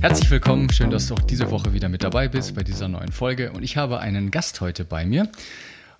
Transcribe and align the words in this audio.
Herzlich 0.00 0.30
willkommen, 0.30 0.72
schön, 0.72 0.88
dass 0.88 1.08
du 1.08 1.14
auch 1.14 1.20
diese 1.20 1.50
Woche 1.50 1.74
wieder 1.74 1.90
mit 1.90 2.02
dabei 2.02 2.26
bist 2.26 2.54
bei 2.54 2.62
dieser 2.62 2.88
neuen 2.88 3.12
Folge. 3.12 3.52
Und 3.52 3.62
ich 3.62 3.76
habe 3.76 4.00
einen 4.00 4.30
Gast 4.30 4.62
heute 4.62 4.86
bei 4.86 5.04
mir. 5.04 5.28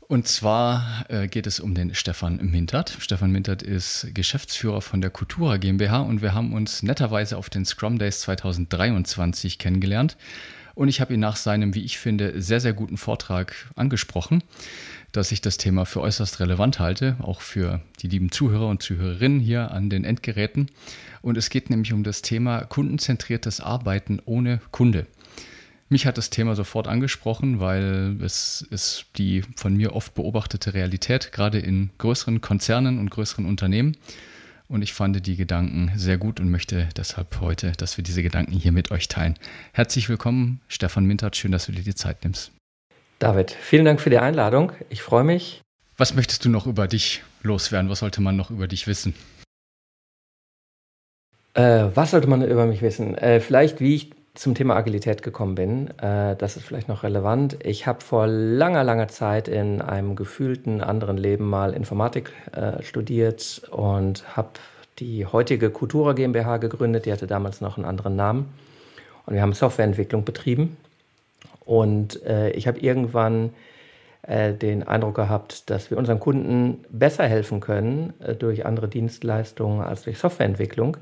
Und 0.00 0.26
zwar 0.26 1.04
äh, 1.10 1.28
geht 1.28 1.46
es 1.46 1.60
um 1.60 1.74
den 1.74 1.94
Stefan 1.94 2.38
Mintert. 2.38 2.96
Stefan 2.98 3.30
Mintert 3.30 3.62
ist 3.62 4.08
Geschäftsführer 4.14 4.80
von 4.80 5.02
der 5.02 5.10
Cultura 5.10 5.58
GmbH 5.58 6.00
und 6.00 6.22
wir 6.22 6.32
haben 6.32 6.54
uns 6.54 6.82
netterweise 6.82 7.36
auf 7.36 7.50
den 7.50 7.66
Scrum 7.66 7.98
Days 7.98 8.20
2023 8.20 9.58
kennengelernt. 9.58 10.16
Und 10.74 10.88
ich 10.88 11.02
habe 11.02 11.12
ihn 11.12 11.20
nach 11.20 11.36
seinem, 11.36 11.74
wie 11.74 11.84
ich 11.84 11.98
finde, 11.98 12.40
sehr, 12.40 12.60
sehr 12.60 12.72
guten 12.72 12.96
Vortrag 12.96 13.54
angesprochen, 13.76 14.42
dass 15.12 15.32
ich 15.32 15.40
das 15.40 15.56
Thema 15.56 15.84
für 15.84 16.00
äußerst 16.00 16.40
relevant 16.40 16.78
halte, 16.78 17.16
auch 17.20 17.40
für 17.40 17.80
die 18.00 18.08
lieben 18.08 18.30
Zuhörer 18.30 18.68
und 18.68 18.82
Zuhörerinnen 18.82 19.40
hier 19.40 19.70
an 19.70 19.90
den 19.90 20.04
Endgeräten. 20.04 20.70
Und 21.22 21.36
es 21.36 21.50
geht 21.50 21.70
nämlich 21.70 21.92
um 21.92 22.04
das 22.04 22.22
Thema 22.22 22.60
kundenzentriertes 22.62 23.60
Arbeiten 23.60 24.20
ohne 24.24 24.60
Kunde. 24.70 25.06
Mich 25.88 26.06
hat 26.06 26.18
das 26.18 26.30
Thema 26.30 26.54
sofort 26.54 26.86
angesprochen, 26.86 27.58
weil 27.58 28.16
es 28.22 28.62
ist 28.70 29.06
die 29.16 29.42
von 29.56 29.76
mir 29.76 29.96
oft 29.96 30.14
beobachtete 30.14 30.72
Realität, 30.72 31.32
gerade 31.32 31.58
in 31.58 31.90
größeren 31.98 32.40
Konzernen 32.40 33.00
und 33.00 33.10
größeren 33.10 33.44
Unternehmen. 33.44 33.96
Und 34.68 34.82
ich 34.82 34.92
fand 34.92 35.26
die 35.26 35.34
Gedanken 35.34 35.90
sehr 35.96 36.16
gut 36.16 36.38
und 36.38 36.48
möchte 36.48 36.88
deshalb 36.96 37.40
heute, 37.40 37.72
dass 37.72 37.96
wir 37.96 38.04
diese 38.04 38.22
Gedanken 38.22 38.52
hier 38.52 38.70
mit 38.70 38.92
euch 38.92 39.08
teilen. 39.08 39.34
Herzlich 39.72 40.08
willkommen, 40.08 40.60
Stefan 40.68 41.06
Mintert. 41.06 41.34
Schön, 41.34 41.50
dass 41.50 41.66
du 41.66 41.72
dir 41.72 41.82
die 41.82 41.96
Zeit 41.96 42.22
nimmst. 42.22 42.52
David, 43.20 43.50
vielen 43.50 43.84
Dank 43.84 44.00
für 44.00 44.08
die 44.08 44.18
Einladung. 44.18 44.72
Ich 44.88 45.02
freue 45.02 45.24
mich. 45.24 45.60
Was 45.98 46.14
möchtest 46.14 46.46
du 46.46 46.48
noch 46.48 46.66
über 46.66 46.88
dich 46.88 47.22
loswerden? 47.42 47.90
Was 47.90 47.98
sollte 47.98 48.22
man 48.22 48.34
noch 48.34 48.50
über 48.50 48.66
dich 48.66 48.86
wissen? 48.86 49.14
Äh, 51.52 51.88
was 51.94 52.12
sollte 52.12 52.28
man 52.28 52.42
über 52.42 52.64
mich 52.64 52.80
wissen? 52.80 53.18
Äh, 53.18 53.40
vielleicht, 53.40 53.80
wie 53.80 53.94
ich 53.94 54.10
zum 54.32 54.54
Thema 54.54 54.74
Agilität 54.74 55.22
gekommen 55.22 55.54
bin. 55.54 55.88
Äh, 55.98 56.34
das 56.36 56.56
ist 56.56 56.64
vielleicht 56.64 56.88
noch 56.88 57.02
relevant. 57.02 57.58
Ich 57.62 57.86
habe 57.86 58.00
vor 58.00 58.26
langer, 58.26 58.84
langer 58.84 59.08
Zeit 59.08 59.48
in 59.48 59.82
einem 59.82 60.16
gefühlten 60.16 60.80
anderen 60.80 61.18
Leben 61.18 61.44
mal 61.44 61.74
Informatik 61.74 62.32
äh, 62.52 62.82
studiert 62.82 63.60
und 63.70 64.34
habe 64.34 64.52
die 64.98 65.26
heutige 65.26 65.68
Cultura 65.68 66.14
GmbH 66.14 66.56
gegründet. 66.56 67.04
Die 67.04 67.12
hatte 67.12 67.26
damals 67.26 67.60
noch 67.60 67.76
einen 67.76 67.84
anderen 67.84 68.16
Namen. 68.16 68.48
Und 69.26 69.34
wir 69.34 69.42
haben 69.42 69.52
Softwareentwicklung 69.52 70.24
betrieben. 70.24 70.78
Und 71.70 72.22
äh, 72.24 72.50
ich 72.50 72.66
habe 72.66 72.80
irgendwann 72.80 73.50
äh, 74.22 74.52
den 74.52 74.82
Eindruck 74.82 75.14
gehabt, 75.14 75.70
dass 75.70 75.90
wir 75.90 75.98
unseren 75.98 76.18
Kunden 76.18 76.84
besser 76.90 77.26
helfen 77.28 77.60
können 77.60 78.12
äh, 78.18 78.34
durch 78.34 78.66
andere 78.66 78.88
Dienstleistungen 78.88 79.80
als 79.80 80.02
durch 80.02 80.18
Softwareentwicklung 80.18 80.96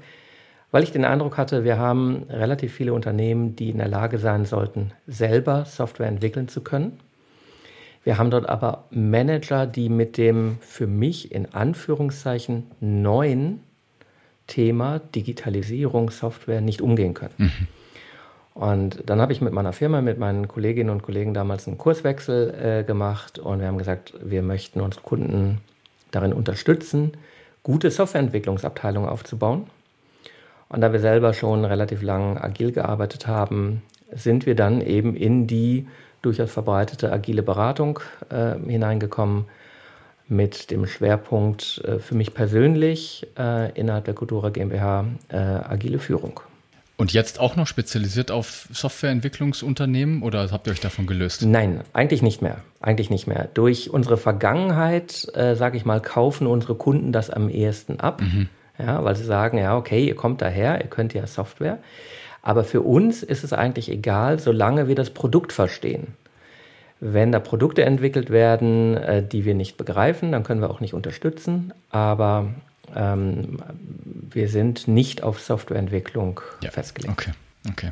weil 0.71 0.83
ich 0.83 0.93
den 0.93 1.05
Eindruck 1.05 1.39
hatte, 1.39 1.65
wir 1.65 1.79
haben 1.79 2.25
relativ 2.29 2.75
viele 2.75 2.93
Unternehmen, 2.93 3.57
die 3.57 3.71
in 3.71 3.79
der 3.79 3.89
Lage 3.89 4.19
sein 4.19 4.45
sollten, 4.45 4.93
selber 5.07 5.65
Software 5.65 6.09
entwickeln 6.09 6.49
zu 6.49 6.61
können. 6.61 7.01
Wir 8.05 8.19
haben 8.19 8.31
dort 8.31 8.49
aber 8.49 8.85
Manager, 8.91 9.67
die 9.67 9.89
mit 9.89 10.19
dem 10.19 10.59
für 10.61 10.87
mich 10.87 11.33
in 11.33 11.53
Anführungszeichen 11.55 12.65
neuen 12.81 13.61
Thema 14.47 14.99
Digitalisierung, 14.99 16.11
Software 16.11 16.61
nicht 16.61 16.81
umgehen 16.81 17.15
können. 17.15 17.35
Mhm. 17.39 17.69
Und 18.55 19.05
dann 19.07 19.21
habe 19.21 19.33
ich 19.33 19.41
mit 19.41 19.53
meiner 19.53 19.73
Firma, 19.73 20.01
mit 20.01 20.19
meinen 20.19 20.49
Kolleginnen 20.49 20.91
und 20.91 21.03
Kollegen 21.03 21.33
damals 21.33 21.69
einen 21.69 21.79
Kurswechsel 21.79 22.55
äh, 22.81 22.85
gemacht 22.85 23.39
und 23.39 23.61
wir 23.61 23.69
haben 23.69 23.79
gesagt, 23.79 24.15
wir 24.21 24.43
möchten 24.43 24.81
unsere 24.81 25.03
Kunden 25.03 25.61
darin 26.11 26.33
unterstützen, 26.33 27.13
gute 27.63 27.91
Softwareentwicklungsabteilungen 27.91 29.09
aufzubauen 29.09 29.69
und 30.69 30.81
da 30.81 30.93
wir 30.93 31.01
selber 31.01 31.33
schon 31.35 31.65
relativ 31.65 32.03
lang 32.03 32.37
agil 32.37 32.73
gearbeitet 32.73 33.27
haben, 33.27 33.83
sind 34.13 34.47
wir 34.47 34.55
dann 34.55 34.81
eben 34.81 35.15
in 35.15 35.47
die 35.47 35.87
durchaus 36.23 36.51
verbreitete 36.51 37.13
agile 37.13 37.43
Beratung 37.43 38.01
äh, 38.31 38.57
hineingekommen 38.69 39.47
mit 40.27 40.71
dem 40.71 40.87
Schwerpunkt 40.87 41.81
äh, 41.85 41.99
für 41.99 42.15
mich 42.15 42.35
persönlich 42.35 43.27
äh, 43.39 43.73
innerhalb 43.73 44.05
der 44.05 44.15
Kultura 44.15 44.51
GmbH 44.51 45.07
äh, 45.29 45.37
agile 45.37 45.99
Führung. 45.99 46.41
Und 46.99 47.13
jetzt 47.13 47.41
auch 47.41 47.57
noch 47.57 47.67
spezialisiert 47.67 48.31
auf 48.31 48.69
Softwareentwicklungsunternehmen 48.73 50.23
oder 50.23 50.51
habt 50.51 50.67
ihr 50.67 50.73
euch 50.73 50.81
davon 50.81 51.07
gelöst? 51.07 51.43
Nein, 51.47 51.81
eigentlich 51.95 52.21
nicht 52.21 52.43
mehr. 52.43 52.59
Eigentlich 52.81 53.09
nicht 53.09 53.27
mehr. 53.27 53.49
Durch 53.55 53.89
unsere 53.89 54.19
Vergangenheit, 54.19 55.27
äh, 55.35 55.55
sage 55.55 55.77
ich 55.77 55.85
mal, 55.87 56.03
kaufen 56.03 56.47
unsere 56.47 56.75
Kunden 56.75 57.13
das 57.13 57.31
am 57.31 57.49
ehesten 57.49 58.01
ab. 58.01 58.21
Mhm 58.21 58.49
ja, 58.79 59.05
weil 59.05 59.17
sie 59.17 59.25
sagen, 59.25 59.59
ja, 59.59 59.77
okay, 59.77 60.07
ihr 60.07 60.15
kommt 60.15 60.41
daher, 60.41 60.81
ihr 60.81 60.89
könnt 60.89 61.15
ja 61.15 61.27
Software. 61.27 61.79
Aber 62.43 62.65
für 62.65 62.83
uns 62.83 63.23
ist 63.23 63.45
es 63.45 63.53
eigentlich 63.53 63.91
egal, 63.91 64.39
solange 64.39 64.89
wir 64.89 64.95
das 64.95 65.11
Produkt 65.11 65.53
verstehen. 65.53 66.15
Wenn 67.01 67.33
da 67.33 67.41
Produkte 67.41 67.85
entwickelt 67.85 68.31
werden, 68.31 68.97
äh, 68.97 69.27
die 69.27 69.45
wir 69.45 69.55
nicht 69.55 69.77
begreifen, 69.77 70.33
dann 70.33 70.45
können 70.45 70.61
wir 70.61 70.71
auch 70.71 70.81
nicht 70.81 70.95
unterstützen. 70.95 71.73
Aber 71.91 72.47
ähm, 72.95 73.61
wir 74.31 74.49
sind 74.49 74.89
nicht 74.89 75.23
auf 75.23 75.41
Softwareentwicklung 75.41 76.41
ja. 76.63 76.71
festgelegt. 76.71 77.13
Okay, 77.13 77.33
okay. 77.71 77.91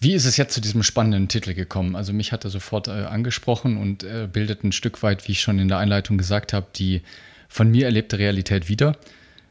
Wie 0.00 0.12
ist 0.12 0.26
es 0.26 0.36
jetzt 0.36 0.52
zu 0.52 0.60
diesem 0.60 0.82
spannenden 0.82 1.28
Titel 1.28 1.54
gekommen? 1.54 1.96
Also 1.96 2.12
mich 2.12 2.32
hat 2.32 2.44
er 2.44 2.50
sofort 2.50 2.88
äh, 2.88 2.90
angesprochen 2.90 3.76
und 3.76 4.04
äh, 4.04 4.28
bildet 4.30 4.62
ein 4.64 4.72
Stück 4.72 5.02
weit, 5.02 5.26
wie 5.28 5.32
ich 5.32 5.40
schon 5.40 5.58
in 5.58 5.68
der 5.68 5.78
Einleitung 5.78 6.18
gesagt 6.18 6.52
habe, 6.52 6.66
die 6.76 7.02
von 7.48 7.70
mir 7.70 7.86
erlebte 7.86 8.18
Realität 8.18 8.68
wieder. 8.68 8.96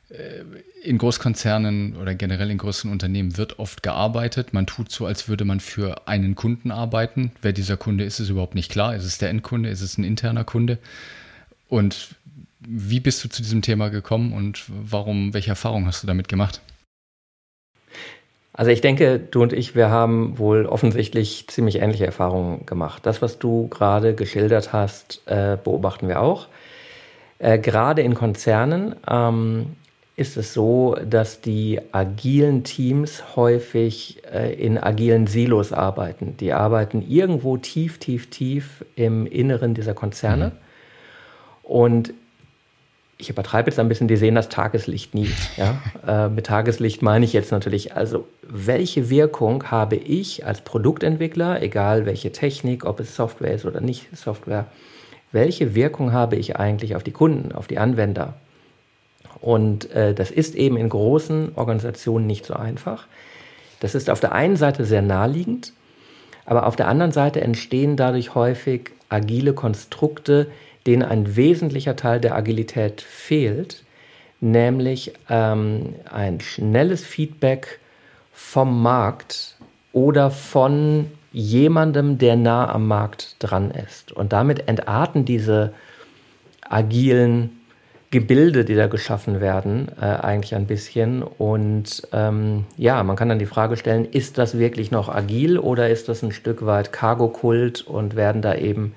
Äh, 0.10 0.44
in 0.84 0.98
Großkonzernen 0.98 1.96
oder 1.96 2.14
generell 2.14 2.52
in 2.52 2.58
größeren 2.58 2.92
Unternehmen 2.92 3.38
wird 3.38 3.58
oft 3.58 3.84
gearbeitet. 3.84 4.54
Man 4.54 4.68
tut 4.68 4.92
so, 4.92 5.06
als 5.06 5.30
würde 5.30 5.46
man 5.46 5.62
für 5.62 6.08
einen 6.08 6.36
Kunden 6.36 6.72
arbeiten. 6.72 7.32
Wer 7.42 7.54
dieser 7.54 7.78
Kunde 7.78 8.04
ist, 8.04 8.20
ist 8.20 8.30
überhaupt 8.30 8.54
nicht 8.54 8.70
klar. 8.70 8.94
Ist 8.96 9.06
es 9.06 9.18
der 9.18 9.30
Endkunde? 9.30 9.70
Ist 9.70 9.82
es 9.82 9.98
ein 9.98 10.04
interner 10.04 10.44
Kunde? 10.44 10.78
Und 11.70 12.10
wie 12.68 13.00
bist 13.00 13.24
du 13.24 13.30
zu 13.30 13.42
diesem 13.42 13.62
Thema 13.62 13.90
gekommen 13.90 14.34
und 14.34 14.64
warum, 14.68 15.34
welche 15.34 15.50
Erfahrungen 15.50 15.88
hast 15.88 16.04
du 16.04 16.08
damit 16.08 16.28
gemacht? 16.28 16.62
Also 18.54 18.70
ich 18.70 18.82
denke, 18.82 19.20
du 19.20 19.42
und 19.42 19.52
ich, 19.52 19.76
wir 19.76 19.90
haben 19.90 20.38
wohl 20.38 20.68
offensichtlich 20.68 21.48
ziemlich 21.48 21.78
ähnliche 21.80 22.06
Erfahrungen 22.06 22.68
gemacht. 22.68 23.04
Das, 23.06 23.22
was 23.22 23.40
du 23.40 23.68
gerade 23.68 24.14
geschildert 24.14 24.74
hast, 24.74 25.24
äh, 25.26 25.58
beobachten 25.62 26.08
wir 26.08 26.22
auch. 26.22 26.48
Äh, 27.40 27.58
gerade 27.58 28.04
in 28.04 28.14
Konzernen 28.14 28.96
ähm, 29.10 29.76
ist 30.16 30.38
es 30.38 30.54
so, 30.54 30.96
dass 31.04 31.42
die 31.42 31.82
agilen 31.92 32.64
Teams 32.64 33.36
häufig 33.36 34.22
äh, 34.32 34.54
in 34.54 34.78
agilen 34.78 35.26
Silos 35.26 35.74
arbeiten. 35.74 36.38
Die 36.38 36.54
arbeiten 36.54 37.02
irgendwo 37.02 37.58
tief, 37.58 37.98
tief, 37.98 38.30
tief 38.30 38.86
im 38.96 39.26
Inneren 39.26 39.74
dieser 39.74 39.96
Konzerne. 39.96 40.50
Mhm. 40.50 40.52
Und 41.64 42.14
ich 43.24 43.30
übertreibe 43.30 43.70
jetzt 43.70 43.80
ein 43.80 43.88
bisschen, 43.88 44.10
die 44.10 44.18
sehen 44.18 44.36
das 44.36 44.50
Tageslicht 44.50 45.16
nie. 45.16 45.30
Ja? 45.56 45.82
äh, 46.26 46.30
mit 46.30 46.46
Tageslicht 46.46 47.02
meine 47.02 47.24
ich 47.24 47.32
jetzt 47.32 47.52
natürlich, 47.52 47.96
also 47.96 48.28
welche 48.42 49.10
Wirkung 49.10 49.72
habe 49.72 49.96
ich 49.96 50.46
als 50.46 50.62
Produktentwickler, 50.62 51.62
egal 51.62 52.06
welche 52.06 52.34
Technik, 52.34 52.84
ob 52.86 53.00
es 53.00 53.16
Software 53.16 53.54
ist 53.54 53.66
oder 53.66 53.80
nicht 53.80 54.16
Software, 54.16 54.66
welche 55.32 55.74
Wirkung 55.74 56.12
habe 56.12 56.36
ich 56.36 56.58
eigentlich 56.58 56.98
auf 56.98 57.04
die 57.04 57.12
Kunden, 57.12 57.54
auf 57.54 57.68
die 57.68 57.78
Anwender? 57.78 58.34
Und 59.40 59.90
äh, 59.92 60.14
das 60.14 60.30
ist 60.30 60.56
eben 60.56 60.76
in 60.76 60.90
großen 60.90 61.54
Organisationen 61.56 62.28
nicht 62.28 62.46
so 62.46 62.54
einfach. 62.56 63.08
Das 63.80 63.96
ist 63.96 64.10
auf 64.10 64.20
der 64.20 64.34
einen 64.34 64.58
Seite 64.58 64.84
sehr 64.84 65.02
naheliegend, 65.02 65.72
aber 66.46 66.68
auf 66.68 66.76
der 66.76 66.90
anderen 66.90 67.14
Seite 67.14 67.40
entstehen 67.40 67.96
dadurch 67.96 68.36
häufig 68.36 68.92
agile 69.08 69.54
Konstrukte, 69.54 70.48
denen 70.88 71.04
ein 71.04 71.36
wesentlicher 71.36 71.96
Teil 71.96 72.20
der 72.20 72.36
Agilität 72.36 73.02
fehlt, 73.02 73.84
nämlich 74.42 75.14
ähm, 75.30 75.96
ein 76.12 76.40
schnelles 76.42 77.04
Feedback 77.04 77.80
vom 78.34 78.82
Markt 78.82 79.56
oder 79.94 80.32
von 80.32 81.10
jemandem, 81.32 82.18
der 82.18 82.36
nah 82.36 82.70
am 82.70 82.88
Markt 82.88 83.38
dran 83.40 83.72
ist. 83.72 84.12
Und 84.12 84.34
damit 84.34 84.68
entarten 84.68 85.26
diese 85.26 85.74
agilen 86.62 87.62
Gebilde, 88.12 88.64
die 88.64 88.76
da 88.76 88.86
geschaffen 88.86 89.42
werden, 89.42 89.88
äh, 90.00 90.06
eigentlich 90.06 90.54
ein 90.54 90.68
bisschen. 90.68 91.24
Und 91.24 92.08
ähm, 92.14 92.66
ja, 92.78 93.02
man 93.02 93.16
kann 93.16 93.30
dann 93.30 93.40
die 93.40 93.48
Frage 93.48 93.76
stellen, 93.76 94.06
ist 94.06 94.38
das 94.38 94.60
wirklich 94.60 94.92
noch 94.92 95.10
agil 95.10 95.58
oder 95.58 95.90
ist 95.90 96.10
das 96.10 96.22
ein 96.22 96.32
Stück 96.32 96.64
weit 96.64 96.92
Cargo-Kult 96.92 97.82
und 97.82 98.16
werden 98.16 98.44
da 98.44 98.54
eben 98.54 98.94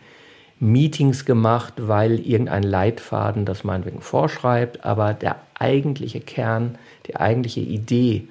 Meetings 0.58 1.24
gemacht, 1.24 1.74
weil 1.76 2.18
irgendein 2.20 2.62
Leitfaden 2.62 3.44
das 3.44 3.64
meinetwegen 3.64 4.00
vorschreibt, 4.00 4.84
aber 4.84 5.12
der 5.12 5.40
eigentliche 5.58 6.20
Kern, 6.20 6.78
die 7.06 7.16
eigentliche 7.16 7.60
Idee, 7.60 8.28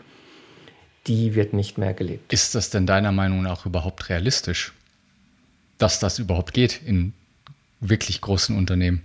die 1.08 1.36
wird 1.36 1.54
nicht 1.54 1.78
mehr 1.78 1.94
gelebt. 1.94 2.34
Ist 2.34 2.56
das 2.56 2.72
denn 2.72 2.88
deiner 2.88 3.12
Meinung 3.12 3.44
nach 3.44 3.66
überhaupt 3.66 4.10
realistisch, 4.10 4.74
dass 5.78 6.00
das 6.00 6.18
überhaupt 6.18 6.54
geht 6.54 6.82
in 6.84 7.14
wirklich 7.80 8.22
großen 8.22 8.58
Unternehmen? 8.58 9.04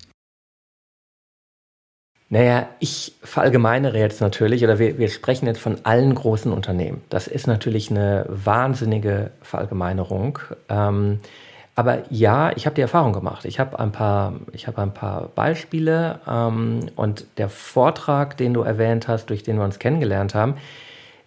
Naja, 2.32 2.68
ich 2.78 3.12
verallgemeinere 3.22 3.98
jetzt 3.98 4.20
natürlich, 4.20 4.62
oder 4.62 4.78
wir, 4.78 4.98
wir 4.98 5.10
sprechen 5.10 5.46
jetzt 5.46 5.60
von 5.60 5.84
allen 5.84 6.14
großen 6.14 6.52
Unternehmen. 6.52 7.02
Das 7.10 7.26
ist 7.26 7.48
natürlich 7.48 7.90
eine 7.90 8.24
wahnsinnige 8.28 9.32
Verallgemeinerung. 9.42 10.38
Ähm, 10.68 11.18
aber 11.80 12.02
ja, 12.10 12.52
ich 12.56 12.66
habe 12.66 12.74
die 12.74 12.82
Erfahrung 12.82 13.14
gemacht. 13.14 13.46
Ich 13.46 13.58
habe 13.58 13.78
ein 13.78 13.90
paar, 13.90 14.34
ich 14.52 14.66
habe 14.66 14.82
ein 14.82 14.92
paar 14.92 15.30
Beispiele 15.34 16.20
ähm, 16.28 16.90
und 16.94 17.24
der 17.38 17.48
Vortrag, 17.48 18.36
den 18.36 18.52
du 18.52 18.60
erwähnt 18.60 19.08
hast, 19.08 19.30
durch 19.30 19.44
den 19.44 19.56
wir 19.56 19.64
uns 19.64 19.78
kennengelernt 19.78 20.34
haben, 20.34 20.56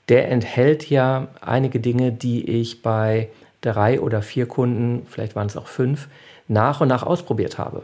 der 0.09 0.29
enthält 0.29 0.88
ja 0.91 1.27
einige 1.41 1.79
Dinge, 1.79 2.11
die 2.11 2.47
ich 2.47 2.83
bei 2.83 3.29
drei 3.61 4.00
oder 4.00 4.21
vier 4.21 4.45
Kunden, 4.45 5.07
vielleicht 5.09 5.35
waren 5.35 5.47
es 5.47 5.57
auch 5.57 5.65
fünf, 5.65 6.07
nach 6.47 6.81
und 6.81 6.88
nach 6.88 7.01
ausprobiert 7.01 7.57
habe. 7.57 7.81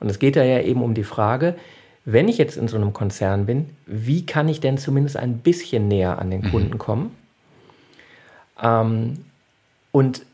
Und 0.00 0.10
es 0.10 0.18
geht 0.18 0.34
da 0.34 0.42
ja 0.42 0.62
eben 0.62 0.82
um 0.82 0.94
die 0.94 1.04
Frage, 1.04 1.54
wenn 2.04 2.26
ich 2.26 2.38
jetzt 2.38 2.56
in 2.56 2.66
so 2.66 2.76
einem 2.76 2.92
Konzern 2.92 3.46
bin, 3.46 3.70
wie 3.86 4.26
kann 4.26 4.48
ich 4.48 4.58
denn 4.58 4.78
zumindest 4.78 5.16
ein 5.16 5.38
bisschen 5.38 5.86
näher 5.86 6.18
an 6.18 6.32
den 6.32 6.40
mhm. 6.40 6.50
Kunden 6.50 6.78
kommen? 6.78 7.16
Ähm, 8.60 9.26
und 9.92 10.24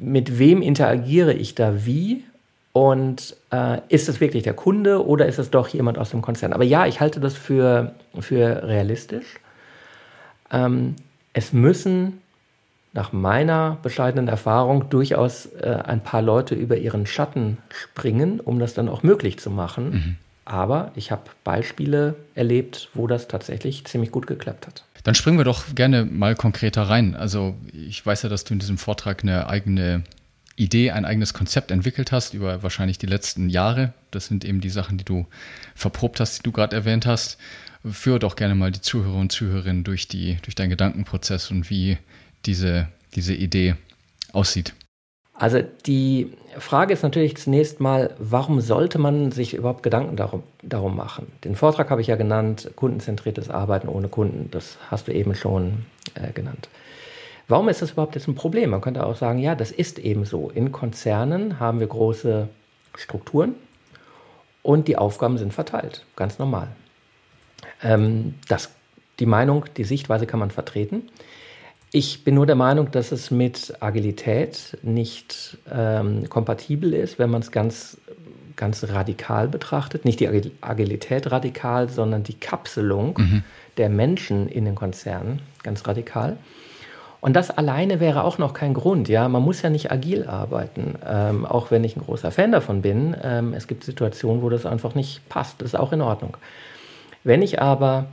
mit 0.00 0.38
wem 0.38 0.62
interagiere 0.62 1.32
ich 1.34 1.54
da 1.54 1.84
wie? 1.84 2.24
Und 2.72 3.36
äh, 3.52 3.78
ist 3.88 4.08
es 4.08 4.20
wirklich 4.20 4.42
der 4.42 4.54
Kunde 4.54 5.06
oder 5.06 5.26
ist 5.26 5.38
es 5.38 5.50
doch 5.50 5.68
jemand 5.68 5.96
aus 5.96 6.10
dem 6.10 6.22
Konzern? 6.22 6.52
Aber 6.52 6.64
ja, 6.64 6.86
ich 6.86 7.00
halte 7.00 7.20
das 7.20 7.36
für, 7.36 7.94
für 8.18 8.66
realistisch. 8.66 9.38
Ähm, 10.50 10.96
es 11.32 11.52
müssen 11.52 12.20
nach 12.92 13.12
meiner 13.12 13.78
bescheidenen 13.82 14.28
Erfahrung 14.28 14.88
durchaus 14.88 15.46
äh, 15.46 15.78
ein 15.84 16.02
paar 16.02 16.22
Leute 16.22 16.54
über 16.54 16.76
ihren 16.76 17.06
Schatten 17.06 17.58
springen, 17.68 18.40
um 18.40 18.58
das 18.58 18.74
dann 18.74 18.88
auch 18.88 19.02
möglich 19.02 19.38
zu 19.38 19.50
machen. 19.50 19.90
Mhm. 19.90 20.16
Aber 20.44 20.92
ich 20.94 21.10
habe 21.10 21.22
Beispiele 21.42 22.14
erlebt, 22.34 22.90
wo 22.94 23.06
das 23.06 23.28
tatsächlich 23.28 23.84
ziemlich 23.84 24.10
gut 24.10 24.26
geklappt 24.26 24.66
hat. 24.66 24.84
Dann 25.04 25.14
springen 25.14 25.38
wir 25.38 25.44
doch 25.44 25.74
gerne 25.74 26.04
mal 26.04 26.34
konkreter 26.34 26.82
rein. 26.82 27.14
Also 27.14 27.56
ich 27.72 28.04
weiß 28.04 28.22
ja, 28.22 28.28
dass 28.28 28.44
du 28.44 28.54
in 28.54 28.58
diesem 28.58 28.78
Vortrag 28.78 29.22
eine 29.22 29.46
eigene 29.46 30.02
Idee, 30.56 30.92
ein 30.92 31.04
eigenes 31.04 31.34
Konzept 31.34 31.70
entwickelt 31.70 32.10
hast 32.10 32.32
über 32.32 32.62
wahrscheinlich 32.62 32.98
die 32.98 33.06
letzten 33.06 33.50
Jahre. 33.50 33.92
Das 34.10 34.26
sind 34.26 34.44
eben 34.44 34.60
die 34.60 34.70
Sachen, 34.70 34.96
die 34.96 35.04
du 35.04 35.26
verprobt 35.74 36.20
hast, 36.20 36.38
die 36.38 36.42
du 36.42 36.52
gerade 36.52 36.74
erwähnt 36.74 37.06
hast. 37.06 37.38
Führe 37.88 38.18
doch 38.18 38.34
gerne 38.34 38.54
mal 38.54 38.72
die 38.72 38.80
Zuhörer 38.80 39.16
und 39.16 39.30
Zuhörerinnen 39.30 39.84
durch, 39.84 40.08
die, 40.08 40.38
durch 40.42 40.54
deinen 40.54 40.70
Gedankenprozess 40.70 41.50
und 41.50 41.68
wie 41.68 41.98
diese, 42.46 42.88
diese 43.14 43.34
Idee 43.34 43.76
aussieht. 44.32 44.72
Also 45.36 45.60
die 45.86 46.32
Frage 46.58 46.92
ist 46.92 47.02
natürlich 47.02 47.36
zunächst 47.36 47.80
mal, 47.80 48.14
warum 48.18 48.60
sollte 48.60 48.98
man 48.98 49.32
sich 49.32 49.54
überhaupt 49.54 49.82
Gedanken 49.82 50.14
darum, 50.14 50.44
darum 50.62 50.96
machen? 50.96 51.32
Den 51.42 51.56
Vortrag 51.56 51.90
habe 51.90 52.00
ich 52.00 52.06
ja 52.06 52.16
genannt, 52.16 52.70
kundenzentriertes 52.76 53.50
Arbeiten 53.50 53.88
ohne 53.88 54.08
Kunden. 54.08 54.48
Das 54.52 54.78
hast 54.90 55.08
du 55.08 55.12
eben 55.12 55.34
schon 55.34 55.86
äh, 56.14 56.32
genannt. 56.32 56.68
Warum 57.48 57.68
ist 57.68 57.82
das 57.82 57.90
überhaupt 57.90 58.14
jetzt 58.14 58.28
ein 58.28 58.36
Problem? 58.36 58.70
Man 58.70 58.80
könnte 58.80 59.04
auch 59.04 59.16
sagen, 59.16 59.38
ja, 59.38 59.54
das 59.54 59.70
ist 59.72 59.98
eben 59.98 60.24
so. 60.24 60.50
In 60.50 60.70
Konzernen 60.70 61.58
haben 61.58 61.80
wir 61.80 61.88
große 61.88 62.48
Strukturen 62.96 63.54
und 64.62 64.88
die 64.88 64.96
Aufgaben 64.96 65.36
sind 65.36 65.52
verteilt, 65.52 66.06
ganz 66.14 66.38
normal. 66.38 66.68
Ähm, 67.82 68.34
das, 68.48 68.70
die 69.18 69.26
Meinung, 69.26 69.66
die 69.76 69.84
Sichtweise 69.84 70.26
kann 70.26 70.40
man 70.40 70.52
vertreten. 70.52 71.08
Ich 71.96 72.24
bin 72.24 72.34
nur 72.34 72.44
der 72.44 72.56
Meinung, 72.56 72.90
dass 72.90 73.12
es 73.12 73.30
mit 73.30 73.72
Agilität 73.78 74.76
nicht 74.82 75.58
ähm, 75.72 76.28
kompatibel 76.28 76.92
ist, 76.92 77.20
wenn 77.20 77.30
man 77.30 77.40
es 77.40 77.52
ganz, 77.52 77.98
ganz 78.56 78.84
radikal 78.88 79.46
betrachtet. 79.46 80.04
Nicht 80.04 80.18
die 80.18 80.28
Agilität 80.60 81.30
radikal, 81.30 81.88
sondern 81.88 82.24
die 82.24 82.34
Kapselung 82.34 83.14
mhm. 83.16 83.44
der 83.76 83.90
Menschen 83.90 84.48
in 84.48 84.64
den 84.64 84.74
Konzernen 84.74 85.38
ganz 85.62 85.86
radikal. 85.86 86.36
Und 87.20 87.36
das 87.36 87.52
alleine 87.52 88.00
wäre 88.00 88.24
auch 88.24 88.38
noch 88.38 88.54
kein 88.54 88.74
Grund. 88.74 89.08
Ja, 89.08 89.28
man 89.28 89.44
muss 89.44 89.62
ja 89.62 89.70
nicht 89.70 89.92
agil 89.92 90.24
arbeiten, 90.24 90.96
ähm, 91.08 91.46
auch 91.46 91.70
wenn 91.70 91.84
ich 91.84 91.94
ein 91.94 92.02
großer 92.02 92.32
Fan 92.32 92.50
davon 92.50 92.82
bin. 92.82 93.14
Ähm, 93.22 93.54
es 93.54 93.68
gibt 93.68 93.84
Situationen, 93.84 94.42
wo 94.42 94.48
das 94.48 94.66
einfach 94.66 94.96
nicht 94.96 95.28
passt. 95.28 95.62
Das 95.62 95.68
ist 95.68 95.78
auch 95.78 95.92
in 95.92 96.00
Ordnung. 96.00 96.36
Wenn 97.22 97.40
ich 97.40 97.62
aber 97.62 98.06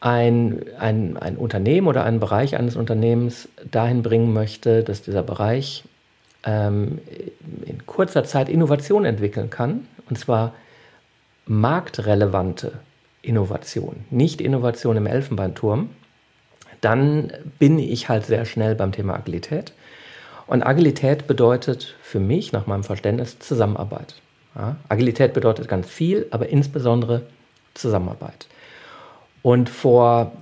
ein, 0.00 0.62
ein, 0.78 1.16
ein 1.16 1.36
Unternehmen 1.36 1.88
oder 1.88 2.04
einen 2.04 2.20
Bereich 2.20 2.56
eines 2.56 2.76
Unternehmens 2.76 3.48
dahin 3.70 4.02
bringen 4.02 4.32
möchte, 4.32 4.84
dass 4.84 5.02
dieser 5.02 5.22
Bereich 5.22 5.84
ähm, 6.44 6.98
in 7.64 7.84
kurzer 7.86 8.24
Zeit 8.24 8.48
Innovation 8.48 9.04
entwickeln 9.04 9.50
kann, 9.50 9.86
und 10.08 10.18
zwar 10.18 10.54
marktrelevante 11.46 12.72
Innovation, 13.22 14.04
nicht 14.10 14.40
Innovation 14.40 14.96
im 14.96 15.06
Elfenbeinturm, 15.06 15.90
dann 16.80 17.32
bin 17.58 17.78
ich 17.78 18.08
halt 18.08 18.26
sehr 18.26 18.44
schnell 18.44 18.74
beim 18.76 18.92
Thema 18.92 19.14
Agilität. 19.14 19.72
Und 20.46 20.62
Agilität 20.62 21.26
bedeutet 21.26 21.96
für 22.00 22.20
mich, 22.20 22.52
nach 22.52 22.66
meinem 22.66 22.84
Verständnis, 22.84 23.38
Zusammenarbeit. 23.40 24.14
Ja, 24.54 24.76
Agilität 24.88 25.34
bedeutet 25.34 25.68
ganz 25.68 25.88
viel, 25.88 26.26
aber 26.30 26.48
insbesondere 26.48 27.22
Zusammenarbeit. 27.74 28.46
Und 29.42 29.68
vor 29.68 30.32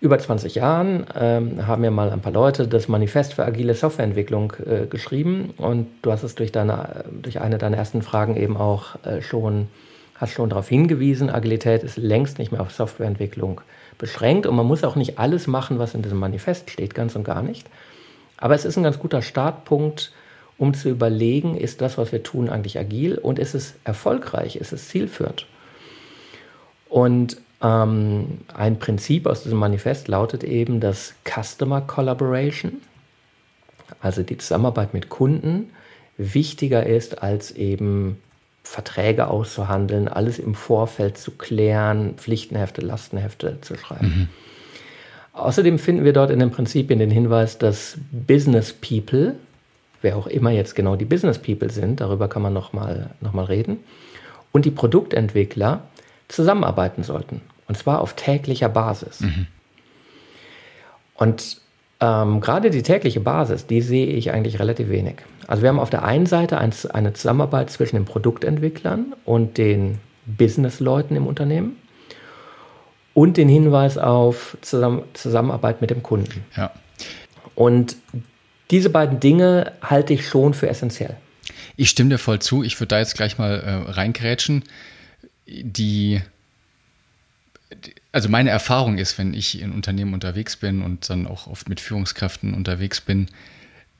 über 0.00 0.18
20 0.18 0.54
Jahren 0.54 1.06
ähm, 1.18 1.66
haben 1.66 1.80
mir 1.80 1.90
mal 1.90 2.10
ein 2.10 2.20
paar 2.20 2.32
Leute 2.32 2.68
das 2.68 2.86
Manifest 2.88 3.34
für 3.34 3.44
agile 3.44 3.74
Softwareentwicklung 3.74 4.52
äh, 4.64 4.86
geschrieben. 4.86 5.54
Und 5.56 5.88
du 6.02 6.12
hast 6.12 6.22
es 6.22 6.34
durch, 6.34 6.52
deine, 6.52 7.04
durch 7.22 7.40
eine 7.40 7.58
deiner 7.58 7.76
ersten 7.76 8.02
Fragen 8.02 8.36
eben 8.36 8.56
auch 8.56 9.02
äh, 9.04 9.22
schon, 9.22 9.68
hast 10.14 10.32
schon 10.32 10.50
darauf 10.50 10.68
hingewiesen, 10.68 11.30
Agilität 11.30 11.82
ist 11.82 11.96
längst 11.96 12.38
nicht 12.38 12.52
mehr 12.52 12.60
auf 12.60 12.72
Softwareentwicklung 12.72 13.62
beschränkt. 13.98 14.46
Und 14.46 14.54
man 14.54 14.66
muss 14.66 14.84
auch 14.84 14.96
nicht 14.96 15.18
alles 15.18 15.46
machen, 15.46 15.78
was 15.78 15.94
in 15.94 16.02
diesem 16.02 16.18
Manifest 16.18 16.70
steht, 16.70 16.94
ganz 16.94 17.16
und 17.16 17.24
gar 17.24 17.42
nicht. 17.42 17.66
Aber 18.36 18.54
es 18.54 18.66
ist 18.66 18.76
ein 18.76 18.84
ganz 18.84 18.98
guter 18.98 19.22
Startpunkt, 19.22 20.12
um 20.58 20.74
zu 20.74 20.90
überlegen, 20.90 21.56
ist 21.56 21.80
das, 21.80 21.96
was 21.96 22.12
wir 22.12 22.22
tun, 22.22 22.50
eigentlich 22.50 22.78
agil? 22.78 23.16
Und 23.16 23.38
ist 23.38 23.54
es 23.54 23.74
erfolgreich, 23.84 24.56
ist 24.56 24.72
es 24.72 24.88
zielführend. 24.88 25.46
Und 26.88 27.38
ähm, 27.66 28.38
ein 28.54 28.78
Prinzip 28.78 29.26
aus 29.26 29.42
diesem 29.42 29.58
Manifest 29.58 30.08
lautet 30.08 30.44
eben, 30.44 30.80
dass 30.80 31.14
Customer 31.24 31.80
Collaboration, 31.80 32.74
also 34.00 34.22
die 34.22 34.38
Zusammenarbeit 34.38 34.94
mit 34.94 35.08
Kunden, 35.08 35.70
wichtiger 36.16 36.86
ist 36.86 37.22
als 37.22 37.50
eben 37.50 38.20
Verträge 38.62 39.28
auszuhandeln, 39.28 40.08
alles 40.08 40.38
im 40.38 40.54
Vorfeld 40.54 41.18
zu 41.18 41.32
klären, 41.32 42.14
Pflichtenhefte, 42.16 42.80
Lastenhefte 42.80 43.58
zu 43.60 43.76
schreiben. 43.76 44.06
Mhm. 44.06 44.28
Außerdem 45.32 45.78
finden 45.78 46.04
wir 46.04 46.12
dort 46.12 46.30
in 46.30 46.38
den 46.38 46.50
Prinzipien 46.50 46.98
den 46.98 47.10
Hinweis, 47.10 47.58
dass 47.58 47.98
Business 48.10 48.72
People, 48.72 49.36
wer 50.02 50.16
auch 50.16 50.26
immer 50.26 50.50
jetzt 50.50 50.74
genau 50.74 50.96
die 50.96 51.04
Business 51.04 51.38
People 51.38 51.70
sind, 51.70 52.00
darüber 52.00 52.28
kann 52.28 52.42
man 52.42 52.54
nochmal 52.54 53.10
noch 53.20 53.34
mal 53.34 53.44
reden, 53.44 53.78
und 54.52 54.64
die 54.64 54.70
Produktentwickler 54.70 55.82
zusammenarbeiten 56.28 57.02
sollten. 57.02 57.42
Und 57.68 57.76
zwar 57.76 58.00
auf 58.00 58.14
täglicher 58.14 58.68
Basis. 58.68 59.20
Mhm. 59.20 59.46
Und 61.14 61.58
ähm, 62.00 62.40
gerade 62.40 62.70
die 62.70 62.82
tägliche 62.82 63.20
Basis, 63.20 63.66
die 63.66 63.80
sehe 63.80 64.06
ich 64.06 64.30
eigentlich 64.30 64.58
relativ 64.60 64.88
wenig. 64.88 65.16
Also 65.46 65.62
wir 65.62 65.70
haben 65.70 65.78
auf 65.78 65.90
der 65.90 66.04
einen 66.04 66.26
Seite 66.26 66.58
ein, 66.58 66.72
eine 66.92 67.12
Zusammenarbeit 67.14 67.70
zwischen 67.70 67.96
den 67.96 68.04
Produktentwicklern 68.04 69.14
und 69.24 69.58
den 69.58 69.98
Businessleuten 70.26 71.16
im 71.16 71.26
Unternehmen 71.26 71.76
und 73.14 73.36
den 73.36 73.48
Hinweis 73.48 73.96
auf 73.96 74.58
Zusammen 74.60 75.02
Zusammenarbeit 75.14 75.80
mit 75.80 75.90
dem 75.90 76.02
Kunden. 76.02 76.44
Ja. 76.56 76.70
Und 77.54 77.96
diese 78.70 78.90
beiden 78.90 79.20
Dinge 79.20 79.72
halte 79.80 80.12
ich 80.12 80.28
schon 80.28 80.52
für 80.52 80.68
essentiell. 80.68 81.16
Ich 81.76 81.88
stimme 81.88 82.10
dir 82.10 82.18
voll 82.18 82.40
zu. 82.40 82.62
Ich 82.62 82.78
würde 82.78 82.88
da 82.88 82.98
jetzt 82.98 83.14
gleich 83.14 83.38
mal 83.38 83.60
äh, 83.60 83.90
reingrätschen 83.92 84.64
die, 85.46 86.20
also 88.16 88.30
meine 88.30 88.48
Erfahrung 88.48 88.96
ist, 88.96 89.18
wenn 89.18 89.34
ich 89.34 89.60
in 89.60 89.72
Unternehmen 89.72 90.14
unterwegs 90.14 90.56
bin 90.56 90.80
und 90.80 91.10
dann 91.10 91.26
auch 91.26 91.48
oft 91.48 91.68
mit 91.68 91.80
Führungskräften 91.80 92.54
unterwegs 92.54 93.02
bin, 93.02 93.26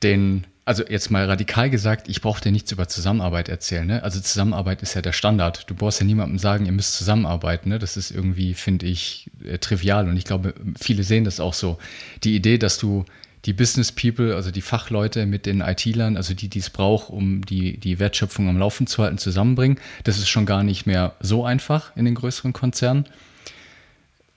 den 0.01 0.47
also 0.65 0.83
jetzt 0.83 1.11
mal 1.11 1.25
radikal 1.25 1.69
gesagt, 1.69 2.09
ich 2.09 2.19
brauche 2.21 2.41
dir 2.41 2.51
nichts 2.51 2.71
über 2.71 2.87
Zusammenarbeit 2.87 3.47
erzählen. 3.47 3.85
Ne? 3.85 4.01
Also 4.01 4.19
Zusammenarbeit 4.19 4.81
ist 4.81 4.95
ja 4.95 5.03
der 5.03 5.11
Standard. 5.11 5.69
Du 5.69 5.75
brauchst 5.75 5.99
ja 5.99 6.05
niemandem 6.07 6.39
sagen, 6.39 6.65
ihr 6.65 6.71
müsst 6.71 6.95
zusammenarbeiten. 6.95 7.69
Ne? 7.69 7.77
Das 7.77 7.95
ist 7.95 8.09
irgendwie, 8.09 8.55
finde 8.55 8.87
ich, 8.87 9.29
äh, 9.45 9.59
trivial. 9.59 10.09
Und 10.09 10.17
ich 10.17 10.25
glaube, 10.25 10.55
viele 10.81 11.03
sehen 11.03 11.23
das 11.23 11.39
auch 11.39 11.53
so. 11.53 11.77
Die 12.23 12.35
Idee, 12.35 12.57
dass 12.57 12.79
du 12.79 13.05
die 13.45 13.53
Business 13.53 13.91
People, 13.91 14.35
also 14.35 14.49
die 14.49 14.61
Fachleute 14.61 15.27
mit 15.27 15.45
den 15.45 15.61
IT-Lern, 15.61 16.17
also 16.17 16.33
die, 16.33 16.49
die 16.49 16.59
es 16.59 16.71
braucht, 16.71 17.11
um 17.11 17.45
die, 17.45 17.77
die 17.77 17.99
Wertschöpfung 17.99 18.49
am 18.49 18.57
Laufen 18.57 18.87
zu 18.87 19.03
halten, 19.03 19.19
zusammenbringen, 19.19 19.79
das 20.05 20.17
ist 20.17 20.27
schon 20.27 20.47
gar 20.47 20.63
nicht 20.63 20.87
mehr 20.87 21.13
so 21.19 21.45
einfach 21.45 21.95
in 21.95 22.05
den 22.05 22.15
größeren 22.15 22.51
Konzernen. 22.51 23.05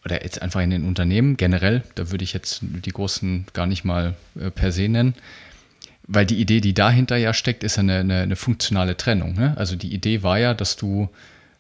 Oder 0.04 0.23
jetzt 0.23 0.40
einfach 0.40 0.61
in 0.61 0.71
den 0.71 0.85
Unternehmen 0.85 1.37
generell, 1.37 1.83
da 1.95 2.11
würde 2.11 2.25
ich 2.25 2.33
jetzt 2.33 2.61
die 2.62 2.90
großen 2.90 3.47
gar 3.52 3.66
nicht 3.66 3.85
mal 3.85 4.14
äh, 4.38 4.50
per 4.50 4.73
se 4.73 4.88
nennen 4.88 5.14
weil 6.12 6.26
die 6.26 6.40
Idee, 6.40 6.61
die 6.61 6.75
dahinter 6.75 7.16
ja 7.16 7.33
steckt, 7.33 7.62
ist 7.62 7.78
eine, 7.78 7.99
eine, 7.99 8.23
eine 8.23 8.35
funktionale 8.35 8.97
Trennung. 8.97 9.35
Ne? 9.35 9.54
Also 9.57 9.76
die 9.76 9.95
Idee 9.95 10.25
war 10.25 10.40
ja, 10.40 10.54
dass 10.54 10.75
du 10.75 11.09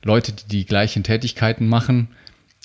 Leute, 0.02 0.32
die 0.32 0.48
die 0.48 0.66
gleichen 0.66 1.04
Tätigkeiten 1.04 1.68
machen, 1.68 2.08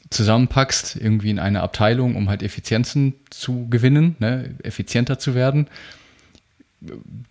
zusammenpackst, 0.10 0.96
irgendwie 0.96 1.30
in 1.30 1.38
eine 1.38 1.62
Abteilung, 1.62 2.16
um 2.16 2.28
halt 2.28 2.42
Effizienzen 2.42 3.14
zu 3.30 3.68
gewinnen, 3.70 4.16
ne? 4.18 4.56
effizienter 4.64 5.20
zu 5.20 5.36
werden. 5.36 5.68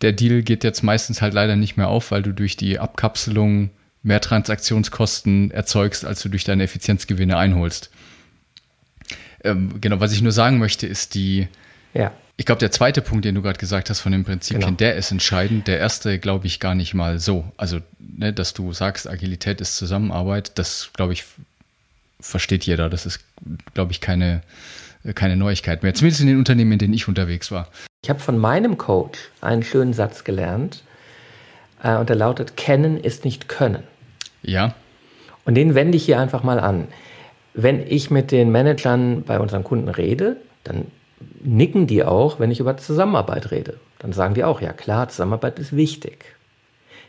Der 0.03 0.13
Deal 0.13 0.43
geht 0.43 0.63
jetzt 0.63 0.83
meistens 0.83 1.21
halt 1.21 1.35
leider 1.35 1.57
nicht 1.57 1.77
mehr 1.77 1.89
auf, 1.89 2.13
weil 2.13 2.23
du 2.23 2.33
durch 2.33 2.57
die 2.57 2.79
Abkapselung 2.79 3.71
mehr 4.05 4.21
Transaktionskosten 4.21 5.51
erzeugst, 5.51 6.05
als 6.05 6.23
du 6.23 6.29
durch 6.29 6.45
deine 6.45 6.63
Effizienzgewinne 6.63 7.37
einholst. 7.37 7.91
Ähm, 9.45 9.81
genau, 9.81 10.01
was 10.01 10.13
ich 10.13 10.23
nur 10.23 10.33
sagen 10.33 10.59
möchte, 10.59 10.87
ist 10.87 11.15
die, 11.15 11.49
ja. 11.93 12.13
Ich 12.37 12.47
glaube, 12.47 12.59
der 12.59 12.73
zweite 12.73 13.01
Punkt, 13.01 13.25
den 13.25 13.37
du 13.37 13.43
gerade 13.43 13.59
gesagt 13.61 13.91
hast 13.91 14.01
von 14.01 14.11
den 14.11 14.25
Prinzipien, 14.25 14.61
genau. 14.61 14.77
der 14.77 14.97
ist 14.97 15.13
entscheidend. 15.13 15.69
Der 15.69 15.79
erste 15.79 16.19
glaube 16.19 16.49
ich 16.49 16.59
gar 16.59 16.75
nicht 16.75 16.93
mal 16.93 17.21
so. 17.21 17.45
Also, 17.57 17.79
ne, 18.01 18.33
dass 18.33 18.55
du 18.55 18.73
sagst, 18.73 19.09
Agilität 19.09 19.61
ist 19.61 19.77
Zusammenarbeit, 19.77 20.59
das 20.59 20.91
glaube 20.95 21.13
ich 21.13 21.25
versteht 22.19 22.65
jeder. 22.65 22.91
Das 22.91 23.07
ist, 23.07 23.21
glaube 23.75 23.93
ich, 23.93 24.01
keine, 24.01 24.43
keine 25.15 25.37
Neuigkeit 25.37 25.85
mehr. 25.85 25.95
Zumindest 25.95 26.23
in 26.23 26.27
den 26.27 26.39
Unternehmen, 26.39 26.73
in 26.73 26.79
denen 26.79 26.95
ich 26.95 27.07
unterwegs 27.07 27.53
war. 27.53 27.69
Ich 28.03 28.11
habe 28.11 28.19
von 28.19 28.39
meinem 28.39 28.79
Coach 28.79 29.19
einen 29.41 29.63
schönen 29.63 29.93
Satz 29.93 30.25
gelernt 30.25 30.83
äh, 31.85 31.95
und 31.95 32.09
der 32.09 32.17
lautet: 32.17 32.57
Kennen 32.57 32.99
ist 32.99 33.25
nicht 33.25 33.49
können. 33.49 33.85
Ja. 34.43 34.75
Und 35.45 35.55
den 35.55 35.77
wende 35.77 35.97
ich 35.97 36.05
hier 36.05 36.19
einfach 36.19 36.43
mal 36.43 36.59
an. 36.59 36.89
Wenn 37.55 37.87
ich 37.87 38.11
mit 38.11 38.33
den 38.33 38.51
Managern 38.51 39.23
bei 39.23 39.39
unseren 39.39 39.65
Kunden 39.65 39.89
rede, 39.89 40.37
dann 40.65 40.87
nicken 41.41 41.87
die 41.87 42.05
auch, 42.05 42.41
wenn 42.41 42.51
ich 42.51 42.61
über 42.61 42.77
Zusammenarbeit 42.77 43.51
rede. 43.51 43.79
Dann 44.01 44.13
sagen 44.13 44.35
die 44.35 44.45
auch, 44.45 44.61
ja 44.61 44.73
klar, 44.73 45.09
Zusammenarbeit 45.09 45.59
ist 45.59 45.75
wichtig. 45.75 46.25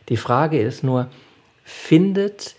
Die 0.09 0.17
Frage 0.17 0.61
ist 0.61 0.83
nur, 0.83 1.07
findet 1.63 2.55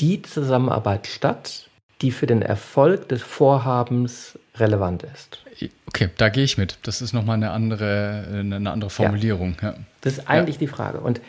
die 0.00 0.22
Zusammenarbeit 0.22 1.06
statt, 1.06 1.68
die 2.00 2.10
für 2.10 2.26
den 2.26 2.42
Erfolg 2.42 3.08
des 3.08 3.22
Vorhabens 3.22 4.38
relevant 4.56 5.04
ist? 5.04 5.38
Okay, 5.86 6.08
da 6.16 6.30
gehe 6.30 6.44
ich 6.44 6.58
mit. 6.58 6.78
Das 6.82 7.02
ist 7.02 7.12
nochmal 7.12 7.36
eine 7.36 7.50
andere, 7.50 8.26
eine 8.32 8.70
andere 8.70 8.90
Formulierung. 8.90 9.56
Ja. 9.62 9.74
Das 10.00 10.14
ist 10.14 10.28
eigentlich 10.28 10.56
ja. 10.56 10.60
die 10.60 10.66
Frage. 10.66 10.98
Und 11.00 11.20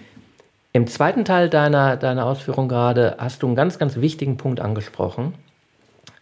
im 0.74 0.88
zweiten 0.88 1.24
Teil 1.24 1.50
deiner, 1.50 1.98
deiner 1.98 2.26
Ausführung 2.26 2.68
gerade 2.68 3.16
hast 3.20 3.44
du 3.44 3.48
einen 3.48 3.56
ganz, 3.56 3.80
ganz 3.80 3.98
wichtigen 3.98 4.38
Punkt 4.38 4.60
angesprochen. 4.60 5.36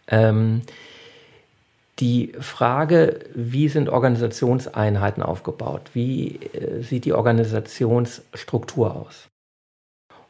Ähm, 0.06 0.62
die 1.98 2.32
Frage, 2.38 3.20
wie 3.34 3.68
sind 3.68 3.88
Organisationseinheiten 3.88 5.22
aufgebaut? 5.22 5.90
Wie 5.94 6.36
äh, 6.52 6.82
sieht 6.82 7.04
die 7.04 7.12
Organisationsstruktur 7.12 8.94
aus? 8.94 9.28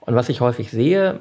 Und 0.01 0.15
was 0.15 0.29
ich 0.29 0.41
häufig 0.41 0.71
sehe, 0.71 1.21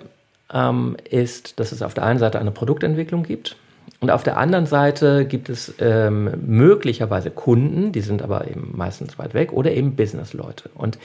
ähm, 0.53 0.98
ist, 1.10 1.60
dass 1.60 1.72
es 1.72 1.81
auf 1.81 1.93
der 1.93 2.05
einen 2.05 2.20
Seite 2.20 2.39
eine 2.39 2.51
Produktentwicklung 2.51 3.24
gibt 3.24 3.55
und 4.01 4.10
auf 4.10 4.24
der 4.24 4.38
anderen 4.38 4.65
Seite 4.65 5.25
gibt 5.25 5.48
es 5.50 5.75
ähm, 5.79 6.31
möglicherweise 6.46 7.29
Kunden, 7.29 7.91
die 7.91 8.01
sind 8.01 8.24
aber 8.24 8.48
eben 8.48 8.72
meistens 8.75 9.20
weit 9.20 9.36
weg 9.36 9.53
oder 9.53 9.72
eben 9.72 9.96
Businessleute. 9.96 10.72
Und 10.74 10.98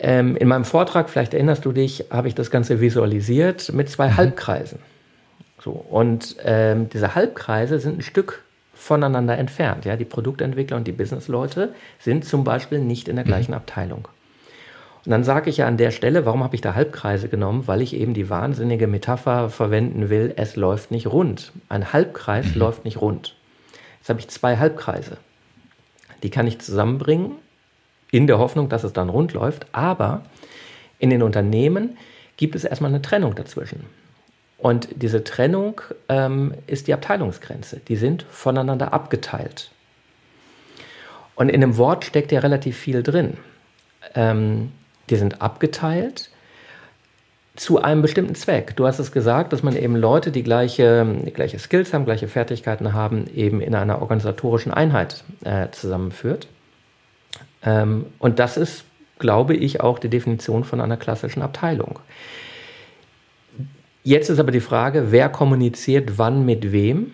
ähm, 0.00 0.36
in 0.36 0.48
meinem 0.48 0.64
Vortrag, 0.64 1.10
vielleicht 1.10 1.34
erinnerst 1.34 1.64
du 1.64 1.72
dich, 1.72 2.06
habe 2.10 2.28
ich 2.28 2.34
das 2.34 2.50
Ganze 2.50 2.80
visualisiert 2.80 3.72
mit 3.72 3.88
zwei 3.90 4.08
mhm. 4.08 4.16
Halbkreisen. 4.16 4.78
So, 5.62 5.72
und 5.72 6.36
ähm, 6.42 6.88
diese 6.88 7.14
Halbkreise 7.14 7.78
sind 7.78 7.98
ein 7.98 8.02
Stück 8.02 8.42
voneinander 8.74 9.36
entfernt. 9.36 9.84
Ja? 9.84 9.96
Die 9.96 10.06
Produktentwickler 10.06 10.78
und 10.78 10.86
die 10.86 10.92
Businessleute 10.92 11.74
sind 11.98 12.24
zum 12.24 12.44
Beispiel 12.44 12.78
nicht 12.78 13.08
in 13.08 13.16
der 13.16 13.26
mhm. 13.26 13.28
gleichen 13.28 13.50
mhm. 13.50 13.58
Abteilung. 13.58 14.08
Und 15.04 15.12
dann 15.12 15.24
sage 15.24 15.50
ich 15.50 15.58
ja 15.58 15.66
an 15.66 15.76
der 15.76 15.90
Stelle, 15.90 16.24
warum 16.24 16.42
habe 16.42 16.54
ich 16.54 16.60
da 16.62 16.74
Halbkreise 16.74 17.28
genommen? 17.28 17.66
Weil 17.66 17.82
ich 17.82 17.94
eben 17.94 18.14
die 18.14 18.30
wahnsinnige 18.30 18.86
Metapher 18.86 19.50
verwenden 19.50 20.08
will, 20.08 20.32
es 20.36 20.56
läuft 20.56 20.90
nicht 20.90 21.06
rund. 21.06 21.52
Ein 21.68 21.92
Halbkreis 21.92 22.54
mhm. 22.54 22.60
läuft 22.60 22.84
nicht 22.86 23.00
rund. 23.00 23.36
Jetzt 23.98 24.08
habe 24.08 24.20
ich 24.20 24.28
zwei 24.28 24.56
Halbkreise. 24.56 25.18
Die 26.22 26.30
kann 26.30 26.46
ich 26.46 26.58
zusammenbringen, 26.58 27.32
in 28.10 28.26
der 28.26 28.38
Hoffnung, 28.38 28.68
dass 28.68 28.84
es 28.84 28.92
dann 28.92 29.08
rund 29.08 29.32
läuft. 29.32 29.66
Aber 29.72 30.22
in 30.98 31.10
den 31.10 31.22
Unternehmen 31.22 31.96
gibt 32.36 32.54
es 32.54 32.64
erstmal 32.64 32.90
eine 32.90 33.02
Trennung 33.02 33.34
dazwischen. 33.34 33.84
Und 34.58 34.88
diese 34.94 35.24
Trennung 35.24 35.80
ähm, 36.08 36.54
ist 36.66 36.86
die 36.86 36.94
Abteilungsgrenze. 36.94 37.80
Die 37.88 37.96
sind 37.96 38.24
voneinander 38.30 38.92
abgeteilt. 38.92 39.70
Und 41.34 41.48
in 41.48 41.62
dem 41.62 41.78
Wort 41.78 42.04
steckt 42.04 42.32
ja 42.32 42.40
relativ 42.40 42.76
viel 42.76 43.02
drin. 43.02 43.38
Ähm, 44.14 44.72
die 45.08 45.16
sind 45.16 45.40
abgeteilt 45.40 46.30
zu 47.56 47.82
einem 47.82 48.02
bestimmten 48.02 48.34
Zweck. 48.34 48.76
Du 48.76 48.86
hast 48.86 48.98
es 48.98 49.12
gesagt, 49.12 49.52
dass 49.52 49.62
man 49.62 49.76
eben 49.76 49.96
Leute, 49.96 50.30
die 50.30 50.42
gleiche, 50.42 51.06
die 51.26 51.32
gleiche 51.32 51.58
Skills 51.58 51.92
haben, 51.92 52.04
gleiche 52.04 52.28
Fertigkeiten 52.28 52.92
haben, 52.92 53.26
eben 53.34 53.60
in 53.60 53.74
einer 53.74 54.00
organisatorischen 54.00 54.72
Einheit 54.72 55.24
äh, 55.44 55.68
zusammenführt. 55.70 56.46
Ähm, 57.64 58.06
und 58.18 58.38
das 58.38 58.56
ist, 58.56 58.84
glaube 59.18 59.54
ich, 59.54 59.80
auch 59.80 59.98
die 59.98 60.08
Definition 60.08 60.64
von 60.64 60.80
einer 60.80 60.96
klassischen 60.96 61.42
Abteilung. 61.42 61.98
Jetzt 64.02 64.30
ist 64.30 64.38
aber 64.38 64.50
die 64.50 64.60
Frage, 64.60 65.12
wer 65.12 65.28
kommuniziert 65.28 66.16
wann 66.16 66.44
mit 66.46 66.72
wem, 66.72 67.12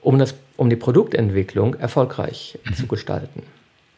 um, 0.00 0.18
das, 0.18 0.34
um 0.56 0.70
die 0.70 0.76
Produktentwicklung 0.76 1.74
erfolgreich 1.74 2.58
mhm. 2.64 2.74
zu 2.74 2.86
gestalten. 2.86 3.42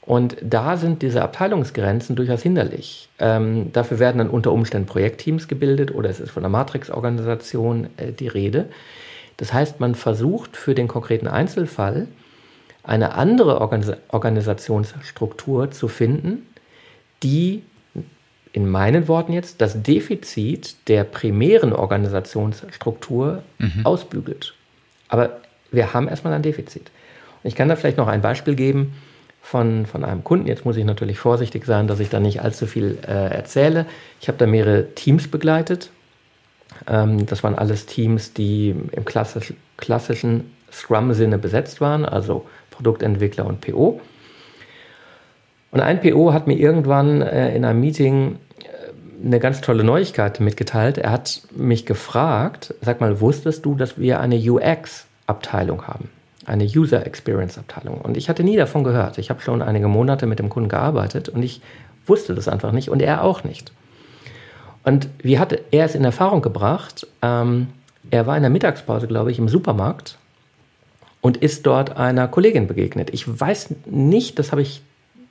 Und 0.00 0.36
da 0.42 0.76
sind 0.76 1.02
diese 1.02 1.22
Abteilungsgrenzen 1.22 2.16
durchaus 2.16 2.42
hinderlich. 2.42 3.08
Ähm, 3.18 3.72
dafür 3.72 3.98
werden 3.98 4.18
dann 4.18 4.30
unter 4.30 4.50
Umständen 4.50 4.86
Projektteams 4.86 5.46
gebildet 5.46 5.94
oder 5.94 6.08
es 6.08 6.20
ist 6.20 6.30
von 6.30 6.42
einer 6.42 6.50
Matrix-Organisation 6.50 7.90
äh, 7.96 8.12
die 8.12 8.28
Rede. 8.28 8.70
Das 9.36 9.52
heißt, 9.52 9.78
man 9.78 9.94
versucht 9.94 10.56
für 10.56 10.74
den 10.74 10.88
konkreten 10.88 11.28
Einzelfall 11.28 12.08
eine 12.82 13.14
andere 13.14 13.60
Organis 13.60 13.92
Organisationsstruktur 14.08 15.70
zu 15.70 15.88
finden, 15.88 16.46
die 17.22 17.62
in 18.52 18.68
meinen 18.68 19.06
Worten 19.06 19.32
jetzt 19.32 19.60
das 19.60 19.82
Defizit 19.82 20.88
der 20.88 21.04
primären 21.04 21.72
Organisationsstruktur 21.72 23.42
mhm. 23.58 23.86
ausbügelt. 23.86 24.54
Aber 25.08 25.40
wir 25.70 25.92
haben 25.92 26.08
erstmal 26.08 26.32
ein 26.32 26.42
Defizit. 26.42 26.90
Und 27.42 27.48
ich 27.48 27.54
kann 27.54 27.68
da 27.68 27.76
vielleicht 27.76 27.96
noch 27.96 28.08
ein 28.08 28.22
Beispiel 28.22 28.54
geben 28.54 28.94
von, 29.40 29.86
von 29.86 30.04
einem 30.04 30.24
Kunden. 30.24 30.46
Jetzt 30.46 30.64
muss 30.64 30.76
ich 30.76 30.84
natürlich 30.84 31.18
vorsichtig 31.18 31.64
sein, 31.64 31.86
dass 31.86 32.00
ich 32.00 32.08
da 32.08 32.18
nicht 32.18 32.42
allzu 32.42 32.66
viel 32.66 32.98
äh, 33.06 33.32
erzähle. 33.32 33.86
Ich 34.20 34.28
habe 34.28 34.38
da 34.38 34.46
mehrere 34.46 34.94
Teams 34.94 35.28
begleitet. 35.28 35.90
Ähm, 36.88 37.26
das 37.26 37.42
waren 37.42 37.54
alles 37.54 37.86
Teams, 37.86 38.32
die 38.32 38.74
im 38.92 39.04
klassisch, 39.04 39.54
klassischen 39.76 40.52
Scrum-Sinne 40.72 41.38
besetzt 41.38 41.80
waren, 41.80 42.04
also 42.04 42.46
Produktentwickler 42.80 43.46
und 43.46 43.60
PO. 43.60 44.00
Und 45.70 45.80
ein 45.80 46.00
PO 46.00 46.32
hat 46.32 46.46
mir 46.46 46.58
irgendwann 46.58 47.22
äh, 47.22 47.54
in 47.54 47.64
einem 47.64 47.80
Meeting 47.80 48.38
äh, 48.62 49.24
eine 49.24 49.38
ganz 49.38 49.60
tolle 49.60 49.84
Neuigkeit 49.84 50.40
mitgeteilt. 50.40 50.98
Er 50.98 51.12
hat 51.12 51.42
mich 51.54 51.86
gefragt, 51.86 52.74
sag 52.80 53.00
mal, 53.00 53.20
wusstest 53.20 53.64
du, 53.64 53.74
dass 53.74 53.98
wir 53.98 54.20
eine 54.20 54.36
UX-Abteilung 54.36 55.86
haben? 55.86 56.08
Eine 56.46 56.64
User 56.64 57.06
Experience 57.06 57.58
Abteilung. 57.58 58.00
Und 58.00 58.16
ich 58.16 58.28
hatte 58.28 58.42
nie 58.42 58.56
davon 58.56 58.82
gehört. 58.82 59.18
Ich 59.18 59.30
habe 59.30 59.42
schon 59.42 59.62
einige 59.62 59.88
Monate 59.88 60.26
mit 60.26 60.38
dem 60.38 60.48
Kunden 60.48 60.70
gearbeitet 60.70 61.28
und 61.28 61.42
ich 61.42 61.60
wusste 62.06 62.34
das 62.34 62.48
einfach 62.48 62.72
nicht 62.72 62.88
und 62.88 63.02
er 63.02 63.22
auch 63.22 63.44
nicht. 63.44 63.72
Und 64.82 65.08
wie 65.22 65.38
hat 65.38 65.56
er 65.70 65.84
es 65.84 65.94
in 65.94 66.04
Erfahrung 66.04 66.40
gebracht? 66.40 67.06
Ähm, 67.20 67.68
er 68.10 68.26
war 68.26 68.36
in 68.36 68.42
der 68.42 68.50
Mittagspause, 68.50 69.06
glaube 69.06 69.30
ich, 69.30 69.38
im 69.38 69.48
Supermarkt 69.48 70.16
und 71.20 71.36
ist 71.36 71.66
dort 71.66 71.96
einer 71.96 72.28
Kollegin 72.28 72.66
begegnet. 72.66 73.10
Ich 73.12 73.26
weiß 73.28 73.74
nicht, 73.86 74.38
das 74.38 74.52
habe 74.52 74.62
ich 74.62 74.82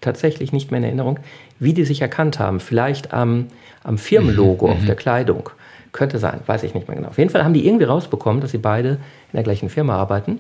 tatsächlich 0.02 0.54
nicht 0.54 0.72
mehr 0.72 0.80
in 0.80 0.84
Erinnerung, 0.84 1.20
wie 1.60 1.74
die 1.74 1.86
sich 1.86 2.02
erkannt 2.02 2.40
haben. 2.40 2.60
Vielleicht 2.60 3.14
am, 3.14 3.48
am 3.84 3.98
Firmenlogo 3.98 4.68
mhm. 4.68 4.74
auf 4.74 4.86
der 4.86 4.96
Kleidung. 4.96 5.50
Könnte 5.92 6.20
sein, 6.20 6.40
weiß 6.46 6.64
ich 6.64 6.76
nicht 6.76 6.88
mehr 6.88 6.96
genau. 6.96 7.10
Auf 7.10 7.18
jeden 7.18 7.32
Fall 7.32 7.44
haben 7.44 7.54
die 7.54 7.66
irgendwie 7.66 7.86
rausbekommen, 7.86 8.42
dass 8.42 8.52
sie 8.52 8.60
beide 8.60 8.90
in 8.90 8.98
der 9.36 9.44
gleichen 9.44 9.70
Firma 9.70 9.96
arbeiten. 9.96 10.40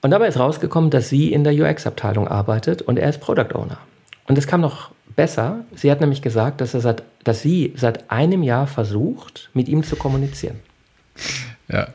Und 0.00 0.10
dabei 0.10 0.28
ist 0.28 0.38
rausgekommen, 0.38 0.90
dass 0.90 1.08
sie 1.08 1.32
in 1.32 1.44
der 1.44 1.52
UX-Abteilung 1.52 2.28
arbeitet 2.28 2.82
und 2.82 2.98
er 2.98 3.08
ist 3.08 3.20
Product 3.20 3.54
Owner. 3.54 3.78
Und 4.26 4.38
es 4.38 4.46
kam 4.46 4.60
noch 4.60 4.90
besser. 5.14 5.64
Sie 5.74 5.90
hat 5.90 6.00
nämlich 6.00 6.22
gesagt, 6.22 6.60
dass, 6.60 6.74
er 6.74 6.80
seit, 6.80 7.02
dass 7.22 7.42
sie 7.42 7.72
seit 7.76 8.10
einem 8.10 8.42
Jahr 8.42 8.66
versucht, 8.66 9.50
mit 9.54 9.68
ihm 9.68 9.82
zu 9.82 9.96
kommunizieren. 9.96 10.60
Ja. 11.68 11.88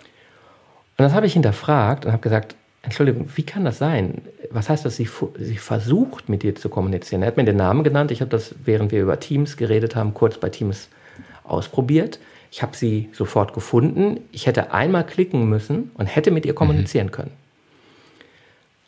Und 0.99 1.05
das 1.05 1.13
habe 1.13 1.25
ich 1.25 1.31
hinterfragt 1.31 2.05
und 2.05 2.11
habe 2.11 2.21
gesagt, 2.21 2.55
Entschuldigung, 2.81 3.29
wie 3.33 3.43
kann 3.43 3.63
das 3.63 3.77
sein? 3.77 4.21
Was 4.51 4.67
heißt 4.67 4.83
das, 4.83 4.97
sie, 4.97 5.07
sie 5.37 5.55
versucht, 5.55 6.27
mit 6.27 6.43
dir 6.43 6.55
zu 6.55 6.67
kommunizieren? 6.67 7.21
Er 7.21 7.29
hat 7.29 7.37
mir 7.37 7.45
den 7.45 7.55
Namen 7.55 7.85
genannt. 7.85 8.11
Ich 8.11 8.19
habe 8.19 8.29
das, 8.29 8.53
während 8.65 8.91
wir 8.91 9.01
über 9.01 9.17
Teams 9.17 9.55
geredet 9.55 9.95
haben, 9.95 10.13
kurz 10.13 10.37
bei 10.37 10.49
Teams 10.49 10.89
ausprobiert. 11.45 12.19
Ich 12.51 12.61
habe 12.61 12.75
sie 12.75 13.07
sofort 13.13 13.53
gefunden. 13.53 14.19
Ich 14.33 14.45
hätte 14.45 14.73
einmal 14.73 15.05
klicken 15.05 15.47
müssen 15.47 15.91
und 15.93 16.07
hätte 16.07 16.31
mit 16.31 16.45
ihr 16.45 16.53
kommunizieren 16.53 17.07
mhm. 17.07 17.11
können. 17.11 17.31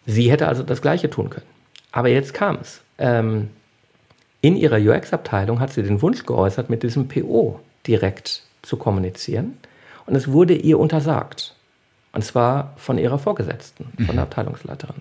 Sie 0.05 0.29
hätte 0.29 0.49
also 0.49 0.63
das 0.63 0.81
Gleiche 0.81 1.09
tun 1.09 1.29
können. 1.29 1.47
Aber 1.93 2.09
jetzt 2.09 2.33
kam 2.33 2.57
es. 2.61 2.81
Ähm, 2.97 3.51
in 4.41 4.57
ihrer 4.57 4.79
UX-Abteilung 4.79 5.61
hat 5.61 5.71
sie 5.71 5.81
den 5.81 6.01
Wunsch 6.01 6.25
geäußert, 6.25 6.69
mit 6.69 6.83
diesem 6.83 7.07
PO 7.07 7.61
direkt 7.87 8.43
zu 8.63 8.75
kommunizieren. 8.75 9.57
Und 10.05 10.15
es 10.15 10.29
wurde 10.29 10.55
ihr 10.55 10.77
untersagt. 10.77 11.55
Und 12.13 12.23
zwar 12.23 12.73
von 12.77 12.97
ihrer 12.97 13.19
Vorgesetzten, 13.19 13.85
von 13.97 14.05
der 14.07 14.13
mhm. 14.13 14.19
Abteilungsleiterin. 14.19 14.95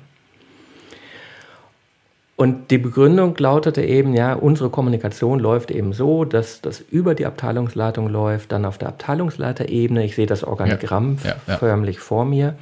Und 2.41 2.71
die 2.71 2.79
Begründung 2.79 3.37
lautete 3.37 3.83
eben, 3.83 4.15
ja, 4.15 4.33
unsere 4.33 4.71
Kommunikation 4.71 5.41
läuft 5.41 5.71
eben 5.71 5.93
so, 5.93 6.25
dass 6.25 6.63
das 6.63 6.81
über 6.81 7.15
die 7.15 7.27
Abteilungsleitung 7.27 8.09
läuft, 8.09 8.53
dann 8.53 8.65
auf 8.65 8.79
der 8.79 8.89
Abteilungsleiterebene. 8.89 10.03
Ich 10.05 10.15
sehe 10.15 10.25
das 10.25 10.43
Organigramm 10.43 11.19
ja, 11.23 11.31
ja, 11.33 11.37
ja. 11.47 11.59
förmlich 11.59 11.99
vor 11.99 12.25
mir. 12.25 12.55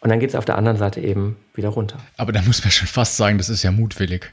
Und 0.00 0.10
dann 0.10 0.18
geht 0.18 0.30
es 0.30 0.34
auf 0.34 0.44
der 0.44 0.58
anderen 0.58 0.78
Seite 0.78 1.00
eben 1.00 1.36
wieder 1.54 1.68
runter. 1.68 1.98
Aber 2.16 2.32
da 2.32 2.42
muss 2.42 2.64
man 2.64 2.72
schon 2.72 2.88
fast 2.88 3.16
sagen, 3.16 3.38
das 3.38 3.48
ist 3.48 3.62
ja 3.62 3.70
mutwillig. 3.70 4.32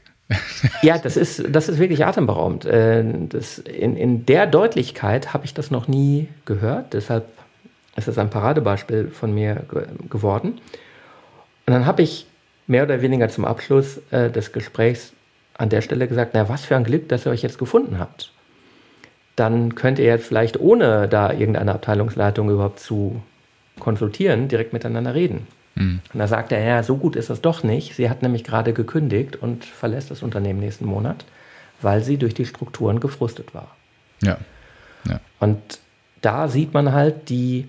ja, 0.82 0.98
das 0.98 1.16
ist, 1.16 1.44
das 1.48 1.68
ist 1.68 1.78
wirklich 1.78 2.04
atemberaubend. 2.04 2.64
Äh, 2.64 3.04
das, 3.28 3.58
in, 3.58 3.96
in 3.96 4.26
der 4.26 4.48
Deutlichkeit 4.48 5.32
habe 5.32 5.44
ich 5.44 5.54
das 5.54 5.70
noch 5.70 5.86
nie 5.86 6.26
gehört. 6.44 6.92
Deshalb 6.92 7.26
ist 7.96 8.08
es 8.08 8.18
ein 8.18 8.30
Paradebeispiel 8.30 9.08
von 9.08 9.34
mir 9.34 9.64
geworden. 10.10 10.60
Und 11.66 11.72
dann 11.72 11.86
habe 11.86 12.02
ich 12.02 12.26
mehr 12.66 12.84
oder 12.84 13.02
weniger 13.02 13.28
zum 13.28 13.44
Abschluss 13.44 14.00
äh, 14.10 14.30
des 14.30 14.52
Gesprächs 14.52 15.12
an 15.58 15.68
der 15.68 15.80
Stelle 15.80 16.06
gesagt, 16.06 16.32
na, 16.34 16.48
was 16.48 16.64
für 16.64 16.76
ein 16.76 16.84
Glück, 16.84 17.08
dass 17.08 17.26
ihr 17.26 17.32
euch 17.32 17.42
jetzt 17.42 17.58
gefunden 17.58 17.98
habt. 17.98 18.32
Dann 19.36 19.74
könnt 19.74 19.98
ihr 19.98 20.06
jetzt 20.06 20.26
vielleicht, 20.26 20.60
ohne 20.60 21.08
da 21.08 21.32
irgendeine 21.32 21.74
Abteilungsleitung 21.74 22.50
überhaupt 22.50 22.80
zu 22.80 23.22
konsultieren, 23.78 24.48
direkt 24.48 24.72
miteinander 24.72 25.14
reden. 25.14 25.46
Mhm. 25.74 26.00
Und 26.12 26.18
da 26.18 26.26
sagt 26.26 26.52
er, 26.52 26.62
ja, 26.62 26.82
so 26.82 26.96
gut 26.96 27.16
ist 27.16 27.30
das 27.30 27.40
doch 27.40 27.62
nicht. 27.62 27.94
Sie 27.94 28.08
hat 28.10 28.22
nämlich 28.22 28.44
gerade 28.44 28.72
gekündigt 28.72 29.36
und 29.36 29.64
verlässt 29.64 30.10
das 30.10 30.22
Unternehmen 30.22 30.60
nächsten 30.60 30.86
Monat, 30.86 31.24
weil 31.82 32.02
sie 32.02 32.16
durch 32.16 32.34
die 32.34 32.46
Strukturen 32.46 33.00
gefrustet 33.00 33.54
war. 33.54 33.76
Ja. 34.22 34.38
ja. 35.06 35.20
Und 35.38 35.80
da 36.22 36.48
sieht 36.48 36.72
man 36.72 36.92
halt 36.92 37.28
die 37.28 37.68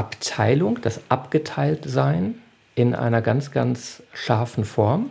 Abteilung, 0.00 0.78
das 0.80 1.02
Abgeteiltsein 1.10 2.36
in 2.74 2.94
einer 2.94 3.20
ganz, 3.20 3.50
ganz 3.50 4.02
scharfen 4.14 4.64
Form. 4.64 5.10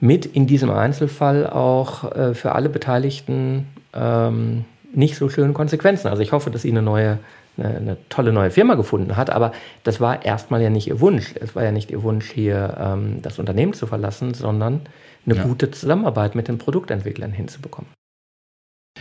Mit 0.00 0.26
in 0.26 0.46
diesem 0.46 0.70
Einzelfall 0.70 1.48
auch 1.48 2.12
äh, 2.14 2.34
für 2.34 2.52
alle 2.52 2.68
Beteiligten 2.68 3.68
ähm, 3.94 4.66
nicht 4.92 5.16
so 5.16 5.30
schönen 5.30 5.54
Konsequenzen. 5.54 6.08
Also 6.08 6.22
ich 6.22 6.32
hoffe, 6.32 6.50
dass 6.50 6.62
sie 6.62 6.70
eine 6.70 6.82
neue 6.82 7.18
eine, 7.56 7.76
eine, 7.76 7.96
tolle 8.08 8.32
neue 8.32 8.50
Firma 8.50 8.74
gefunden 8.74 9.16
hat, 9.16 9.30
aber 9.30 9.52
das 9.82 10.00
war 10.00 10.24
erstmal 10.24 10.62
ja 10.62 10.70
nicht 10.70 10.86
ihr 10.86 11.00
Wunsch. 11.00 11.34
Es 11.40 11.56
war 11.56 11.64
ja 11.64 11.72
nicht 11.72 11.90
ihr 11.90 12.02
Wunsch, 12.02 12.30
hier 12.30 12.76
ähm, 12.78 13.22
das 13.22 13.38
Unternehmen 13.38 13.72
zu 13.72 13.86
verlassen, 13.86 14.34
sondern 14.34 14.82
eine 15.26 15.36
ja. 15.36 15.42
gute 15.42 15.70
Zusammenarbeit 15.70 16.34
mit 16.34 16.48
den 16.48 16.58
Produktentwicklern 16.58 17.32
hinzubekommen. 17.32 17.90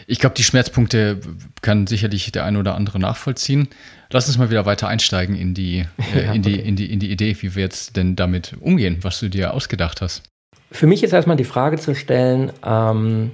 Ich 0.08 0.19
glaube, 0.19 0.36
die 0.36 0.43
Schmerzpunkte 0.43 1.19
kann 1.62 1.88
sicherlich 1.88 2.31
der 2.31 2.46
eine 2.46 2.60
oder 2.60 2.75
andere 2.75 3.00
nachvollziehen. 3.00 3.67
Lass 4.12 4.27
uns 4.27 4.38
mal 4.38 4.50
wieder 4.50 4.65
weiter 4.65 4.88
einsteigen 4.88 5.36
in 5.36 5.53
die, 5.53 5.86
äh, 6.15 6.25
ja, 6.25 6.34
in, 6.34 6.41
die, 6.41 6.60
in, 6.60 6.75
die, 6.75 6.91
in 6.91 7.00
die 7.00 7.12
Idee, 7.12 7.35
wie 7.42 7.55
wir 7.55 7.63
jetzt 7.63 7.96
denn 7.96 8.16
damit 8.16 8.55
umgehen, 8.59 9.00
was 9.01 9.20
du 9.20 9.29
dir 9.29 9.53
ausgedacht 9.53 10.01
hast. 10.01 10.24
Für 10.72 10.87
mich 10.87 11.03
ist 11.03 11.13
erstmal 11.13 11.37
die 11.37 11.44
Frage 11.44 11.77
zu 11.77 11.96
stellen, 11.96 12.51
ähm, 12.63 13.31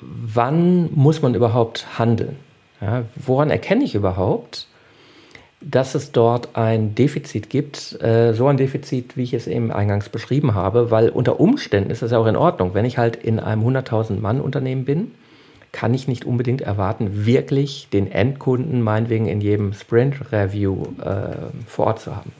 wann 0.00 0.92
muss 0.94 1.22
man 1.22 1.34
überhaupt 1.34 1.98
handeln? 1.98 2.36
Ja, 2.80 3.04
woran 3.14 3.50
erkenne 3.50 3.84
ich 3.84 3.94
überhaupt, 3.94 4.66
dass 5.60 5.94
es 5.94 6.10
dort 6.10 6.56
ein 6.56 6.94
Defizit 6.94 7.48
gibt, 7.48 8.02
äh, 8.02 8.32
so 8.34 8.48
ein 8.48 8.56
Defizit, 8.56 9.16
wie 9.16 9.22
ich 9.22 9.34
es 9.34 9.46
eben 9.46 9.70
eingangs 9.70 10.08
beschrieben 10.08 10.54
habe, 10.54 10.90
weil 10.90 11.08
unter 11.08 11.38
Umständen 11.38 11.90
ist 11.90 12.02
das 12.02 12.10
ja 12.10 12.18
auch 12.18 12.26
in 12.26 12.36
Ordnung. 12.36 12.74
Wenn 12.74 12.84
ich 12.84 12.98
halt 12.98 13.16
in 13.16 13.38
einem 13.38 13.62
100.000 13.62 14.20
Mann 14.20 14.40
Unternehmen 14.40 14.84
bin, 14.84 15.12
kann 15.72 15.94
ich 15.94 16.06
nicht 16.06 16.24
unbedingt 16.24 16.60
erwarten, 16.60 17.26
wirklich 17.26 17.88
den 17.92 18.10
Endkunden 18.10 18.82
meinetwegen 18.82 19.26
in 19.26 19.40
jedem 19.40 19.72
Sprint 19.72 20.30
Review 20.30 20.84
äh, 21.02 21.36
vor 21.66 21.86
Ort 21.86 22.00
zu 22.00 22.14
haben. 22.14 22.32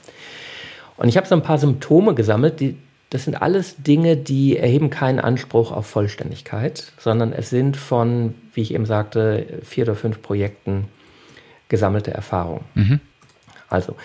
Und 0.97 1.09
ich 1.09 1.17
habe 1.17 1.27
so 1.27 1.35
ein 1.35 1.41
paar 1.41 1.57
Symptome 1.57 2.13
gesammelt, 2.13 2.59
die 2.59 2.77
das 3.13 3.25
sind 3.25 3.39
alles 3.39 3.75
Dinge, 3.77 4.17
die 4.17 4.57
erheben 4.57 4.89
keinen 4.89 5.19
Anspruch 5.19 5.71
auf 5.71 5.85
Vollständigkeit, 5.85 6.91
sondern 6.97 7.31
es 7.31 7.51
sind 7.51 7.77
von, 7.77 8.33
wie 8.55 8.61
ich 8.61 8.73
eben 8.73 8.87
sagte, 8.87 9.45
vier 9.61 9.83
oder 9.83 9.93
fünf 9.93 10.23
Projekten 10.23 10.87
gesammelte 11.69 12.11
Erfahrungen. 12.11 12.63
Mhm. 12.73 12.99
Also, 13.69 13.95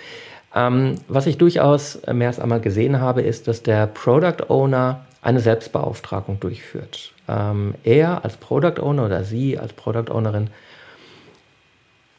ähm, 0.54 0.96
was 1.08 1.26
ich 1.26 1.38
durchaus 1.38 1.98
mehr 2.12 2.28
als 2.28 2.38
einmal 2.38 2.60
gesehen 2.60 3.00
habe, 3.00 3.22
ist, 3.22 3.48
dass 3.48 3.62
der 3.62 3.86
Product 3.86 4.50
Owner 4.50 5.06
eine 5.22 5.40
Selbstbeauftragung 5.40 6.38
durchführt. 6.38 7.14
Ähm, 7.28 7.74
er 7.84 8.24
als 8.24 8.36
Product 8.36 8.80
Owner 8.80 9.06
oder 9.06 9.24
sie 9.24 9.58
als 9.58 9.72
Product 9.72 10.10
Ownerin 10.10 10.50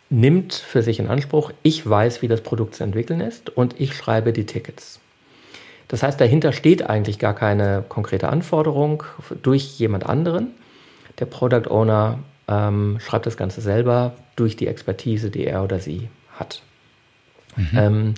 nimmt 0.10 0.54
für 0.54 0.82
sich 0.82 1.00
in 1.00 1.08
Anspruch, 1.08 1.52
ich 1.64 1.88
weiß, 1.88 2.22
wie 2.22 2.28
das 2.28 2.42
Produkt 2.42 2.76
zu 2.76 2.84
entwickeln 2.84 3.22
ist 3.22 3.50
und 3.50 3.80
ich 3.80 3.96
schreibe 3.96 4.34
die 4.34 4.46
Tickets. 4.46 5.00
Das 5.88 6.04
heißt, 6.04 6.22
dahinter 6.22 6.54
steht 6.54 6.88
eigentlich 6.88 7.20
gar 7.20 7.34
keine 7.34 7.84
konkrete 7.88 8.30
Anforderung 8.30 9.04
durch 9.42 9.80
jemand 9.80 10.06
anderen. 10.06 10.52
Der 11.20 11.26
Product 11.26 11.70
Owner 11.70 12.20
ähm, 12.48 13.00
schreibt 13.00 13.26
das 13.26 13.38
Ganze 13.38 13.62
selber 13.62 14.14
durch 14.36 14.56
die 14.56 14.68
Expertise, 14.68 15.30
die 15.30 15.46
er 15.46 15.64
oder 15.64 15.80
sie 15.80 16.10
hat. 16.38 16.62
Mhm. 17.56 17.70
Ähm, 17.76 18.14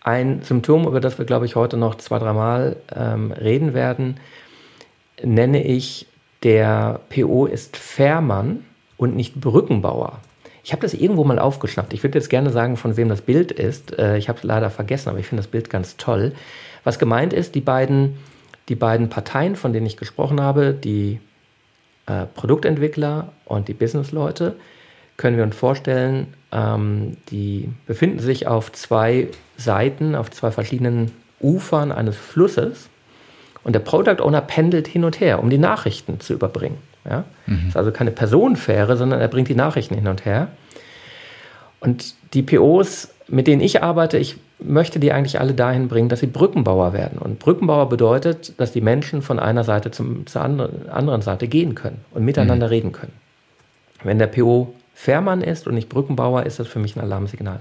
ein 0.00 0.42
Symptom, 0.42 0.86
über 0.86 1.00
das 1.00 1.18
wir, 1.18 1.24
glaube 1.24 1.46
ich, 1.46 1.56
heute 1.56 1.76
noch 1.76 1.94
zwei, 1.96 2.18
dreimal 2.18 2.76
ähm, 2.94 3.32
reden 3.32 3.72
werden, 3.72 4.18
nenne 5.22 5.64
ich, 5.64 6.06
der 6.44 7.00
PO 7.08 7.46
ist 7.46 7.76
Fährmann 7.76 8.64
und 8.96 9.16
nicht 9.16 9.40
Brückenbauer. 9.40 10.20
Ich 10.62 10.72
habe 10.72 10.82
das 10.82 10.94
irgendwo 10.94 11.24
mal 11.24 11.38
aufgeschnappt. 11.38 11.92
Ich 11.92 12.02
würde 12.02 12.18
jetzt 12.18 12.30
gerne 12.30 12.50
sagen, 12.50 12.76
von 12.76 12.96
wem 12.96 13.08
das 13.08 13.20
Bild 13.20 13.52
ist. 13.52 13.98
Äh, 13.98 14.16
ich 14.16 14.28
habe 14.28 14.38
es 14.38 14.44
leider 14.44 14.70
vergessen, 14.70 15.08
aber 15.08 15.18
ich 15.18 15.26
finde 15.26 15.42
das 15.42 15.50
Bild 15.50 15.68
ganz 15.68 15.96
toll. 15.96 16.32
Was 16.84 16.98
gemeint 16.98 17.32
ist, 17.32 17.54
die 17.54 17.60
beiden, 17.60 18.16
die 18.68 18.74
beiden 18.74 19.08
Parteien, 19.10 19.56
von 19.56 19.72
denen 19.72 19.86
ich 19.86 19.96
gesprochen 19.96 20.40
habe, 20.40 20.72
die 20.72 21.20
äh, 22.06 22.26
Produktentwickler 22.34 23.32
und 23.44 23.68
die 23.68 23.74
Businessleute, 23.74 24.56
können 25.16 25.36
wir 25.36 25.44
uns 25.44 25.54
vorstellen, 25.56 26.34
ähm, 26.50 27.16
die 27.30 27.70
befinden 27.86 28.18
sich 28.18 28.46
auf 28.46 28.72
zwei 28.72 29.28
Seiten, 29.56 30.14
auf 30.14 30.30
zwei 30.30 30.50
verschiedenen 30.50 31.10
Ufern 31.40 31.92
eines 31.92 32.16
Flusses. 32.16 32.88
Und 33.64 33.74
der 33.74 33.80
Product 33.80 34.20
Owner 34.20 34.42
pendelt 34.42 34.86
hin 34.86 35.04
und 35.04 35.20
her, 35.20 35.42
um 35.42 35.50
die 35.50 35.58
Nachrichten 35.58 36.20
zu 36.20 36.34
überbringen. 36.34 36.78
Ja? 37.08 37.24
Mhm. 37.46 37.68
ist 37.68 37.76
also 37.76 37.90
keine 37.90 38.10
Personenfähre, 38.10 38.96
sondern 38.96 39.20
er 39.20 39.28
bringt 39.28 39.48
die 39.48 39.54
Nachrichten 39.54 39.94
hin 39.94 40.06
und 40.06 40.24
her. 40.24 40.48
Und 41.80 42.14
die 42.34 42.42
POs, 42.42 43.08
mit 43.28 43.46
denen 43.46 43.60
ich 43.60 43.82
arbeite, 43.82 44.18
ich 44.18 44.36
möchte 44.58 44.98
die 44.98 45.12
eigentlich 45.12 45.40
alle 45.40 45.54
dahin 45.54 45.88
bringen, 45.88 46.08
dass 46.08 46.20
sie 46.20 46.26
Brückenbauer 46.26 46.92
werden. 46.92 47.18
Und 47.18 47.38
Brückenbauer 47.38 47.88
bedeutet, 47.88 48.58
dass 48.58 48.72
die 48.72 48.80
Menschen 48.80 49.22
von 49.22 49.38
einer 49.38 49.64
Seite 49.64 49.90
zum, 49.90 50.26
zur 50.26 50.42
anderen 50.42 51.22
Seite 51.22 51.48
gehen 51.48 51.74
können 51.74 52.04
und 52.12 52.24
miteinander 52.24 52.66
mhm. 52.66 52.72
reden 52.72 52.92
können. 52.92 53.12
Wenn 54.02 54.18
der 54.18 54.26
PO 54.26 54.74
Fährmann 54.94 55.42
ist 55.42 55.66
und 55.66 55.74
nicht 55.74 55.88
Brückenbauer, 55.88 56.44
ist 56.44 56.60
das 56.60 56.68
für 56.68 56.78
mich 56.78 56.96
ein 56.96 57.00
Alarmsignal. 57.00 57.60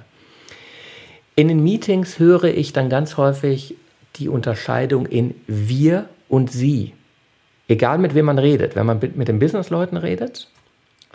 In 1.36 1.48
den 1.48 1.63
Meetings 1.63 2.20
höre 2.20 2.44
ich 2.44 2.74
dann 2.74 2.89
ganz 2.89 3.18
häufig 3.18 3.76
die 4.17 4.30
Unterscheidung 4.30 5.06
in 5.06 5.36
wir 5.47 6.10
und 6.30 6.52
sie. 6.52 6.93
Egal 7.67 7.97
mit 7.97 8.13
wem 8.13 8.26
man 8.26 8.39
redet. 8.39 8.76
Wenn 8.76 8.86
man 8.86 8.99
mit 8.99 9.28
den 9.28 9.39
Businessleuten 9.39 9.97
redet, 9.97 10.49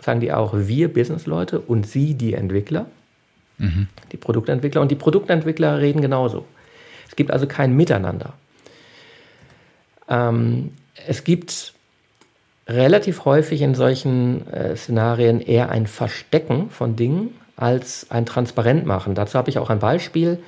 sagen 0.01 0.19
die 0.19 0.31
auch 0.31 0.53
wir 0.55 0.91
Businessleute 0.91 1.59
und 1.59 1.87
sie 1.87 2.15
die 2.15 2.33
Entwickler 2.33 2.87
mhm. 3.59 3.87
die 4.11 4.17
Produktentwickler. 4.17 4.81
Und 4.81 4.89
die 4.89 4.95
Produktentwickler 4.95 5.79
reden 5.79 6.01
genauso. 6.01 6.45
Es 7.07 7.15
gibt 7.15 7.31
also 7.31 7.45
kein 7.45 7.75
Miteinander. 7.75 8.33
Ähm, 10.07 10.71
es 11.07 11.23
gibt 11.23 11.73
relativ 12.67 13.25
häufig 13.25 13.61
in 13.61 13.75
solchen 13.75 14.47
äh, 14.47 14.75
Szenarien 14.75 15.41
eher 15.41 15.69
ein 15.69 15.87
Verstecken 15.87 16.69
von 16.69 16.95
Dingen 16.95 17.35
als 17.55 18.09
ein 18.09 18.25
Transparent 18.25 18.85
machen. 18.85 19.15
Dazu 19.15 19.37
habe 19.37 19.49
ich 19.49 19.59
auch 19.59 19.69
ein 19.69 19.79
Beispiel. 19.79 20.39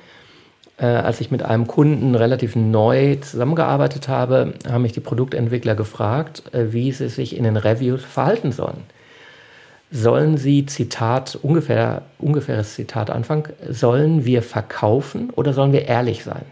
Äh, 0.82 0.86
als 0.86 1.20
ich 1.20 1.30
mit 1.30 1.44
einem 1.44 1.68
Kunden 1.68 2.16
relativ 2.16 2.56
neu 2.56 3.14
zusammengearbeitet 3.16 4.08
habe, 4.08 4.54
haben 4.68 4.82
mich 4.82 4.92
die 4.92 5.00
Produktentwickler 5.00 5.76
gefragt, 5.76 6.42
äh, 6.52 6.72
wie 6.72 6.90
sie 6.90 7.08
sich 7.08 7.36
in 7.36 7.44
den 7.44 7.56
Reviews 7.56 8.04
verhalten 8.04 8.50
sollen. 8.50 8.82
Sollen 9.92 10.38
sie, 10.38 10.66
Zitat, 10.66 11.38
ungefähr, 11.40 12.02
ungefähres 12.18 12.74
Zitat 12.74 13.10
Anfang, 13.10 13.48
sollen 13.68 14.24
wir 14.24 14.42
verkaufen 14.42 15.30
oder 15.30 15.52
sollen 15.52 15.72
wir 15.72 15.86
ehrlich 15.86 16.24
sein? 16.24 16.44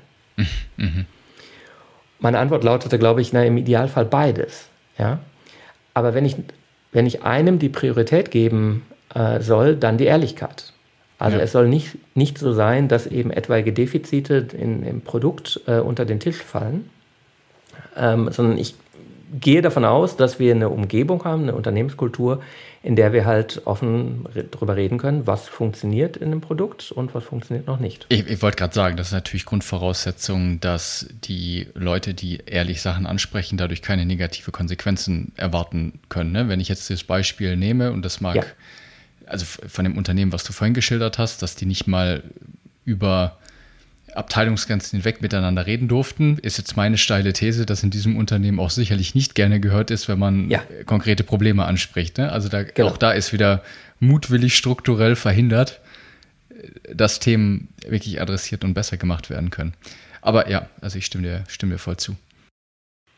Mhm. 0.77 1.07
Meine 2.21 2.38
Antwort 2.38 2.62
lautete, 2.62 2.99
glaube 2.99 3.23
ich, 3.23 3.33
na, 3.33 3.45
im 3.45 3.57
Idealfall 3.57 4.05
beides. 4.05 4.69
Ja? 4.97 5.19
Aber 5.95 6.14
wenn 6.14 6.25
ich, 6.25 6.37
wenn 6.93 7.07
ich 7.07 7.25
einem 7.25 7.59
die 7.59 7.71
Priorität 7.71 8.31
geben 8.31 8.87
äh, 9.14 9.40
soll, 9.40 9.75
dann 9.75 9.99
die 9.99 10.05
Ehrlichkeit. 10.05 10.73
Also 11.20 11.37
ja. 11.37 11.42
es 11.42 11.52
soll 11.52 11.68
nicht, 11.68 11.98
nicht 12.14 12.38
so 12.38 12.54
sein, 12.54 12.88
dass 12.88 13.06
eben 13.06 13.30
etwaige 13.30 13.74
Defizite 13.74 14.48
in, 14.59 14.83
im 14.85 15.02
Produkt 15.02 15.61
äh, 15.66 15.78
unter 15.78 16.06
den 16.06 16.18
Tisch 16.18 16.38
fallen, 16.38 16.88
ähm, 17.94 18.30
sondern 18.33 18.56
ich 18.56 18.74
gehe 19.38 19.61
davon 19.61 19.85
aus, 19.85 20.16
dass 20.16 20.38
wir 20.38 20.54
eine 20.54 20.70
Umgebung 20.70 21.22
haben, 21.24 21.42
eine 21.42 21.54
Unternehmenskultur, 21.54 22.42
in 22.83 22.96
der 22.96 23.12
wir 23.12 23.26
halt 23.26 23.61
offen 23.66 24.24
darüber 24.50 24.76
reden 24.76 24.96
können, 24.96 25.26
was 25.26 25.46
funktioniert 25.46 26.16
in 26.16 26.28
einem 26.28 26.40
Produkt 26.40 26.90
und 26.90 27.14
was 27.14 27.24
funktioniert 27.24 27.66
noch 27.66 27.78
nicht. 27.78 28.06
Ich, 28.09 28.26
ich 28.26 28.40
wollte 28.40 28.56
gerade 28.56 28.74
sagen, 28.74 28.96
das 28.96 29.09
ist 29.09 29.12
natürlich 29.12 29.44
Grundvoraussetzung, 29.44 30.59
dass 30.61 31.06
die 31.24 31.68
Leute, 31.74 32.14
die 32.14 32.38
ehrlich 32.46 32.80
Sachen 32.80 33.06
ansprechen, 33.06 33.59
dadurch 33.59 33.83
keine 33.83 34.06
negative 34.06 34.52
Konsequenzen 34.52 35.33
erwarten 35.37 36.00
können. 36.09 36.33
Ne? 36.33 36.48
Wenn 36.48 36.61
ich 36.61 36.68
jetzt 36.68 36.88
das 36.88 37.04
Beispiel 37.04 37.59
nehme 37.59 37.92
und 37.92 38.06
das 38.06 38.22
mag 38.22 38.37
ja 38.37 38.44
also 39.31 39.45
von 39.45 39.85
dem 39.85 39.97
Unternehmen, 39.97 40.33
was 40.33 40.45
du 40.45 40.53
vorhin 40.53 40.75
geschildert 40.75 41.19
hast, 41.19 41.43
dass 41.43 41.57
die 41.57 41.66
nicht 41.66 41.87
mal 41.87 42.23
über 42.85 43.38
Abteilungsgrenzen 44.14 44.99
hinweg 44.99 45.23
miteinander 45.23 45.66
reden 45.66 45.88
durften, 45.88 46.38
ist 46.38 46.59
jetzt 46.59 46.77
meine 46.77 46.99
steile 46.99 47.33
These, 47.33 47.64
dass 47.64 47.83
in 47.83 47.90
diesem 47.90 48.16
Unternehmen 48.16 48.59
auch 48.59 48.71
sicherlich 48.71 49.14
nicht 49.14 49.35
gerne 49.35 49.61
gehört 49.61 49.90
ist, 49.90 50.09
wenn 50.09 50.19
man 50.19 50.51
ja. 50.51 50.62
konkrete 50.85 51.23
Probleme 51.23 51.64
anspricht. 51.64 52.19
Ne? 52.19 52.31
Also 52.33 52.49
da, 52.49 52.64
genau. 52.64 52.88
auch 52.88 52.97
da 52.97 53.12
ist 53.12 53.33
wieder 53.33 53.62
mutwillig 54.01 54.57
strukturell 54.57 55.14
verhindert, 55.14 55.81
dass 56.93 57.21
Themen 57.21 57.69
wirklich 57.87 58.21
adressiert 58.21 58.64
und 58.64 58.75
besser 58.75 58.97
gemacht 58.97 59.31
werden 59.31 59.51
können. 59.51 59.75
Aber 60.23 60.51
ja, 60.51 60.69
also 60.81 60.99
ich 60.99 61.07
stimme 61.07 61.25
dir, 61.25 61.45
stimme 61.49 61.75
dir 61.75 61.79
voll 61.79 61.97
zu. 61.97 62.16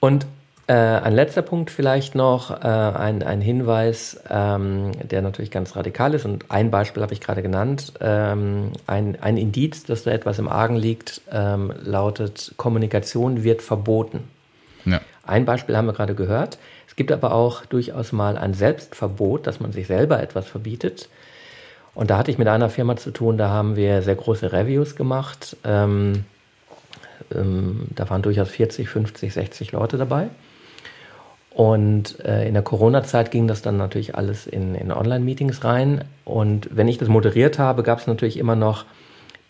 Und 0.01 0.27
äh, 0.69 0.75
ein 0.75 1.15
letzter 1.15 1.43
Punkt 1.43 1.71
vielleicht 1.71 2.15
noch, 2.15 2.51
äh, 2.51 2.67
ein, 2.67 3.23
ein 3.23 3.41
Hinweis, 3.41 4.21
ähm, 4.31 4.93
der 5.03 5.21
natürlich 5.21 5.51
ganz 5.51 5.75
radikal 5.75 6.15
ist 6.15 6.25
und 6.25 6.51
ein 6.51 6.71
Beispiel 6.71 7.03
habe 7.03 7.13
ich 7.13 7.21
gerade 7.21 7.43
genannt. 7.43 7.93
Ähm, 8.01 8.71
ein, 8.87 9.21
ein 9.21 9.37
Indiz, 9.37 9.85
dass 9.85 10.05
da 10.05 10.13
etwas 10.13 10.39
im 10.39 10.49
Argen 10.49 10.77
liegt, 10.77 11.21
ähm, 11.33 11.73
lautet, 11.83 12.55
Kommunikation 12.57 13.43
wird 13.43 13.61
verboten. 13.61 14.29
Ja. 14.85 15.01
Ein 15.25 15.45
Beispiel 15.45 15.77
haben 15.77 15.87
wir 15.87 15.95
gerade 15.95 16.15
gehört. 16.15 16.59
Es 16.87 16.97
gibt 16.97 17.11
aber 17.11 17.33
auch 17.33 17.65
durchaus 17.67 18.13
mal 18.13 18.37
ein 18.37 18.55
Selbstverbot, 18.55 19.47
dass 19.47 19.61
man 19.61 19.73
sich 19.73 19.87
selber 19.87 20.23
etwas 20.23 20.47
verbietet. 20.47 21.09
Und 21.95 22.11
da 22.11 22.19
hatte 22.19 22.31
ich 22.31 22.39
mit 22.39 22.49
einer 22.49 22.71
Firma 22.71 22.97
zu 22.97 23.11
tun, 23.11 23.37
da 23.37 23.49
haben 23.49 23.77
wir 23.77 24.03
sehr 24.03 24.15
große 24.15 24.53
Reviews 24.53 24.97
gemacht. 24.97 25.57
Ähm, 25.65 26.25
ähm, 27.35 27.87
da 27.95 28.09
waren 28.11 28.23
durchaus 28.23 28.49
40, 28.51 28.89
50, 28.89 29.33
60 29.33 29.73
Leute 29.73 29.97
dabei. 29.99 30.29
Und 31.55 32.25
äh, 32.25 32.49
in 32.49 32.55
der 32.55 32.63
Corona-Zeit 32.63 33.31
ging 33.31 33.47
das 33.47 33.61
dann 33.61 33.77
natürlich 33.77 34.15
alles 34.15 34.47
in, 34.47 34.75
in 34.75 34.91
Online-Meetings 34.91 35.65
rein. 35.65 36.05
Und 36.25 36.69
wenn 36.73 36.89
ich 36.89 36.99
das 36.99 37.09
moderiert 37.09 37.59
habe, 37.59 37.83
gab 37.83 37.99
es 37.99 38.07
natürlich 38.07 38.39
immer 38.39 38.57
noch 38.57 38.87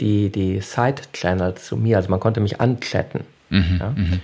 die, 0.01 0.31
die 0.31 0.61
Side-Channels 0.61 1.65
zu 1.65 1.77
mir. 1.77 1.97
Also 1.99 2.11
man 2.11 2.19
konnte 2.19 2.41
mich 2.41 2.61
anchatten. 2.61 3.21
Mhm, 3.51 3.77
ja? 3.79 3.91
mhm. 3.91 4.21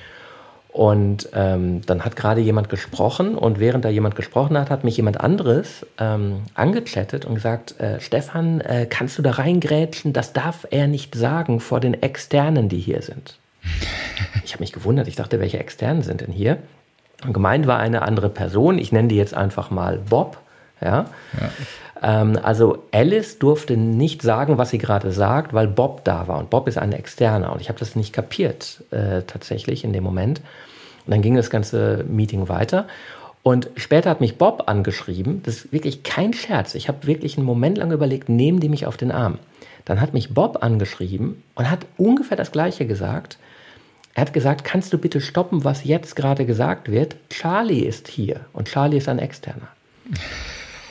Und 0.71 1.31
ähm, 1.35 1.81
dann 1.87 2.05
hat 2.05 2.15
gerade 2.15 2.41
jemand 2.41 2.69
gesprochen 2.69 3.37
und 3.37 3.59
während 3.59 3.85
da 3.85 3.89
jemand 3.89 4.17
gesprochen 4.17 4.57
hat, 4.59 4.71
hat 4.71 4.85
mich 4.85 4.97
jemand 4.97 5.19
anderes 5.21 5.87
ähm, 5.99 6.43
angechattet 6.55 7.25
und 7.25 7.35
gesagt, 7.35 7.81
äh, 7.81 8.01
Stefan, 8.01 8.61
äh, 8.61 8.87
kannst 8.89 9.19
du 9.19 9.23
da 9.23 9.33
reingrätschen? 9.33 10.13
Das 10.13 10.33
darf 10.33 10.67
er 10.71 10.87
nicht 10.87 11.15
sagen 11.15 11.59
vor 11.59 11.81
den 11.81 11.95
Externen, 11.95 12.69
die 12.69 12.79
hier 12.79 13.03
sind. 13.03 13.39
Ich 14.45 14.55
habe 14.55 14.63
mich 14.63 14.73
gewundert, 14.73 15.09
ich 15.09 15.17
dachte, 15.17 15.41
welche 15.41 15.59
Externen 15.59 16.03
sind 16.03 16.23
denn 16.23 16.33
hier? 16.33 16.59
Gemeint 17.27 17.67
war 17.67 17.79
eine 17.79 18.03
andere 18.03 18.29
Person, 18.29 18.79
ich 18.79 18.93
nenne 18.93 19.09
die 19.09 19.17
jetzt 19.17 19.35
einfach 19.35 19.71
mal 19.71 19.99
Bob. 19.99 20.39
Ja? 20.81 21.07
ja. 21.41 21.51
Ähm, 22.03 22.39
also 22.43 22.85
Alice 22.93 23.39
durfte 23.39 23.77
nicht 23.77 24.23
sagen, 24.23 24.59
was 24.59 24.71
sie 24.71 24.79
gerade 24.79 25.11
sagt, 25.13 25.53
weil 25.53 25.67
Bob 25.67 26.05
da 26.05 26.29
war. 26.29 26.39
Und 26.39 26.51
Bob 26.51 26.69
ist 26.69 26.79
ein 26.79 26.93
Externer. 26.93 27.53
Und 27.53 27.61
ich 27.61 27.69
habe 27.69 27.79
das 27.79 27.97
nicht 27.97 28.13
kapiert 28.13 28.85
äh, 28.91 29.23
tatsächlich 29.27 29.85
in 29.85 29.93
dem 29.93 30.05
Moment. 30.05 30.41
Und 31.07 31.13
dann 31.13 31.23
ging 31.23 31.35
das 31.35 31.51
ganze 31.51 32.05
Meeting 32.09 32.49
weiter. 32.49 32.87
Und 33.43 33.71
später 33.77 34.11
hat 34.11 34.21
mich 34.21 34.37
Bob 34.37 34.65
angeschrieben. 34.67 35.43
Das 35.45 35.57
ist 35.57 35.73
wirklich 35.73 36.03
kein 36.03 36.33
Scherz. 36.35 36.75
Ich 36.75 36.89
habe 36.89 37.07
wirklich 37.07 37.37
einen 37.37 37.47
Moment 37.47 37.79
lang 37.79 37.91
überlegt, 37.93 38.29
nehmen 38.29 38.61
die 38.61 38.69
mich 38.69 38.87
auf 38.87 38.97
den 38.97 39.11
Arm. 39.11 39.39
Dann 39.85 40.01
hat 40.01 40.13
mich 40.13 40.35
Bob 40.35 40.63
angeschrieben 40.63 41.43
und 41.55 41.71
hat 41.71 41.87
ungefähr 41.97 42.37
das 42.37 42.53
Gleiche 42.53 42.87
gesagt. 42.87 43.39
Er 44.19 44.23
hat 44.23 44.33
gesagt, 44.33 44.65
kannst 44.65 44.93
du 44.93 44.99
bitte 44.99 45.21
stoppen, 45.21 45.63
was 45.63 45.85
jetzt 45.85 46.17
gerade 46.17 46.45
gesagt 46.45 46.91
wird? 46.91 47.15
Charlie 47.31 47.85
ist 47.85 48.09
hier 48.09 48.41
und 48.53 48.67
Charlie 48.67 48.99
ist 48.99 49.09
ein 49.09 49.21
Externer. 49.21 49.69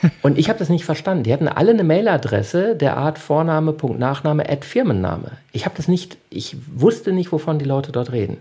Und 0.22 0.38
ich 0.38 0.48
habe 0.48 0.58
das 0.58 0.70
nicht 0.70 0.86
verstanden. 0.86 1.24
Die 1.24 1.32
hatten 1.34 1.46
alle 1.46 1.72
eine 1.72 1.84
Mailadresse 1.84 2.74
der 2.74 2.96
Art 2.96 3.18
Vorname, 3.18 3.74
Punkt, 3.74 3.98
Nachname, 3.98 4.48
Ad 4.48 4.64
Firmenname. 4.64 5.32
Ich 5.52 5.66
habe 5.66 5.74
das 5.76 5.88
nicht, 5.88 6.16
ich 6.30 6.56
wusste 6.74 7.12
nicht, 7.12 7.30
wovon 7.30 7.58
die 7.58 7.66
Leute 7.66 7.92
dort 7.92 8.12
reden. 8.12 8.38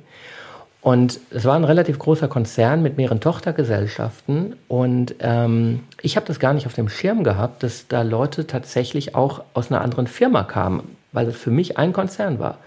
Und 0.80 1.20
es 1.32 1.44
war 1.44 1.58
ein 1.58 1.66
relativ 1.66 2.00
großer 2.00 2.30
Konzern 2.30 2.82
mit 2.82 2.96
mehreren 2.96 3.20
Tochtergesellschaften. 3.20 4.56
Und 4.70 5.16
ähm, 5.20 5.82
ich 6.02 6.16
habe 6.16 6.28
das 6.28 6.40
gar 6.40 6.54
nicht 6.54 6.66
auf 6.66 6.76
dem 6.76 6.88
Schirm 6.88 7.26
gehabt, 7.26 7.62
dass 7.62 7.90
da 7.90 8.04
Leute 8.04 8.48
tatsächlich 8.48 9.16
auch 9.16 9.44
aus 9.54 9.70
einer 9.70 9.82
anderen 9.82 10.08
Firma 10.08 10.44
kamen, 10.44 10.96
weil 11.12 11.28
es 11.28 11.36
für 11.36 11.52
mich 11.52 11.78
ein 11.78 11.92
Konzern 11.92 12.40
war. 12.40 12.60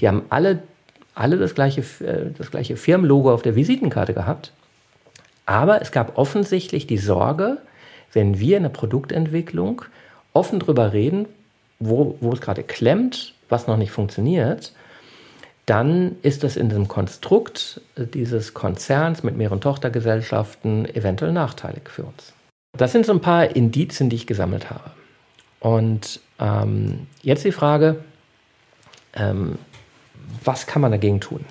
Die 0.00 0.08
haben 0.08 0.22
alle 0.30 0.58
alle 1.14 1.36
das 1.36 1.54
gleiche, 1.54 1.82
äh, 2.04 2.30
das 2.36 2.50
gleiche 2.50 2.76
Firmenlogo 2.76 3.32
auf 3.32 3.42
der 3.42 3.56
Visitenkarte 3.56 4.14
gehabt. 4.14 4.52
Aber 5.46 5.82
es 5.82 5.92
gab 5.92 6.18
offensichtlich 6.18 6.86
die 6.86 6.98
Sorge, 6.98 7.58
wenn 8.12 8.38
wir 8.38 8.56
in 8.56 8.62
der 8.62 8.70
Produktentwicklung 8.70 9.82
offen 10.32 10.60
darüber 10.60 10.92
reden, 10.92 11.26
wo, 11.78 12.16
wo 12.20 12.32
es 12.32 12.40
gerade 12.40 12.62
klemmt, 12.62 13.34
was 13.48 13.66
noch 13.66 13.76
nicht 13.76 13.90
funktioniert, 13.90 14.72
dann 15.66 16.16
ist 16.22 16.42
das 16.42 16.56
in 16.56 16.68
dem 16.68 16.88
Konstrukt 16.88 17.80
dieses 17.96 18.54
Konzerns 18.54 19.22
mit 19.22 19.36
mehreren 19.36 19.60
Tochtergesellschaften 19.60 20.92
eventuell 20.94 21.32
nachteilig 21.32 21.88
für 21.88 22.04
uns. 22.04 22.32
Das 22.76 22.92
sind 22.92 23.06
so 23.06 23.12
ein 23.12 23.20
paar 23.20 23.54
Indizien, 23.54 24.10
die 24.10 24.16
ich 24.16 24.26
gesammelt 24.26 24.70
habe. 24.70 24.90
Und 25.60 26.20
ähm, 26.40 27.06
jetzt 27.22 27.44
die 27.44 27.52
Frage, 27.52 28.02
ähm, 29.14 29.58
was 30.44 30.66
kann 30.66 30.82
man 30.82 30.90
dagegen 30.90 31.20
tun? 31.20 31.44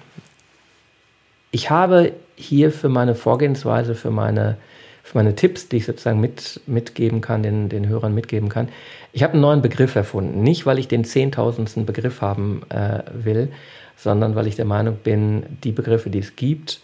Ich 1.51 1.69
habe 1.69 2.13
hier 2.35 2.71
für 2.71 2.89
meine 2.89 3.15
Vorgehensweise, 3.15 3.93
für 3.95 4.11
meine, 4.11 4.57
für 5.03 5.17
meine 5.17 5.35
Tipps, 5.35 5.67
die 5.67 5.77
ich 5.77 5.85
sozusagen 5.85 6.19
mit, 6.19 6.61
mitgeben 6.65 7.21
kann, 7.21 7.43
den, 7.43 7.69
den 7.69 7.87
Hörern 7.87 8.15
mitgeben 8.15 8.49
kann, 8.49 8.69
ich 9.13 9.23
habe 9.23 9.33
einen 9.33 9.41
neuen 9.41 9.61
Begriff 9.61 9.95
erfunden. 9.95 10.41
Nicht, 10.43 10.65
weil 10.65 10.79
ich 10.79 10.87
den 10.87 11.03
zehntausendsten 11.03 11.85
Begriff 11.85 12.21
haben 12.21 12.61
äh, 12.69 13.03
will, 13.13 13.51
sondern 13.97 14.35
weil 14.35 14.47
ich 14.47 14.55
der 14.55 14.65
Meinung 14.65 14.95
bin, 15.03 15.43
die 15.63 15.71
Begriffe, 15.71 16.09
die 16.09 16.19
es 16.19 16.35
gibt, 16.35 16.79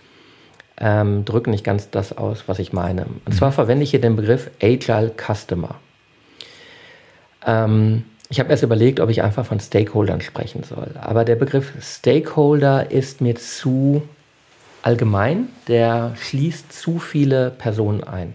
ähm, 0.79 1.25
drücken 1.25 1.51
nicht 1.51 1.63
ganz 1.63 1.89
das 1.89 2.15
aus, 2.15 2.43
was 2.47 2.59
ich 2.59 2.73
meine. 2.73 3.07
Und 3.25 3.33
zwar 3.33 3.51
verwende 3.51 3.83
ich 3.83 3.91
hier 3.91 4.01
den 4.01 4.15
Begriff 4.15 4.51
Agile 4.61 5.11
Customer. 5.15 5.75
Ähm, 7.45 8.03
ich 8.29 8.39
habe 8.39 8.49
erst 8.49 8.63
überlegt, 8.63 8.99
ob 8.99 9.09
ich 9.09 9.21
einfach 9.21 9.45
von 9.45 9.59
Stakeholdern 9.59 10.21
sprechen 10.21 10.63
soll. 10.63 10.91
Aber 10.99 11.23
der 11.23 11.35
Begriff 11.35 11.71
Stakeholder 11.81 12.91
ist 12.91 13.21
mir 13.21 13.35
zu 13.35 14.03
allgemein, 14.81 15.49
der 15.67 16.13
schließt 16.19 16.71
zu 16.73 16.99
viele 16.99 17.51
Personen 17.51 18.03
ein. 18.03 18.33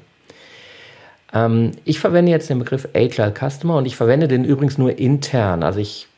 Ähm, 1.32 1.72
ich 1.84 1.98
verwende 1.98 2.32
jetzt 2.32 2.48
den 2.48 2.58
Begriff 2.58 2.88
Agile 2.94 3.32
Customer 3.32 3.76
und 3.76 3.86
ich 3.86 3.96
verwende 3.96 4.28
den 4.28 4.44
übrigens 4.44 4.78
nur 4.78 4.98
intern. 4.98 5.62
Also 5.62 5.80
ich 5.80 6.08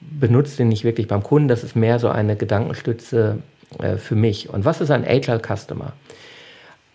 benutze 0.00 0.58
den 0.58 0.68
nicht 0.68 0.84
wirklich 0.84 1.08
beim 1.08 1.22
Kunden, 1.22 1.48
das 1.48 1.64
ist 1.64 1.76
mehr 1.76 1.98
so 1.98 2.08
eine 2.08 2.36
Gedankenstütze 2.36 3.38
äh, 3.78 3.96
für 3.96 4.14
mich. 4.14 4.50
Und 4.50 4.64
was 4.64 4.80
ist 4.80 4.90
ein 4.90 5.06
Agile 5.06 5.40
Customer? 5.40 5.92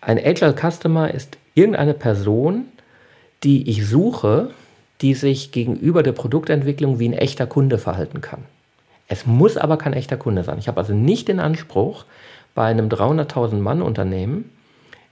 Ein 0.01 0.17
Agile 0.17 0.55
Customer 0.55 1.13
ist 1.13 1.37
irgendeine 1.53 1.93
Person, 1.93 2.65
die 3.43 3.69
ich 3.69 3.87
suche, 3.87 4.51
die 5.01 5.13
sich 5.13 5.51
gegenüber 5.51 6.03
der 6.03 6.11
Produktentwicklung 6.11 6.99
wie 6.99 7.09
ein 7.09 7.13
echter 7.13 7.47
Kunde 7.47 7.77
verhalten 7.77 8.21
kann. 8.21 8.43
Es 9.07 9.25
muss 9.25 9.57
aber 9.57 9.77
kein 9.77 9.93
echter 9.93 10.17
Kunde 10.17 10.43
sein. 10.43 10.59
Ich 10.59 10.67
habe 10.67 10.79
also 10.79 10.93
nicht 10.93 11.27
den 11.27 11.39
Anspruch, 11.39 12.05
bei 12.53 12.65
einem 12.65 12.89
300.000 12.89 13.55
Mann 13.55 13.81
Unternehmen 13.81 14.49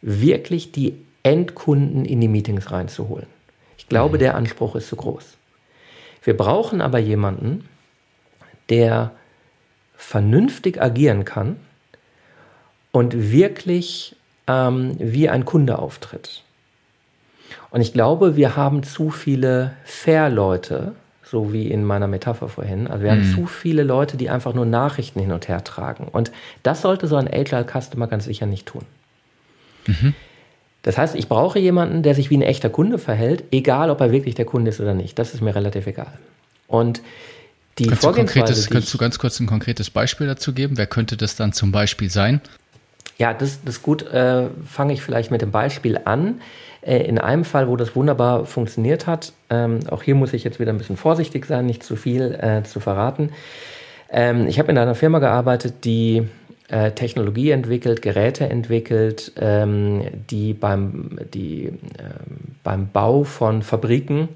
wirklich 0.02 0.71
die 0.71 0.95
Endkunden 1.23 2.06
in 2.06 2.21
die 2.21 2.28
Meetings 2.28 2.71
reinzuholen. 2.71 3.28
Ich 3.78 3.88
glaube, 3.88 4.17
mhm. 4.17 4.19
der 4.19 4.36
Anspruch 4.36 4.75
ist 4.75 4.89
zu 4.89 4.95
groß. 4.95 5.38
Wir 6.23 6.36
brauchen 6.36 6.82
aber 6.82 6.99
jemanden, 6.99 7.67
der 8.69 9.12
vernünftig 9.95 10.82
agieren 10.82 11.25
kann 11.25 11.58
und 12.91 13.32
wirklich 13.32 14.15
ähm, 14.47 14.95
wie 14.99 15.30
ein 15.30 15.45
Kunde 15.45 15.80
auftritt. 15.80 16.43
Und 17.71 17.81
ich 17.81 17.93
glaube, 17.93 18.35
wir 18.35 18.55
haben 18.55 18.83
zu 18.83 19.09
viele 19.09 19.73
Fair-Leute, 19.83 20.93
so 21.23 21.53
wie 21.53 21.67
in 21.69 21.83
meiner 21.83 22.07
Metapher 22.07 22.49
vorhin. 22.49 22.88
Also 22.88 23.03
wir 23.03 23.13
mhm. 23.13 23.17
haben 23.17 23.35
zu 23.35 23.45
viele 23.45 23.83
Leute, 23.83 24.17
die 24.17 24.29
einfach 24.29 24.53
nur 24.53 24.65
Nachrichten 24.65 25.19
hin 25.19 25.31
und 25.31 25.47
her 25.47 25.63
tragen. 25.63 26.07
Und 26.12 26.31
das 26.63 26.81
sollte 26.81 27.07
so 27.07 27.15
ein 27.15 27.27
Agile 27.31 27.65
Customer 27.65 28.07
ganz 28.07 28.25
sicher 28.25 28.45
nicht 28.45 28.65
tun. 28.65 28.83
Mhm. 29.85 30.13
Das 30.81 30.97
heißt, 30.97 31.15
ich 31.15 31.27
brauche 31.27 31.59
jemanden, 31.59 32.03
der 32.03 32.15
sich 32.15 32.29
wie 32.29 32.38
ein 32.38 32.41
echter 32.41 32.69
Kunde 32.69 32.97
verhält, 32.97 33.43
egal 33.51 33.89
ob 33.89 33.99
er 34.01 34.12
wirklich 34.12 34.35
der 34.35 34.45
Kunde 34.45 34.69
ist 34.69 34.79
oder 34.79 34.93
nicht. 34.93 35.19
Das 35.19 35.33
ist 35.33 35.41
mir 35.41 35.53
relativ 35.53 35.88
egal. 35.88 36.13
Und 36.67 37.01
die 37.77 37.88
kannst 37.88 38.01
Vorgehensweise. 38.01 38.67
Du 38.67 38.73
kannst 38.73 38.93
du 38.93 38.97
ganz 38.97 39.19
kurz 39.19 39.39
ein 39.39 39.47
konkretes 39.47 39.89
Beispiel 39.89 40.27
dazu 40.27 40.53
geben? 40.53 40.77
Wer 40.77 40.88
könnte 40.88 41.17
das 41.17 41.35
dann 41.35 41.53
zum 41.53 41.71
Beispiel 41.71 42.09
sein? 42.09 42.41
Ja, 43.19 43.34
das, 43.34 43.63
das 43.63 43.75
ist 43.75 43.84
gut. 43.84 44.03
Äh, 44.12 44.47
Fange 44.65 44.93
ich 44.93 45.01
vielleicht 45.01 45.29
mit 45.29 45.41
dem 45.41 45.51
Beispiel 45.51 45.99
an. 46.05 46.41
Äh, 46.82 47.03
in 47.03 47.19
einem 47.19 47.43
Fall, 47.43 47.67
wo 47.67 47.75
das 47.75 47.95
wunderbar 47.95 48.45
funktioniert 48.45 49.08
hat, 49.08 49.34
ähm, 49.49 49.82
auch 49.89 50.03
hier 50.03 50.15
muss 50.15 50.34
ich 50.34 50.43
jetzt 50.43 50.60
wieder 50.60 50.71
ein 50.71 50.77
bisschen 50.77 50.97
vorsichtig 50.97 51.45
sein, 51.45 51.65
nicht 51.65 51.84
zu 51.84 51.95
viel 51.97 52.34
äh, 52.41 52.63
zu 52.63 52.79
verraten. 52.79 53.32
Ähm, 54.10 54.47
ich 54.47 54.58
habe 54.58 54.71
in 54.71 54.77
einer 54.77 54.95
Firma 54.95 55.19
gearbeitet, 55.19 55.84
die 55.84 56.27
äh, 56.69 56.91
Technologie 56.91 57.51
entwickelt, 57.51 58.01
Geräte 58.01 58.49
entwickelt, 58.49 59.34
ähm, 59.38 60.03
die, 60.29 60.53
beim, 60.53 61.19
die 61.34 61.65
ähm, 61.65 62.55
beim 62.63 62.88
Bau 62.88 63.25
von 63.25 63.63
Fabriken 63.63 64.29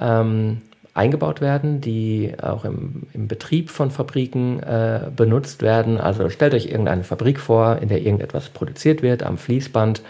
ähm, 0.00 0.62
eingebaut 0.96 1.40
werden, 1.40 1.80
die 1.80 2.34
auch 2.40 2.64
im, 2.64 3.04
im 3.12 3.28
Betrieb 3.28 3.70
von 3.70 3.90
Fabriken 3.90 4.62
äh, 4.62 5.10
benutzt 5.14 5.62
werden. 5.62 6.00
Also 6.00 6.30
stellt 6.30 6.54
euch 6.54 6.66
irgendeine 6.66 7.04
Fabrik 7.04 7.38
vor, 7.38 7.78
in 7.80 7.88
der 7.88 8.00
irgendetwas 8.00 8.48
produziert 8.48 9.02
wird 9.02 9.22
am 9.22 9.36
Fließband. 9.38 10.02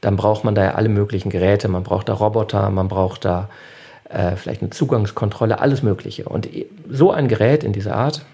Dann 0.00 0.16
braucht 0.16 0.44
man 0.44 0.54
da 0.54 0.64
ja 0.64 0.74
alle 0.74 0.88
möglichen 0.88 1.30
Geräte. 1.30 1.68
Man 1.68 1.82
braucht 1.82 2.08
da 2.08 2.14
Roboter, 2.14 2.70
man 2.70 2.88
braucht 2.88 3.24
da 3.24 3.50
äh, 4.08 4.36
vielleicht 4.36 4.62
eine 4.62 4.70
Zugangskontrolle, 4.70 5.60
alles 5.60 5.82
Mögliche. 5.82 6.24
Und 6.24 6.48
so 6.88 7.10
ein 7.10 7.28
Gerät 7.28 7.62
in 7.62 7.72
dieser 7.72 7.94
Art 7.94 8.24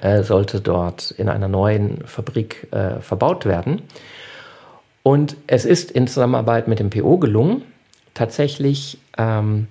äh, 0.00 0.22
sollte 0.22 0.60
dort 0.60 1.12
in 1.12 1.28
einer 1.28 1.48
neuen 1.48 2.06
Fabrik 2.06 2.68
äh, 2.72 3.00
verbaut 3.00 3.46
werden. 3.46 3.82
Und 5.02 5.36
es 5.46 5.64
ist 5.64 5.90
in 5.90 6.06
Zusammenarbeit 6.08 6.68
mit 6.68 6.80
dem 6.80 6.90
PO 6.90 7.18
gelungen, 7.18 7.62
tatsächlich 8.14 8.98
ähm, 9.16 9.68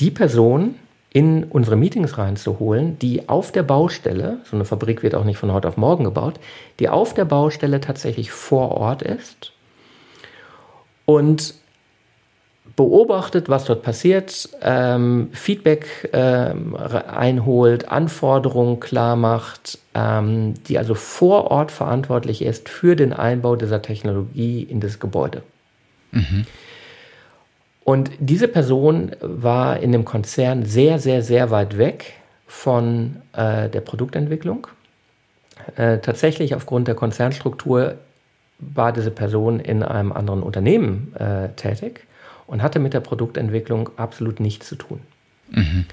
die 0.00 0.10
Person 0.10 0.76
in 1.10 1.44
unsere 1.44 1.76
Meetings 1.76 2.18
reinzuholen, 2.18 2.98
die 2.98 3.28
auf 3.28 3.50
der 3.50 3.62
Baustelle, 3.62 4.38
so 4.44 4.56
eine 4.56 4.66
Fabrik 4.66 5.02
wird 5.02 5.14
auch 5.14 5.24
nicht 5.24 5.38
von 5.38 5.52
heute 5.52 5.68
auf 5.68 5.76
morgen 5.76 6.04
gebaut, 6.04 6.38
die 6.78 6.88
auf 6.88 7.14
der 7.14 7.24
Baustelle 7.24 7.80
tatsächlich 7.80 8.30
vor 8.30 8.72
Ort 8.72 9.02
ist 9.02 9.52
und 11.06 11.54
beobachtet, 12.74 13.48
was 13.48 13.64
dort 13.64 13.82
passiert, 13.82 14.50
ähm, 14.60 15.30
Feedback 15.32 16.10
ähm, 16.12 16.76
einholt, 16.76 17.88
Anforderungen 17.88 18.80
klar 18.80 19.16
macht, 19.16 19.78
ähm, 19.94 20.52
die 20.68 20.76
also 20.76 20.94
vor 20.94 21.50
Ort 21.50 21.70
verantwortlich 21.70 22.42
ist 22.42 22.68
für 22.68 22.94
den 22.94 23.14
Einbau 23.14 23.56
dieser 23.56 23.80
Technologie 23.80 24.62
in 24.62 24.80
das 24.80 25.00
Gebäude. 25.00 25.42
Mhm. 26.12 26.44
Und 27.86 28.10
diese 28.18 28.48
Person 28.48 29.12
war 29.20 29.78
in 29.78 29.92
dem 29.92 30.04
Konzern 30.04 30.64
sehr, 30.64 30.98
sehr, 30.98 31.22
sehr 31.22 31.52
weit 31.52 31.78
weg 31.78 32.14
von 32.48 33.22
äh, 33.32 33.68
der 33.68 33.80
Produktentwicklung. 33.80 34.66
Äh, 35.76 35.98
tatsächlich 35.98 36.56
aufgrund 36.56 36.88
der 36.88 36.96
Konzernstruktur 36.96 37.94
war 38.58 38.92
diese 38.92 39.12
Person 39.12 39.60
in 39.60 39.84
einem 39.84 40.10
anderen 40.10 40.42
Unternehmen 40.42 41.14
äh, 41.14 41.50
tätig 41.50 42.00
und 42.48 42.60
hatte 42.60 42.80
mit 42.80 42.92
der 42.92 42.98
Produktentwicklung 42.98 43.90
absolut 43.96 44.40
nichts 44.40 44.66
zu 44.66 44.74
tun. 44.74 44.98
Mhm. 45.52 45.84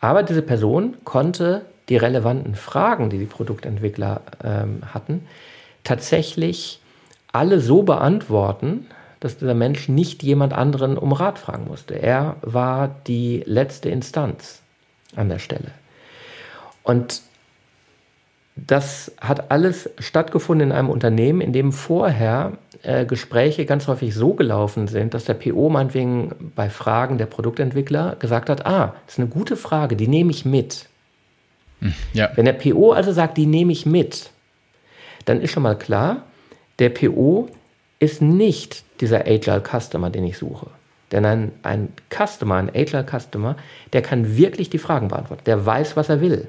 Aber 0.00 0.22
diese 0.22 0.42
Person 0.42 0.98
konnte 1.04 1.62
die 1.88 1.96
relevanten 1.96 2.54
Fragen, 2.54 3.08
die 3.08 3.16
die 3.16 3.24
Produktentwickler 3.24 4.20
ähm, 4.44 4.82
hatten, 4.92 5.26
tatsächlich 5.84 6.82
alle 7.32 7.60
so 7.60 7.82
beantworten, 7.82 8.88
dass 9.20 9.38
dieser 9.38 9.54
Mensch 9.54 9.88
nicht 9.88 10.22
jemand 10.22 10.52
anderen 10.52 10.96
um 10.96 11.12
Rat 11.12 11.38
fragen 11.38 11.66
musste. 11.66 11.94
Er 11.94 12.36
war 12.42 12.94
die 13.06 13.42
letzte 13.46 13.88
Instanz 13.88 14.62
an 15.16 15.28
der 15.28 15.38
Stelle. 15.38 15.72
Und 16.82 17.22
das 18.66 19.12
hat 19.20 19.50
alles 19.50 19.90
stattgefunden 19.98 20.70
in 20.70 20.76
einem 20.76 20.90
Unternehmen, 20.90 21.40
in 21.40 21.52
dem 21.52 21.72
vorher 21.72 22.52
äh, 22.82 23.04
Gespräche 23.04 23.66
ganz 23.66 23.86
häufig 23.86 24.14
so 24.14 24.34
gelaufen 24.34 24.88
sind, 24.88 25.14
dass 25.14 25.24
der 25.24 25.34
PO 25.34 25.68
meinetwegen 25.68 26.52
bei 26.54 26.70
Fragen 26.70 27.18
der 27.18 27.26
Produktentwickler 27.26 28.16
gesagt 28.18 28.50
hat, 28.50 28.66
ah, 28.66 28.94
das 29.06 29.14
ist 29.14 29.20
eine 29.20 29.28
gute 29.28 29.56
Frage, 29.56 29.96
die 29.96 30.08
nehme 30.08 30.30
ich 30.30 30.44
mit. 30.44 30.86
Hm, 31.80 31.94
ja. 32.12 32.30
Wenn 32.34 32.46
der 32.46 32.52
PO 32.52 32.92
also 32.92 33.12
sagt, 33.12 33.36
die 33.36 33.46
nehme 33.46 33.72
ich 33.72 33.86
mit, 33.86 34.30
dann 35.24 35.40
ist 35.40 35.52
schon 35.52 35.62
mal 35.62 35.76
klar, 35.76 36.24
der 36.78 36.90
PO 36.90 37.48
ist 37.98 38.22
nicht 38.22 38.84
dieser 39.00 39.26
Agile 39.26 39.62
Customer, 39.62 40.10
den 40.10 40.24
ich 40.24 40.38
suche. 40.38 40.66
Denn 41.12 41.24
ein, 41.24 41.52
ein 41.62 41.88
Customer, 42.10 42.56
ein 42.56 42.70
Agile 42.74 43.04
Customer, 43.04 43.56
der 43.92 44.02
kann 44.02 44.36
wirklich 44.36 44.70
die 44.70 44.78
Fragen 44.78 45.08
beantworten. 45.08 45.42
Der 45.46 45.64
weiß, 45.64 45.96
was 45.96 46.08
er 46.08 46.20
will. 46.20 46.48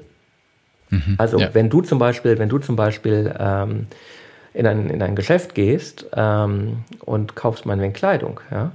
Mhm, 0.90 1.14
also 1.18 1.38
ja. 1.38 1.54
wenn 1.54 1.70
du 1.70 1.82
zum 1.82 1.98
Beispiel, 1.98 2.38
wenn 2.38 2.48
du 2.48 2.58
zum 2.58 2.76
Beispiel 2.76 3.34
ähm, 3.38 3.86
in, 4.52 4.66
ein, 4.66 4.90
in 4.90 5.02
ein 5.02 5.16
Geschäft 5.16 5.54
gehst 5.54 6.06
ähm, 6.14 6.84
und 7.00 7.36
kaufst 7.36 7.64
meinetwegen 7.64 7.92
Kleidung, 7.92 8.40
ja, 8.50 8.72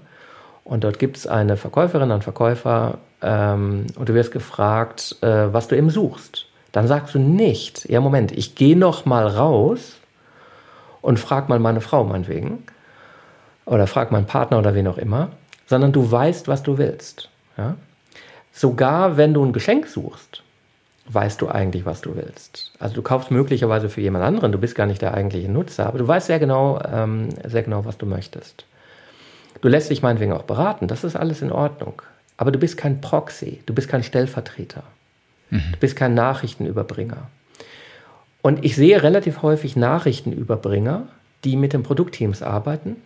und 0.63 0.83
dort 0.83 0.97
gibt 0.97 1.17
es 1.17 1.27
eine 1.27 1.57
Verkäuferin, 1.57 2.11
einen 2.11 2.23
Verkäufer, 2.23 2.97
ähm, 3.21 3.85
und 3.95 4.09
du 4.09 4.13
wirst 4.15 4.31
gefragt, 4.31 5.17
äh, 5.21 5.53
was 5.53 5.67
du 5.67 5.77
eben 5.77 5.89
suchst. 5.89 6.47
Dann 6.71 6.87
sagst 6.87 7.13
du 7.13 7.19
nicht, 7.19 7.87
ja 7.89 8.01
Moment, 8.01 8.31
ich 8.31 8.55
gehe 8.55 8.77
noch 8.77 9.05
mal 9.05 9.27
raus 9.27 9.97
und 11.01 11.19
frag 11.19 11.47
mal 11.47 11.59
meine 11.59 11.81
Frau 11.81 12.03
meinetwegen 12.03 12.63
oder 13.65 13.87
frag 13.87 14.11
meinen 14.11 14.25
Partner 14.25 14.59
oder 14.59 14.75
wen 14.75 14.87
auch 14.87 14.97
immer, 14.97 15.29
sondern 15.67 15.91
du 15.91 16.09
weißt, 16.09 16.47
was 16.47 16.63
du 16.63 16.77
willst. 16.77 17.29
Ja? 17.57 17.75
Sogar 18.51 19.17
wenn 19.17 19.33
du 19.33 19.43
ein 19.43 19.53
Geschenk 19.53 19.87
suchst, 19.87 20.43
weißt 21.07 21.41
du 21.41 21.49
eigentlich, 21.49 21.85
was 21.85 22.01
du 22.01 22.15
willst. 22.15 22.71
Also 22.79 22.95
du 22.95 23.01
kaufst 23.01 23.31
möglicherweise 23.31 23.89
für 23.89 24.01
jemand 24.01 24.23
anderen, 24.23 24.51
du 24.51 24.57
bist 24.57 24.75
gar 24.75 24.87
nicht 24.87 25.01
der 25.01 25.13
eigentliche 25.13 25.51
Nutzer, 25.51 25.87
aber 25.87 25.99
du 25.99 26.07
weißt 26.07 26.27
sehr 26.27 26.39
genau, 26.39 26.79
ähm, 26.91 27.29
sehr 27.43 27.63
genau, 27.63 27.85
was 27.85 27.97
du 27.97 28.05
möchtest. 28.05 28.65
Du 29.61 29.67
lässt 29.67 29.89
dich 29.89 30.01
meinetwegen 30.01 30.33
auch 30.33 30.43
beraten, 30.43 30.87
das 30.87 31.03
ist 31.03 31.15
alles 31.15 31.41
in 31.41 31.51
Ordnung. 31.51 32.01
Aber 32.37 32.51
du 32.51 32.59
bist 32.59 32.77
kein 32.77 33.01
Proxy, 33.01 33.61
du 33.65 33.73
bist 33.73 33.87
kein 33.87 34.03
Stellvertreter, 34.03 34.83
mhm. 35.49 35.63
du 35.71 35.79
bist 35.79 35.95
kein 35.95 36.13
Nachrichtenüberbringer. 36.13 37.27
Und 38.41 38.63
ich 38.63 38.75
sehe 38.75 39.01
relativ 39.01 39.41
häufig 39.41 39.75
Nachrichtenüberbringer, 39.75 41.07
die 41.43 41.55
mit 41.55 41.73
den 41.73 41.83
Produktteams 41.83 42.41
arbeiten, 42.41 42.97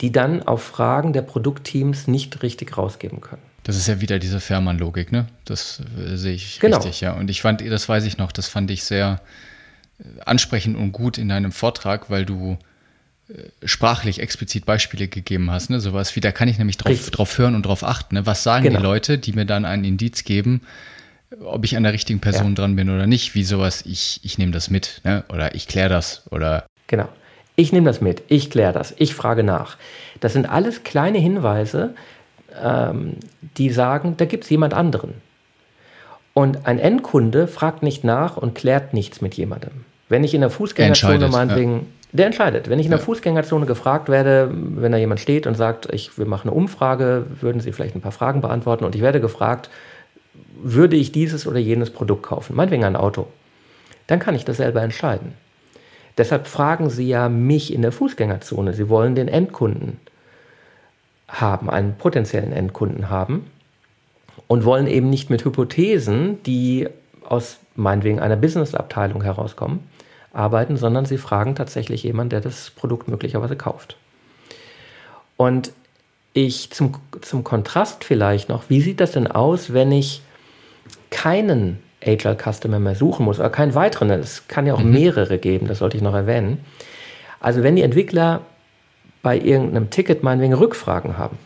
die 0.00 0.12
dann 0.12 0.42
auf 0.42 0.62
Fragen 0.62 1.12
der 1.12 1.22
Produktteams 1.22 2.06
nicht 2.06 2.42
richtig 2.42 2.76
rausgeben 2.76 3.20
können. 3.20 3.42
Das 3.64 3.76
ist 3.76 3.86
ja 3.86 4.00
wieder 4.00 4.18
diese 4.18 4.40
Fährmann-Logik, 4.40 5.12
ne? 5.12 5.26
Das 5.44 5.82
äh, 5.98 6.16
sehe 6.16 6.34
ich 6.34 6.58
genau. 6.58 6.78
richtig, 6.78 7.00
ja. 7.00 7.12
Und 7.12 7.28
ich 7.28 7.42
fand, 7.42 7.60
das 7.60 7.88
weiß 7.88 8.04
ich 8.04 8.16
noch, 8.16 8.32
das 8.32 8.48
fand 8.48 8.70
ich 8.70 8.84
sehr 8.84 9.20
äh, 9.98 10.04
ansprechend 10.24 10.76
und 10.76 10.92
gut 10.92 11.18
in 11.18 11.28
deinem 11.28 11.52
Vortrag, 11.52 12.08
weil 12.08 12.24
du 12.24 12.56
äh, 13.28 13.66
sprachlich 13.66 14.20
explizit 14.20 14.64
Beispiele 14.64 15.08
gegeben 15.08 15.50
hast, 15.50 15.68
ne? 15.68 15.80
Sowas 15.80 16.16
wie, 16.16 16.20
da 16.20 16.32
kann 16.32 16.48
ich 16.48 16.56
nämlich 16.56 16.78
drauf, 16.78 17.10
drauf 17.10 17.36
hören 17.36 17.54
und 17.54 17.66
drauf 17.66 17.84
achten. 17.84 18.14
Ne? 18.14 18.24
Was 18.24 18.42
sagen 18.42 18.64
genau. 18.64 18.78
die 18.78 18.82
Leute, 18.82 19.18
die 19.18 19.32
mir 19.32 19.44
dann 19.44 19.66
einen 19.66 19.84
Indiz 19.84 20.24
geben, 20.24 20.62
ob 21.44 21.62
ich 21.64 21.76
an 21.76 21.82
der 21.82 21.92
richtigen 21.92 22.20
Person 22.20 22.52
ja. 22.52 22.54
dran 22.54 22.74
bin 22.74 22.88
oder 22.88 23.06
nicht? 23.06 23.34
Wie 23.34 23.44
sowas, 23.44 23.82
ich, 23.84 24.20
ich 24.22 24.38
nehme 24.38 24.52
das 24.52 24.70
mit, 24.70 25.02
ne? 25.04 25.24
Oder 25.28 25.54
ich 25.54 25.68
kläre 25.68 25.90
das 25.90 26.22
oder. 26.30 26.64
Genau. 26.86 27.08
Ich 27.58 27.72
nehme 27.72 27.86
das 27.86 28.00
mit, 28.00 28.22
ich 28.28 28.50
kläre 28.50 28.72
das, 28.72 28.94
ich 28.98 29.16
frage 29.16 29.42
nach. 29.42 29.78
Das 30.20 30.32
sind 30.32 30.48
alles 30.48 30.84
kleine 30.84 31.18
Hinweise, 31.18 31.92
ähm, 32.62 33.14
die 33.56 33.70
sagen, 33.70 34.14
da 34.16 34.26
gibt 34.26 34.44
es 34.44 34.50
jemand 34.50 34.74
anderen. 34.74 35.14
Und 36.34 36.68
ein 36.68 36.78
Endkunde 36.78 37.48
fragt 37.48 37.82
nicht 37.82 38.04
nach 38.04 38.36
und 38.36 38.54
klärt 38.54 38.94
nichts 38.94 39.20
mit 39.20 39.34
jemandem. 39.34 39.72
Wenn 40.08 40.22
ich 40.22 40.34
in 40.34 40.40
der 40.40 40.50
Fußgängerzone 40.50 41.26
meinetwegen, 41.30 41.72
ja. 41.72 41.82
der 42.12 42.26
entscheidet. 42.26 42.70
Wenn 42.70 42.78
ich 42.78 42.86
in 42.86 42.92
der 42.92 43.00
ja. 43.00 43.04
Fußgängerzone 43.04 43.66
gefragt 43.66 44.08
werde, 44.08 44.52
wenn 44.52 44.92
da 44.92 44.98
jemand 44.98 45.18
steht 45.18 45.48
und 45.48 45.56
sagt, 45.56 45.92
ich 45.92 46.16
will 46.16 46.26
machen 46.26 46.48
eine 46.48 46.56
Umfrage, 46.56 47.26
würden 47.40 47.60
Sie 47.60 47.72
vielleicht 47.72 47.96
ein 47.96 48.00
paar 48.00 48.12
Fragen 48.12 48.40
beantworten 48.40 48.84
und 48.84 48.94
ich 48.94 49.02
werde 49.02 49.20
gefragt, 49.20 49.68
würde 50.62 50.94
ich 50.94 51.10
dieses 51.10 51.44
oder 51.44 51.58
jenes 51.58 51.90
Produkt 51.90 52.22
kaufen, 52.22 52.54
meinetwegen 52.54 52.84
ein 52.84 52.94
Auto, 52.94 53.26
dann 54.06 54.20
kann 54.20 54.36
ich 54.36 54.44
das 54.44 54.58
selber 54.58 54.80
entscheiden. 54.80 55.32
Deshalb 56.18 56.48
fragen 56.48 56.90
Sie 56.90 57.08
ja 57.08 57.28
mich 57.28 57.72
in 57.72 57.82
der 57.82 57.92
Fußgängerzone. 57.92 58.74
Sie 58.74 58.88
wollen 58.88 59.14
den 59.14 59.28
Endkunden 59.28 59.98
haben, 61.28 61.70
einen 61.70 61.96
potenziellen 61.96 62.52
Endkunden 62.52 63.08
haben 63.08 63.50
und 64.48 64.64
wollen 64.64 64.86
eben 64.86 65.08
nicht 65.10 65.30
mit 65.30 65.44
Hypothesen, 65.44 66.42
die 66.42 66.88
aus 67.24 67.58
meinetwegen 67.76 68.18
einer 68.18 68.36
Business-Abteilung 68.36 69.22
herauskommen, 69.22 69.80
arbeiten, 70.32 70.76
sondern 70.76 71.06
sie 71.06 71.18
fragen 71.18 71.54
tatsächlich 71.54 72.02
jemanden, 72.02 72.30
der 72.30 72.40
das 72.40 72.70
Produkt 72.70 73.08
möglicherweise 73.08 73.56
kauft. 73.56 73.96
Und 75.36 75.72
ich 76.32 76.70
zum, 76.70 76.94
zum 77.20 77.44
Kontrast 77.44 78.04
vielleicht 78.04 78.48
noch, 78.48 78.64
wie 78.68 78.80
sieht 78.80 79.00
das 79.00 79.12
denn 79.12 79.26
aus, 79.26 79.72
wenn 79.72 79.92
ich 79.92 80.22
keinen 81.10 81.80
Agile 82.04 82.36
Customer 82.36 82.78
mehr 82.78 82.94
suchen 82.94 83.24
muss 83.24 83.38
oder 83.38 83.50
keinen 83.50 83.74
weiteren? 83.74 84.10
Es 84.10 84.48
kann 84.48 84.66
ja 84.66 84.74
auch 84.74 84.82
mhm. 84.82 84.92
mehrere 84.92 85.38
geben, 85.38 85.66
das 85.66 85.78
sollte 85.78 85.96
ich 85.96 86.02
noch 86.02 86.14
erwähnen. 86.14 86.64
Also 87.40 87.62
wenn 87.62 87.76
die 87.76 87.82
Entwickler 87.82 88.42
bei 89.22 89.38
irgendeinem 89.38 89.90
Ticket 89.90 90.22
meinetwegen 90.22 90.54
Rückfragen 90.54 91.18
haben 91.18 91.38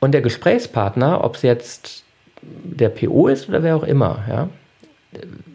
und 0.00 0.12
der 0.12 0.22
Gesprächspartner, 0.22 1.24
ob 1.24 1.36
es 1.36 1.42
jetzt 1.42 2.04
der 2.42 2.88
PO 2.88 3.28
ist 3.28 3.48
oder 3.48 3.62
wer 3.62 3.76
auch 3.76 3.82
immer, 3.82 4.24
ja, 4.28 4.48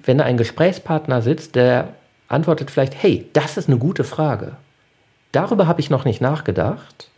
wenn 0.04 0.18
da 0.18 0.26
ein 0.26 0.38
Gesprächspartner 0.38 1.22
sitzt, 1.22 1.56
der 1.56 1.90
antwortet 2.28 2.72
vielleicht, 2.72 3.02
hey, 3.02 3.28
das 3.34 3.58
ist 3.58 3.70
eine 3.70 3.78
gute 3.78 4.04
Frage. 4.04 4.58
Darüber 5.32 5.68
habe 5.68 5.82
ich 5.82 5.90
noch 5.90 6.06
nicht 6.06 6.22
nachgedacht. 6.22 7.10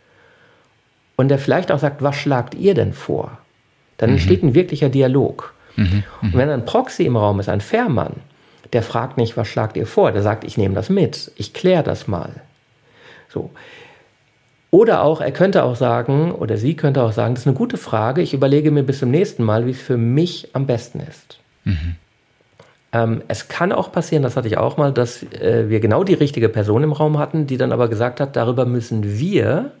Und 1.16 1.28
der 1.28 1.38
vielleicht 1.38 1.72
auch 1.72 1.78
sagt, 1.78 2.02
was 2.02 2.16
schlagt 2.16 2.54
ihr 2.54 2.74
denn 2.74 2.92
vor? 2.92 3.38
Dann 3.96 4.10
mhm. 4.10 4.16
entsteht 4.16 4.42
ein 4.42 4.54
wirklicher 4.54 4.88
Dialog. 4.88 5.52
Mhm. 5.78 5.84
Mhm. 5.84 6.02
Und 6.22 6.34
wenn 6.34 6.50
ein 6.50 6.64
Proxy 6.64 7.04
im 7.04 7.16
Raum 7.16 7.40
ist, 7.40 7.48
ein 7.48 7.60
Fährmann, 7.60 8.14
der 8.72 8.82
fragt 8.82 9.16
nicht, 9.16 9.36
was 9.36 9.48
schlagt 9.48 9.76
ihr 9.76 9.86
vor? 9.86 10.12
Der 10.12 10.22
sagt, 10.22 10.44
ich 10.44 10.58
nehme 10.58 10.74
das 10.74 10.90
mit, 10.90 11.32
ich 11.36 11.54
kläre 11.54 11.82
das 11.82 12.08
mal. 12.08 12.42
So. 13.28 13.50
Oder 14.70 15.02
auch, 15.02 15.20
er 15.22 15.32
könnte 15.32 15.64
auch 15.64 15.76
sagen, 15.76 16.32
oder 16.32 16.58
sie 16.58 16.74
könnte 16.74 17.02
auch 17.02 17.12
sagen, 17.12 17.34
das 17.34 17.44
ist 17.44 17.46
eine 17.46 17.56
gute 17.56 17.78
Frage, 17.78 18.20
ich 18.20 18.34
überlege 18.34 18.70
mir 18.70 18.82
bis 18.82 18.98
zum 18.98 19.10
nächsten 19.10 19.42
Mal, 19.42 19.66
wie 19.66 19.70
es 19.70 19.80
für 19.80 19.96
mich 19.96 20.50
am 20.52 20.66
besten 20.66 21.00
ist. 21.00 21.38
Mhm. 21.64 21.96
Ähm, 22.92 23.22
es 23.28 23.48
kann 23.48 23.72
auch 23.72 23.92
passieren, 23.92 24.22
das 24.22 24.36
hatte 24.36 24.48
ich 24.48 24.58
auch 24.58 24.76
mal, 24.76 24.92
dass 24.92 25.22
äh, 25.22 25.68
wir 25.68 25.80
genau 25.80 26.04
die 26.04 26.14
richtige 26.14 26.48
Person 26.48 26.82
im 26.82 26.92
Raum 26.92 27.18
hatten, 27.18 27.46
die 27.46 27.56
dann 27.56 27.72
aber 27.72 27.88
gesagt 27.88 28.20
hat, 28.20 28.36
darüber 28.36 28.66
müssen 28.66 29.18
wir 29.18 29.72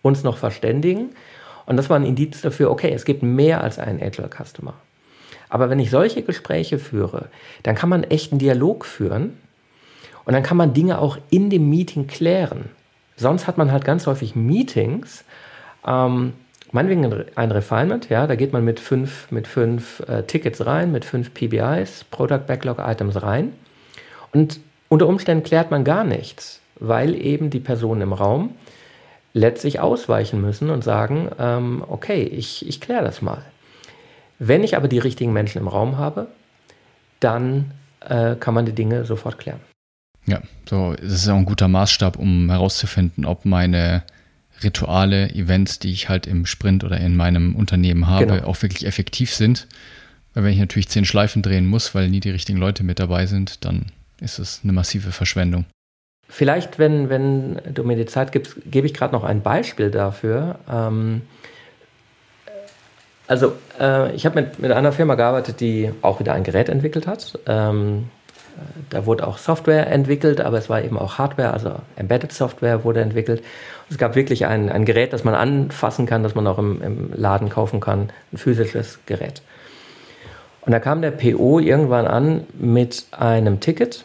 uns 0.00 0.22
noch 0.22 0.38
verständigen. 0.38 1.10
Und 1.66 1.76
das 1.76 1.90
war 1.90 1.98
ein 1.98 2.04
Indiz 2.04 2.42
dafür, 2.42 2.70
okay, 2.70 2.92
es 2.94 3.04
gibt 3.04 3.22
mehr 3.22 3.62
als 3.62 3.78
einen 3.78 4.02
Agile 4.02 4.28
Customer. 4.28 4.74
Aber 5.54 5.70
wenn 5.70 5.78
ich 5.78 5.88
solche 5.88 6.22
Gespräche 6.22 6.80
führe, 6.80 7.28
dann 7.62 7.76
kann 7.76 7.88
man 7.88 8.02
echt 8.02 8.32
einen 8.32 8.40
Dialog 8.40 8.84
führen 8.84 9.38
und 10.24 10.32
dann 10.32 10.42
kann 10.42 10.56
man 10.56 10.74
Dinge 10.74 10.98
auch 10.98 11.16
in 11.30 11.48
dem 11.48 11.70
Meeting 11.70 12.08
klären. 12.08 12.70
Sonst 13.14 13.46
hat 13.46 13.56
man 13.56 13.70
halt 13.70 13.84
ganz 13.84 14.08
häufig 14.08 14.34
Meetings, 14.34 15.24
ähm, 15.86 16.32
meinetwegen 16.72 17.24
ein 17.36 17.52
Refinement, 17.52 18.08
ja, 18.08 18.26
da 18.26 18.34
geht 18.34 18.52
man 18.52 18.64
mit 18.64 18.80
fünf, 18.80 19.30
mit 19.30 19.46
fünf 19.46 20.00
äh, 20.08 20.24
Tickets 20.24 20.66
rein, 20.66 20.90
mit 20.90 21.04
fünf 21.04 21.32
PBIs, 21.32 22.02
Product 22.10 22.48
Backlog 22.48 22.80
Items 22.80 23.22
rein. 23.22 23.52
Und 24.32 24.58
unter 24.88 25.06
Umständen 25.06 25.44
klärt 25.44 25.70
man 25.70 25.84
gar 25.84 26.02
nichts, 26.02 26.62
weil 26.80 27.14
eben 27.14 27.50
die 27.50 27.60
Personen 27.60 28.00
im 28.00 28.12
Raum 28.12 28.56
letztlich 29.34 29.78
ausweichen 29.78 30.40
müssen 30.40 30.70
und 30.70 30.82
sagen, 30.82 31.30
ähm, 31.38 31.84
okay, 31.86 32.24
ich, 32.24 32.68
ich 32.68 32.80
kläre 32.80 33.04
das 33.04 33.22
mal. 33.22 33.44
Wenn 34.38 34.64
ich 34.64 34.76
aber 34.76 34.88
die 34.88 34.98
richtigen 34.98 35.32
Menschen 35.32 35.58
im 35.58 35.68
Raum 35.68 35.96
habe, 35.96 36.28
dann 37.20 37.72
äh, 38.00 38.34
kann 38.36 38.54
man 38.54 38.66
die 38.66 38.72
Dinge 38.72 39.04
sofort 39.04 39.38
klären. 39.38 39.60
Ja, 40.26 40.40
so, 40.68 40.94
das 40.94 41.12
ist 41.12 41.28
auch 41.28 41.36
ein 41.36 41.44
guter 41.44 41.68
Maßstab, 41.68 42.18
um 42.18 42.50
herauszufinden, 42.50 43.24
ob 43.24 43.44
meine 43.44 44.02
Rituale, 44.62 45.30
Events, 45.30 45.78
die 45.78 45.92
ich 45.92 46.08
halt 46.08 46.26
im 46.26 46.46
Sprint 46.46 46.84
oder 46.84 46.98
in 46.98 47.16
meinem 47.16 47.54
Unternehmen 47.56 48.06
habe, 48.06 48.26
genau. 48.26 48.46
auch 48.46 48.62
wirklich 48.62 48.86
effektiv 48.86 49.34
sind. 49.34 49.66
Weil 50.32 50.44
wenn 50.44 50.52
ich 50.52 50.58
natürlich 50.58 50.88
zehn 50.88 51.04
Schleifen 51.04 51.42
drehen 51.42 51.66
muss, 51.66 51.94
weil 51.94 52.08
nie 52.08 52.20
die 52.20 52.30
richtigen 52.30 52.58
Leute 52.58 52.82
mit 52.82 52.98
dabei 52.98 53.26
sind, 53.26 53.64
dann 53.64 53.86
ist 54.20 54.38
es 54.38 54.60
eine 54.62 54.72
massive 54.72 55.12
Verschwendung. 55.12 55.64
Vielleicht, 56.28 56.78
wenn, 56.78 57.10
wenn 57.10 57.60
du 57.72 57.84
mir 57.84 57.96
die 57.96 58.06
Zeit 58.06 58.32
gibst, 58.32 58.56
gebe 58.66 58.86
ich 58.86 58.94
gerade 58.94 59.12
noch 59.12 59.24
ein 59.24 59.42
Beispiel 59.42 59.90
dafür. 59.90 60.58
Ähm, 60.68 61.22
also, 63.26 63.52
äh, 63.80 64.14
ich 64.14 64.26
habe 64.26 64.42
mit, 64.42 64.58
mit 64.58 64.70
einer 64.72 64.92
Firma 64.92 65.14
gearbeitet, 65.14 65.60
die 65.60 65.90
auch 66.02 66.20
wieder 66.20 66.34
ein 66.34 66.44
Gerät 66.44 66.68
entwickelt 66.68 67.06
hat. 67.06 67.38
Ähm, 67.46 68.10
da 68.90 69.06
wurde 69.06 69.26
auch 69.26 69.38
Software 69.38 69.88
entwickelt, 69.88 70.40
aber 70.40 70.58
es 70.58 70.68
war 70.68 70.82
eben 70.82 70.98
auch 70.98 71.18
Hardware, 71.18 71.52
also 71.52 71.76
Embedded 71.96 72.32
Software 72.32 72.84
wurde 72.84 73.00
entwickelt. 73.00 73.42
Es 73.90 73.98
gab 73.98 74.14
wirklich 74.14 74.46
ein, 74.46 74.70
ein 74.70 74.84
Gerät, 74.84 75.12
das 75.12 75.24
man 75.24 75.34
anfassen 75.34 76.06
kann, 76.06 76.22
das 76.22 76.34
man 76.34 76.46
auch 76.46 76.58
im, 76.58 76.82
im 76.82 77.10
Laden 77.14 77.48
kaufen 77.48 77.80
kann, 77.80 78.10
ein 78.32 78.38
physisches 78.38 78.98
Gerät. 79.06 79.42
Und 80.60 80.72
da 80.72 80.80
kam 80.80 81.02
der 81.02 81.10
PO 81.10 81.58
irgendwann 81.58 82.06
an 82.06 82.46
mit 82.54 83.06
einem 83.10 83.60
Ticket. 83.60 84.04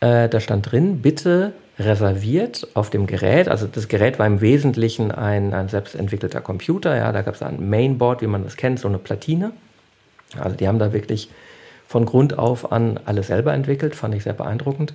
Äh, 0.00 0.28
da 0.28 0.40
stand 0.40 0.70
drin, 0.70 1.02
bitte 1.02 1.52
reserviert 1.78 2.66
auf 2.74 2.90
dem 2.90 3.06
Gerät. 3.06 3.48
Also 3.48 3.66
das 3.66 3.88
Gerät 3.88 4.18
war 4.18 4.26
im 4.26 4.40
Wesentlichen 4.40 5.10
ein, 5.10 5.52
ein 5.52 5.68
selbstentwickelter 5.68 6.40
Computer. 6.40 6.96
Ja, 6.96 7.12
da 7.12 7.22
gab 7.22 7.34
es 7.34 7.42
ein 7.42 7.68
Mainboard, 7.68 8.22
wie 8.22 8.26
man 8.26 8.44
das 8.44 8.56
kennt, 8.56 8.80
so 8.80 8.88
eine 8.88 8.98
Platine. 8.98 9.52
Also 10.38 10.56
die 10.56 10.66
haben 10.66 10.78
da 10.78 10.92
wirklich 10.92 11.30
von 11.86 12.06
Grund 12.06 12.38
auf 12.38 12.72
an 12.72 12.98
alles 13.04 13.28
selber 13.28 13.52
entwickelt, 13.52 13.94
fand 13.94 14.14
ich 14.14 14.24
sehr 14.24 14.32
beeindruckend. 14.32 14.94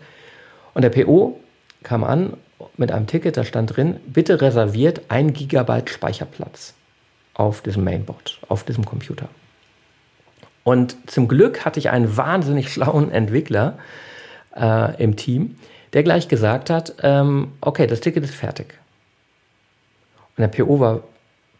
Und 0.74 0.82
der 0.82 0.90
PO 0.90 1.40
kam 1.84 2.04
an 2.04 2.34
mit 2.78 2.92
einem 2.92 3.08
Ticket, 3.08 3.38
da 3.38 3.44
stand 3.44 3.76
drin, 3.76 3.98
bitte 4.06 4.42
reserviert 4.42 5.02
ein 5.10 5.34
Gigabyte 5.34 5.90
Speicherplatz 5.90 6.74
auf 7.34 7.62
diesem 7.62 7.84
Mainboard, 7.84 8.40
auf 8.50 8.64
diesem 8.64 8.86
Computer. 8.86 9.30
Und 10.64 10.96
zum 11.10 11.28
Glück 11.28 11.66
hatte 11.66 11.80
ich 11.80 11.90
einen 11.90 12.18
wahnsinnig 12.18 12.72
schlauen 12.72 13.12
Entwickler 13.12 13.80
äh, 14.56 15.02
im 15.02 15.16
Team, 15.16 15.56
der 15.94 16.04
gleich 16.04 16.28
gesagt 16.28 16.70
hat, 16.70 16.96
ähm, 17.04 17.54
okay, 17.62 17.88
das 17.88 18.02
Ticket 18.02 18.24
ist 18.24 18.36
fertig. 18.36 18.78
Und 20.38 20.42
der 20.42 20.48
PO 20.48 20.80
war 20.80 21.04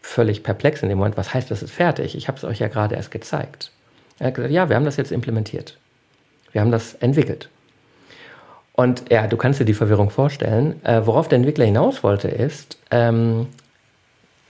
völlig 0.02 0.44
perplex 0.44 0.82
in 0.82 0.90
dem 0.90 0.98
Moment, 0.98 1.18
was 1.18 1.34
heißt, 1.34 1.52
das 1.52 1.62
ist 1.62 1.72
fertig? 1.72 2.16
Ich 2.16 2.28
habe 2.28 2.38
es 2.38 2.44
euch 2.44 2.60
ja 2.60 2.68
gerade 2.68 2.96
erst 2.96 3.12
gezeigt. 3.12 3.72
Er 4.20 4.28
hat 4.28 4.36
gesagt, 4.36 4.54
ja, 4.54 4.70
wir 4.70 4.76
haben 4.76 4.86
das 4.86 4.98
jetzt 4.98 5.12
implementiert. 5.12 5.78
Wir 6.52 6.62
haben 6.62 6.72
das 6.72 6.94
entwickelt. 6.96 7.50
Und 8.74 9.12
ja, 9.12 9.28
du 9.28 9.38
kannst 9.38 9.60
dir 9.60 9.66
die 9.66 9.74
Verwirrung 9.74 10.10
vorstellen. 10.10 10.84
Äh, 10.86 11.06
worauf 11.06 11.28
der 11.28 11.38
Entwickler 11.38 11.66
hinaus 11.66 12.04
wollte, 12.04 12.30
ist, 12.30 12.78
ähm, 12.90 13.48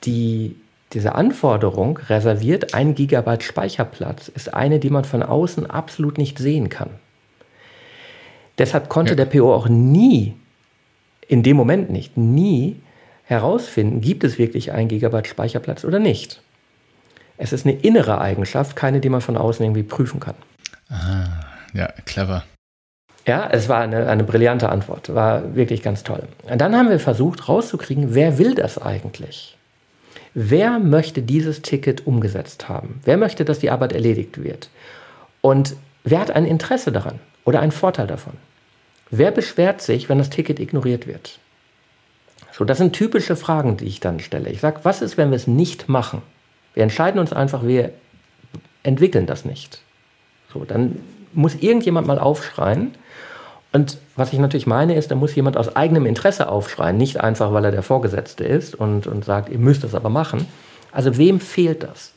die, 0.04 0.56
diese 0.94 1.16
Anforderung, 1.16 1.98
reserviert 2.10 2.74
ein 2.74 2.96
Gigabyte 2.96 3.44
Speicherplatz, 3.44 4.28
ist 4.30 4.54
eine, 4.54 4.80
die 4.80 4.90
man 4.90 5.06
von 5.06 5.24
außen 5.24 5.70
absolut 5.70 6.18
nicht 6.18 6.38
sehen 6.38 6.70
kann. 6.70 6.92
Deshalb 8.58 8.90
konnte 8.90 9.14
ja. 9.14 9.16
der 9.16 9.26
PO 9.26 9.54
auch 9.54 9.68
nie, 9.68 10.36
in 11.28 11.44
dem 11.44 11.58
Moment 11.58 11.90
nicht, 11.90 12.18
nie 12.18 12.82
herausfinden, 13.24 14.02
gibt 14.02 14.24
es 14.24 14.38
wirklich 14.38 14.72
ein 14.72 14.88
Gigabyte 14.88 15.28
Speicherplatz 15.28 15.86
oder 15.86 16.00
nicht. 16.00 16.42
Es 17.38 17.54
ist 17.54 17.66
eine 17.66 17.76
innere 17.76 18.20
Eigenschaft, 18.20 18.76
keine, 18.76 19.00
die 19.00 19.10
man 19.10 19.22
von 19.22 19.38
außen 19.38 19.66
irgendwie 19.66 19.84
prüfen 19.84 20.20
kann. 20.20 20.36
Ah, 20.90 21.28
ja, 21.74 21.88
clever. 22.06 22.44
Ja, 23.26 23.48
es 23.52 23.70
war 23.70 23.82
eine, 23.82 24.08
eine 24.08 24.24
brillante 24.24 24.70
Antwort, 24.70 25.14
war 25.14 25.56
wirklich 25.56 25.82
ganz 25.82 26.04
toll. 26.04 26.24
Und 26.44 26.60
dann 26.60 26.76
haben 26.76 26.90
wir 26.90 27.00
versucht 27.00 27.48
rauszukriegen, 27.48 28.14
wer 28.16 28.38
will 28.38 28.56
das 28.56 28.82
eigentlich? 28.82 29.58
Wer 30.34 30.80
möchte 30.80 31.22
dieses 31.22 31.62
Ticket 31.62 32.08
umgesetzt 32.08 32.68
haben? 32.68 33.00
Wer 33.04 33.18
möchte, 33.18 33.46
dass 33.46 33.60
die 33.60 33.70
Arbeit 33.70 33.94
erledigt 33.94 34.44
wird? 34.44 34.70
Und 35.42 35.76
wer 36.04 36.20
hat 36.20 36.32
ein 36.32 36.46
Interesse 36.46 36.92
daran 36.92 37.20
oder 37.46 37.60
einen 37.60 37.72
Vorteil 37.72 38.08
davon? 38.08 38.34
Wer 39.10 39.32
beschwert 39.32 39.82
sich, 39.82 40.10
wenn 40.10 40.18
das 40.18 40.30
Ticket 40.30 40.60
ignoriert 40.60 41.08
wird? 41.08 41.40
So, 42.52 42.66
das 42.66 42.78
sind 42.78 42.94
typische 42.94 43.36
Fragen, 43.36 43.78
die 43.78 43.86
ich 43.86 44.00
dann 44.00 44.20
stelle. 44.20 44.50
Ich 44.50 44.62
sage, 44.62 44.82
was 44.84 45.02
ist, 45.02 45.18
wenn 45.18 45.32
wir 45.32 45.36
es 45.36 45.48
nicht 45.48 45.90
machen? 45.90 46.22
Wir 46.74 46.84
entscheiden 46.84 47.20
uns 47.20 47.34
einfach, 47.34 47.66
wir 47.66 47.92
entwickeln 48.84 49.26
das 49.26 49.46
nicht. 49.46 49.82
So, 50.54 50.66
dann 50.66 51.00
muss 51.34 51.56
irgendjemand 51.56 52.08
mal 52.08 52.20
aufschreien. 52.20 52.96
Und 53.74 53.98
was 54.16 54.34
ich 54.34 54.40
natürlich 54.40 54.68
meine, 54.68 54.96
ist, 54.96 55.12
da 55.12 55.16
muss 55.16 55.36
jemand 55.36 55.56
aus 55.56 55.76
eigenem 55.76 56.06
Interesse 56.06 56.50
aufschreien, 56.50 56.98
nicht 56.98 57.22
einfach, 57.22 57.54
weil 57.54 57.66
er 57.66 57.72
der 57.72 57.84
Vorgesetzte 57.84 58.44
ist 58.44 58.76
und, 58.76 59.08
und 59.08 59.24
sagt, 59.24 59.50
ihr 59.50 59.60
müsst 59.60 59.84
das 59.84 59.96
aber 59.96 60.10
machen. 60.10 60.46
Also 60.92 61.18
wem 61.18 61.40
fehlt 61.40 61.84
das? 61.84 62.14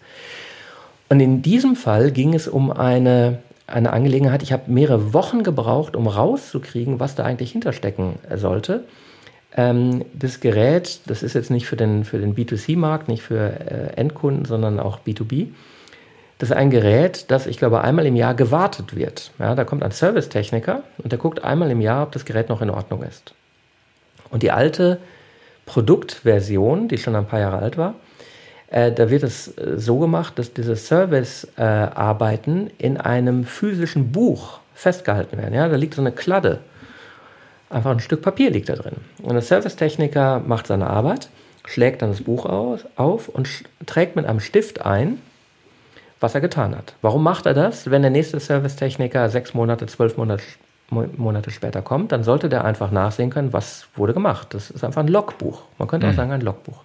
Und 1.09 1.21
in 1.21 1.43
diesem 1.43 1.77
Fall 1.77 2.11
ging 2.11 2.35
es 2.35 2.49
um 2.49 2.73
eine, 2.73 3.39
eine 3.67 3.93
Angelegenheit, 3.93 4.43
ich 4.43 4.53
habe 4.53 4.71
mehrere 4.71 5.13
Wochen 5.15 5.43
gebraucht, 5.43 5.97
um 5.97 6.07
rauszukriegen, 6.07 7.01
was 7.01 7.15
da 7.15 7.25
eigentlich 7.25 7.53
hinterstecken 7.53 8.19
sollte. 8.35 8.85
Ähm, 9.57 10.05
das 10.13 10.41
Gerät, 10.41 11.01
das 11.07 11.23
ist 11.23 11.35
jetzt 11.35 11.51
nicht 11.51 11.67
für 11.67 11.77
den, 11.77 12.05
für 12.05 12.19
den 12.19 12.35
B2C-Markt, 12.35 13.09
nicht 13.09 13.23
für 13.23 13.39
äh, 13.39 13.97
Endkunden, 13.97 14.45
sondern 14.45 14.81
auch 14.81 15.01
B2B. 15.07 15.49
Das 16.39 16.51
ist 16.51 16.57
ein 16.57 16.71
Gerät, 16.71 17.31
das, 17.31 17.47
ich 17.47 17.59
glaube, 17.59 17.83
einmal 17.83 18.07
im 18.07 18.17
Jahr 18.17 18.35
gewartet 18.35 18.97
wird. 18.97 19.31
Ja, 19.39 19.55
da 19.55 19.65
kommt 19.65 19.83
ein 19.83 19.93
Servicetechniker 19.93 20.83
und 20.99 21.13
der 21.13 21.19
guckt 21.19 21.45
einmal 21.45 21.71
im 21.71 21.81
Jahr, 21.81 22.03
ob 22.03 22.13
das 22.13 22.25
Gerät 22.25 22.49
noch 22.49 22.61
in 22.61 22.71
Ordnung 22.71 23.03
ist. 23.03 23.35
Und 24.31 24.43
die 24.43 24.51
alte 24.51 24.99
Produktversion, 25.65 26.89
die 26.89 26.99
schon 26.99 27.15
ein 27.15 27.27
paar 27.27 27.41
Jahre 27.41 27.59
alt 27.59 27.79
war, 27.79 27.95
Äh, 28.75 28.91
da 28.91 29.09
wird 29.09 29.23
es 29.23 29.57
äh, 29.57 29.79
so 29.79 30.01
gemacht, 30.01 30.37
dass 30.37 30.53
diese 30.53 30.75
Service-Arbeiten 30.75 32.67
äh, 32.67 32.71
in 32.79 32.97
einem 32.97 33.45
physischen 33.45 34.11
Buch 34.11 34.59
festgehalten 34.75 35.39
werden. 35.39 35.55
Ja, 35.55 35.69
da 35.69 35.77
liegt 35.77 35.95
so 35.95 36.03
eine 36.03 36.11
Kladde. 36.11 36.59
Einfach 37.71 37.93
ein 37.93 38.01
Stück 38.01 38.21
Papier 38.21 38.51
liegt 38.51 38.69
da 38.69 38.75
drin. 38.75 38.97
Und 39.23 39.35
der 39.35 39.43
Servicetechniker 39.43 40.41
macht 40.45 40.67
seine 40.67 40.89
Arbeit, 40.89 41.29
schlägt 41.65 42.03
dann 42.03 42.11
das 42.11 42.23
Buch 42.23 42.47
aus, 42.47 42.81
auf 42.97 43.29
und 43.29 43.49
trägt 43.87 44.17
mit 44.17 44.27
einem 44.27 44.41
Stift 44.41 44.85
ein, 44.85 45.19
was 46.19 46.35
er 46.35 46.41
getan 46.41 46.77
hat. 46.77 46.97
Warum 47.01 47.23
macht 47.23 47.47
er 47.47 47.55
das? 47.55 47.89
Wenn 47.93 48.03
der 48.03 48.11
nächste 48.11 48.41
Servicetechniker 48.41 49.29
sechs 49.29 49.55
Monate, 49.55 49.87
zwölf 49.87 50.17
Monate, 50.17 50.43
Monate 50.91 51.53
später 51.53 51.81
kommt, 51.81 52.11
dann 52.11 52.25
sollte 52.25 52.49
der 52.49 52.65
einfach 52.65 52.91
nachsehen 52.91 53.31
können, 53.31 53.53
was 53.53 53.87
wurde 53.95 54.15
gemacht. 54.15 54.49
Das 54.53 54.73
ist 54.73 54.83
einfach 54.83 55.03
ein 55.03 55.09
Logbuch. 55.09 55.63
Man 55.79 55.87
könnte 55.87 56.09
mhm. 56.09 56.13
auch 56.13 56.17
sagen, 56.17 56.33
ein 56.33 56.41
Logbuch. 56.41 56.83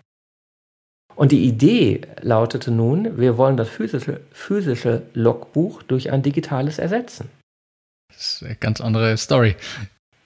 Und 1.19 1.33
die 1.33 1.43
Idee 1.43 1.99
lautete 2.21 2.71
nun, 2.71 3.17
wir 3.17 3.37
wollen 3.37 3.57
das 3.57 3.67
physische, 3.67 4.21
physische 4.31 5.01
Logbuch 5.13 5.83
durch 5.83 6.13
ein 6.13 6.21
digitales 6.21 6.79
ersetzen. 6.79 7.29
Das 8.07 8.35
ist 8.35 8.43
eine 8.43 8.55
ganz 8.55 8.79
andere 8.79 9.17
Story. 9.17 9.57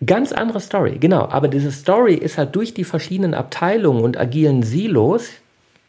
Ganz 0.06 0.32
andere 0.32 0.60
Story, 0.60 1.00
genau. 1.00 1.28
Aber 1.30 1.48
diese 1.48 1.72
Story 1.72 2.14
ist 2.14 2.38
halt 2.38 2.56
durch 2.56 2.76
die 2.76 2.84
verschiedenen 2.84 3.34
Abteilungen 3.34 4.04
und 4.04 4.20
agilen 4.20 4.62
Silos 4.62 5.32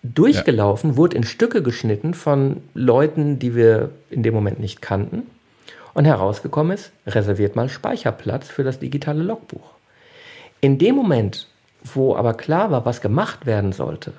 durchgelaufen, 0.03 0.93
ja. 0.93 0.97
wurde 0.97 1.19
in 1.19 1.25
Stücke 1.25 1.63
geschnitten 1.63 2.15
von 2.15 2.63
Leuten, 2.73 3.39
die 3.39 3.55
wir 3.55 3.91
in 4.09 4.23
dem 4.23 4.33
Moment 4.33 4.59
nicht 4.59 4.81
kannten. 4.81 5.25
Und 5.93 6.07
herausgekommen 6.07 6.73
ist, 6.73 6.93
reserviert 7.07 7.57
mal 7.57 7.69
Speicherplatz 7.69 8.49
für 8.49 8.65
das 8.65 8.79
digitale 8.79 9.23
Logbuch. 9.23 9.75
In 10.63 10.79
dem 10.79 10.95
Moment, 10.95 11.47
wo 11.83 12.17
aber 12.17 12.33
klar 12.33 12.71
war, 12.71 12.87
was 12.87 13.03
gemacht 13.03 13.45
werden 13.45 13.73
sollte, 13.73 14.15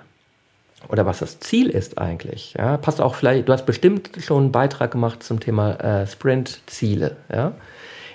oder 0.89 1.05
was 1.05 1.19
das 1.19 1.39
Ziel 1.39 1.69
ist 1.69 1.97
eigentlich. 1.97 2.53
Ja, 2.57 2.77
passt 2.77 3.01
auch 3.01 3.15
vielleicht, 3.15 3.47
du 3.47 3.53
hast 3.53 3.65
bestimmt 3.65 4.11
schon 4.19 4.43
einen 4.43 4.51
Beitrag 4.51 4.91
gemacht 4.91 5.23
zum 5.23 5.39
Thema 5.39 5.75
äh, 5.75 6.07
Sprint-Ziele. 6.07 7.15
Ja. 7.31 7.53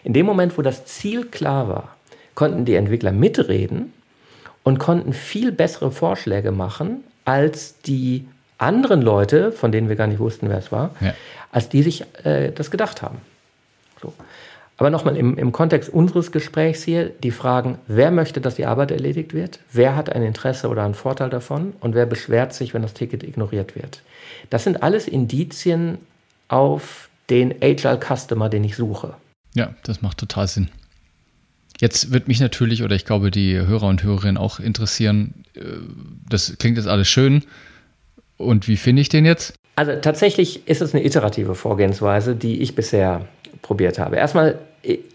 In 0.05 0.13
dem 0.13 0.27
Moment, 0.27 0.57
wo 0.57 0.63
das 0.63 0.85
Ziel 0.85 1.27
klar 1.27 1.69
war, 1.69 1.97
konnten 2.35 2.65
die 2.65 2.75
Entwickler 2.75 3.13
mitreden 3.13 3.93
und 4.63 4.79
konnten 4.79 5.13
viel 5.13 5.53
bessere 5.53 5.91
Vorschläge 5.91 6.53
machen, 6.53 7.05
als 7.25 7.81
die 7.81 8.27
anderen 8.59 9.03
Leute, 9.03 9.53
von 9.53 9.73
denen 9.73 9.89
wir 9.89 9.97
gar 9.97 10.07
nicht 10.07 10.21
wussten, 10.21 10.49
wer 10.49 10.59
es 10.59 10.71
war, 10.71 10.91
ja. 11.01 11.15
als 11.51 11.69
die 11.69 11.83
sich 11.83 12.05
äh, 12.25 12.53
das 12.53 12.71
gedacht 12.71 13.03
haben. 13.03 13.19
So. 14.01 14.13
Aber 14.81 14.89
nochmal 14.89 15.19
im, 15.19 15.37
im 15.37 15.53
Kontext 15.53 15.91
unseres 15.91 16.33
Gesprächs 16.33 16.83
hier 16.83 17.11
die 17.11 17.33
Fragen, 17.33 17.77
wer 17.87 18.11
möchte, 18.11 18.41
dass 18.41 18.55
die 18.55 18.65
Arbeit 18.65 18.91
erledigt 18.91 19.35
wird? 19.35 19.61
Wer 19.71 19.95
hat 19.95 20.11
ein 20.11 20.23
Interesse 20.23 20.69
oder 20.71 20.85
einen 20.85 20.95
Vorteil 20.95 21.29
davon? 21.29 21.75
Und 21.81 21.95
wer 21.95 22.07
beschwert 22.07 22.55
sich, 22.55 22.73
wenn 22.73 22.81
das 22.81 22.95
Ticket 22.95 23.23
ignoriert 23.23 23.77
wird? 23.77 24.01
Das 24.49 24.65
sind 24.65 24.83
alles 24.83 25.07
Indizien 25.07 25.99
auf 26.49 27.11
den 27.29 27.57
Agile 27.63 28.01
Customer, 28.01 28.49
den 28.49 28.65
ich 28.65 28.75
suche. 28.75 29.13
Ja, 29.55 29.75
das 29.83 30.01
macht 30.01 30.17
total 30.17 30.49
Sinn. 30.49 30.71
Jetzt 31.79 32.11
wird 32.11 32.27
mich 32.27 32.41
natürlich 32.41 32.83
oder 32.83 32.97
ich 32.97 33.05
glaube 33.05 33.31
die 33.31 33.59
Hörer 33.59 33.87
und 33.87 34.03
Hörerinnen 34.03 34.39
auch 34.39 34.61
interessieren, 34.61 35.45
äh, 35.57 35.61
das 36.27 36.57
klingt 36.59 36.79
jetzt 36.79 36.89
alles 36.89 37.09
schön. 37.09 37.45
Und 38.39 38.67
wie 38.67 38.79
finde 38.79 39.03
ich 39.03 39.11
den 39.11 39.27
jetzt? 39.27 39.53
Also 39.77 39.93
tatsächlich 40.01 40.67
ist 40.67 40.81
es 40.81 40.95
eine 40.95 41.05
iterative 41.05 41.55
Vorgehensweise, 41.55 42.35
die 42.35 42.63
ich 42.63 42.75
bisher 42.75 43.27
probiert 43.61 43.99
habe. 43.99 44.17
Erstmal 44.17 44.59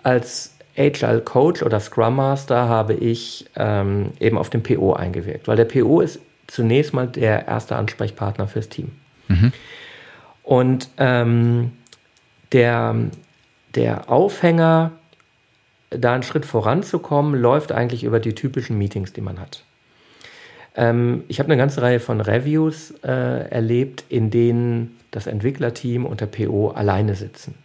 als 0.03 0.55
Agile 0.78 1.22
Coach 1.22 1.63
oder 1.63 1.80
Scrum 1.80 2.18
Master 2.18 2.68
habe 2.68 2.93
ich 2.93 3.45
ähm, 3.55 4.11
eben 4.20 4.38
auf 4.38 4.49
den 4.49 4.61
PO 4.61 4.93
eingewirkt, 4.93 5.47
weil 5.47 5.55
der 5.55 5.66
PO 5.66 6.01
ist 6.01 6.20
zunächst 6.47 6.93
mal 6.93 7.07
der 7.07 7.47
erste 7.47 7.76
Ansprechpartner 7.76 8.47
fürs 8.47 8.70
Team. 8.70 8.91
Mhm. 9.28 9.53
Und 10.43 10.89
ähm, 10.97 11.72
der, 12.51 12.95
der 13.74 14.09
Aufhänger, 14.11 14.91
da 15.89 16.13
einen 16.13 16.24
Schritt 16.24 16.45
voranzukommen, 16.45 17.39
läuft 17.39 17.72
eigentlich 17.72 18.03
über 18.03 18.20
die 18.20 18.36
typischen 18.36 18.78
Meetings, 18.78 19.13
die 19.13 19.22
man 19.22 19.39
hat. 19.39 19.63
Ähm, 20.76 21.24
ich 21.30 21.39
habe 21.39 21.47
eine 21.47 21.57
ganze 21.57 21.82
Reihe 21.82 22.01
von 22.01 22.20
Reviews 22.20 22.93
äh, 23.03 23.49
erlebt, 23.49 24.03
in 24.09 24.30
denen 24.30 24.97
das 25.11 25.26
Entwicklerteam 25.26 26.05
und 26.05 26.20
der 26.20 26.28
PO 26.28 26.72
alleine 26.72 27.16
sitzen 27.16 27.55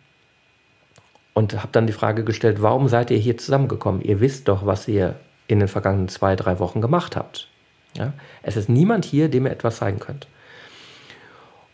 und 1.34 1.54
habe 1.54 1.68
dann 1.72 1.86
die 1.86 1.92
Frage 1.92 2.24
gestellt, 2.24 2.62
warum 2.62 2.88
seid 2.88 3.10
ihr 3.10 3.18
hier 3.18 3.38
zusammengekommen? 3.38 4.02
Ihr 4.02 4.20
wisst 4.20 4.48
doch, 4.48 4.66
was 4.66 4.88
ihr 4.88 5.16
in 5.46 5.58
den 5.58 5.68
vergangenen 5.68 6.08
zwei, 6.08 6.36
drei 6.36 6.58
Wochen 6.58 6.80
gemacht 6.80 7.16
habt. 7.16 7.48
Ja? 7.94 8.12
Es 8.42 8.56
ist 8.56 8.68
niemand 8.68 9.04
hier, 9.04 9.28
dem 9.28 9.46
ihr 9.46 9.52
etwas 9.52 9.78
zeigen 9.78 9.98
könnt. 9.98 10.26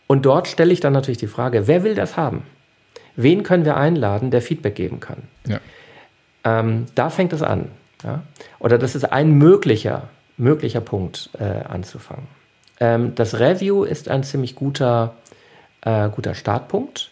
Und 0.07 0.25
dort 0.25 0.47
stelle 0.47 0.71
ich 0.71 0.79
dann 0.79 0.93
natürlich 0.93 1.17
die 1.17 1.27
Frage, 1.27 1.67
wer 1.67 1.83
will 1.83 1.95
das 1.95 2.17
haben? 2.17 2.43
Wen 3.15 3.43
können 3.43 3.65
wir 3.65 3.77
einladen, 3.77 4.31
der 4.31 4.41
Feedback 4.41 4.75
geben 4.75 4.99
kann? 4.99 5.23
Ja. 5.47 5.59
Ähm, 6.43 6.85
da 6.95 7.09
fängt 7.09 7.33
es 7.33 7.41
an. 7.41 7.69
Ja? 8.03 8.23
Oder 8.59 8.77
das 8.77 8.95
ist 8.95 9.11
ein 9.11 9.31
möglicher, 9.31 10.09
möglicher 10.37 10.81
Punkt 10.81 11.29
äh, 11.39 11.43
anzufangen. 11.43 12.27
Ähm, 12.79 13.15
das 13.15 13.39
Review 13.39 13.83
ist 13.83 14.07
ein 14.07 14.23
ziemlich 14.23 14.55
guter, 14.55 15.15
äh, 15.81 16.09
guter 16.09 16.35
Startpunkt 16.35 17.11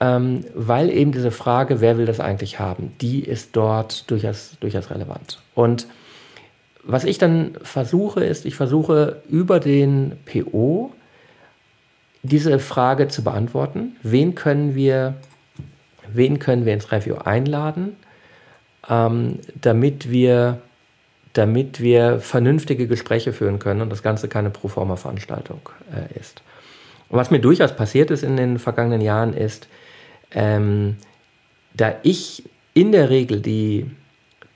ähm, 0.00 0.44
weil 0.54 0.90
eben 0.90 1.12
diese 1.12 1.30
Frage, 1.30 1.80
wer 1.80 1.98
will 1.98 2.06
das 2.06 2.20
eigentlich 2.20 2.58
haben, 2.58 2.92
die 3.00 3.20
ist 3.20 3.54
dort 3.54 4.10
durchaus, 4.10 4.56
durchaus 4.60 4.90
relevant. 4.90 5.38
Und 5.54 5.86
was 6.82 7.04
ich 7.04 7.18
dann 7.18 7.52
versuche, 7.62 8.24
ist, 8.24 8.46
ich 8.46 8.54
versuche 8.54 9.22
über 9.28 9.60
den 9.60 10.16
PO 10.24 10.92
diese 12.22 12.58
Frage 12.58 13.08
zu 13.08 13.22
beantworten. 13.22 13.96
Wen 14.02 14.34
können 14.34 14.74
wir, 14.74 15.14
wen 16.12 16.38
können 16.38 16.64
wir 16.64 16.72
ins 16.72 16.90
Review 16.90 17.16
einladen, 17.16 17.96
ähm, 18.88 19.38
damit 19.60 20.10
wir 20.10 20.60
damit 21.32 21.80
wir 21.80 22.18
vernünftige 22.18 22.88
Gespräche 22.88 23.32
führen 23.32 23.58
können 23.58 23.82
und 23.82 23.90
das 23.90 24.02
Ganze 24.02 24.28
keine 24.28 24.50
Proforma-Veranstaltung 24.50 25.60
äh, 25.92 26.18
ist. 26.18 26.42
Und 27.08 27.18
was 27.18 27.30
mir 27.30 27.38
durchaus 27.38 27.74
passiert 27.74 28.10
ist 28.10 28.22
in 28.22 28.36
den 28.36 28.58
vergangenen 28.58 29.00
Jahren 29.00 29.34
ist, 29.34 29.68
ähm, 30.32 30.96
da 31.74 31.94
ich 32.02 32.44
in 32.74 32.92
der 32.92 33.10
Regel 33.10 33.40
die, 33.40 33.90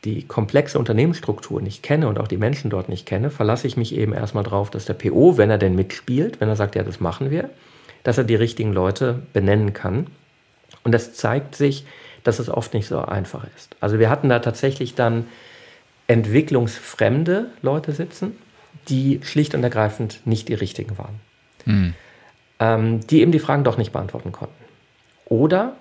die 0.05 0.23
komplexe 0.25 0.79
Unternehmensstruktur 0.79 1.61
nicht 1.61 1.83
kenne 1.83 2.09
und 2.09 2.19
auch 2.19 2.29
die 2.29 2.37
Menschen 2.37 2.71
dort 2.71 2.89
nicht 2.89 3.07
kenne, 3.07 3.31
verlasse 3.31 3.67
ich 3.67 3.77
mich 3.77 3.95
eben 3.95 4.13
erstmal 4.13 4.45
drauf, 4.45 4.71
dass 4.71 4.85
der 4.85 4.95
PO, 4.95 5.37
wenn 5.37 5.51
er 5.51 5.59
denn 5.59 5.75
mitspielt, 5.75 6.41
wenn 6.41 6.49
er 6.49 6.57
sagt, 6.57 6.75
ja, 6.75 6.83
das 6.83 7.01
machen 7.01 7.31
wir, 7.31 7.51
dass 8.03 8.19
er 8.19 8.25
die 8.25 8.35
richtigen 8.35 8.73
Leute 8.73 9.23
benennen 9.33 9.73
kann. 9.73 10.07
Und 10.83 10.93
das 10.93 11.15
zeigt 11.15 11.55
sich, 11.57 11.87
dass 12.23 12.39
es 12.39 12.49
oft 12.49 12.75
nicht 12.75 12.87
so 12.87 12.99
einfach 12.99 13.47
ist. 13.57 13.77
Also 13.81 13.99
wir 13.99 14.11
hatten 14.11 14.29
da 14.29 14.39
tatsächlich 14.39 14.95
dann 14.95 15.27
entwicklungsfremde 16.07 17.51
Leute 17.63 17.93
sitzen, 17.93 18.37
die 18.89 19.21
schlicht 19.23 19.55
und 19.55 19.63
ergreifend 19.63 20.21
nicht 20.27 20.49
die 20.49 20.55
richtigen 20.55 20.99
waren. 20.99 21.21
Hm. 21.65 21.95
Ähm, 22.61 23.07
die 23.07 23.21
eben 23.21 23.33
die 23.33 23.39
Fragen 23.39 23.65
doch 23.65 23.79
nicht 23.79 23.93
beantworten 23.93 24.33
konnten. 24.33 24.64
Oder 25.27 25.75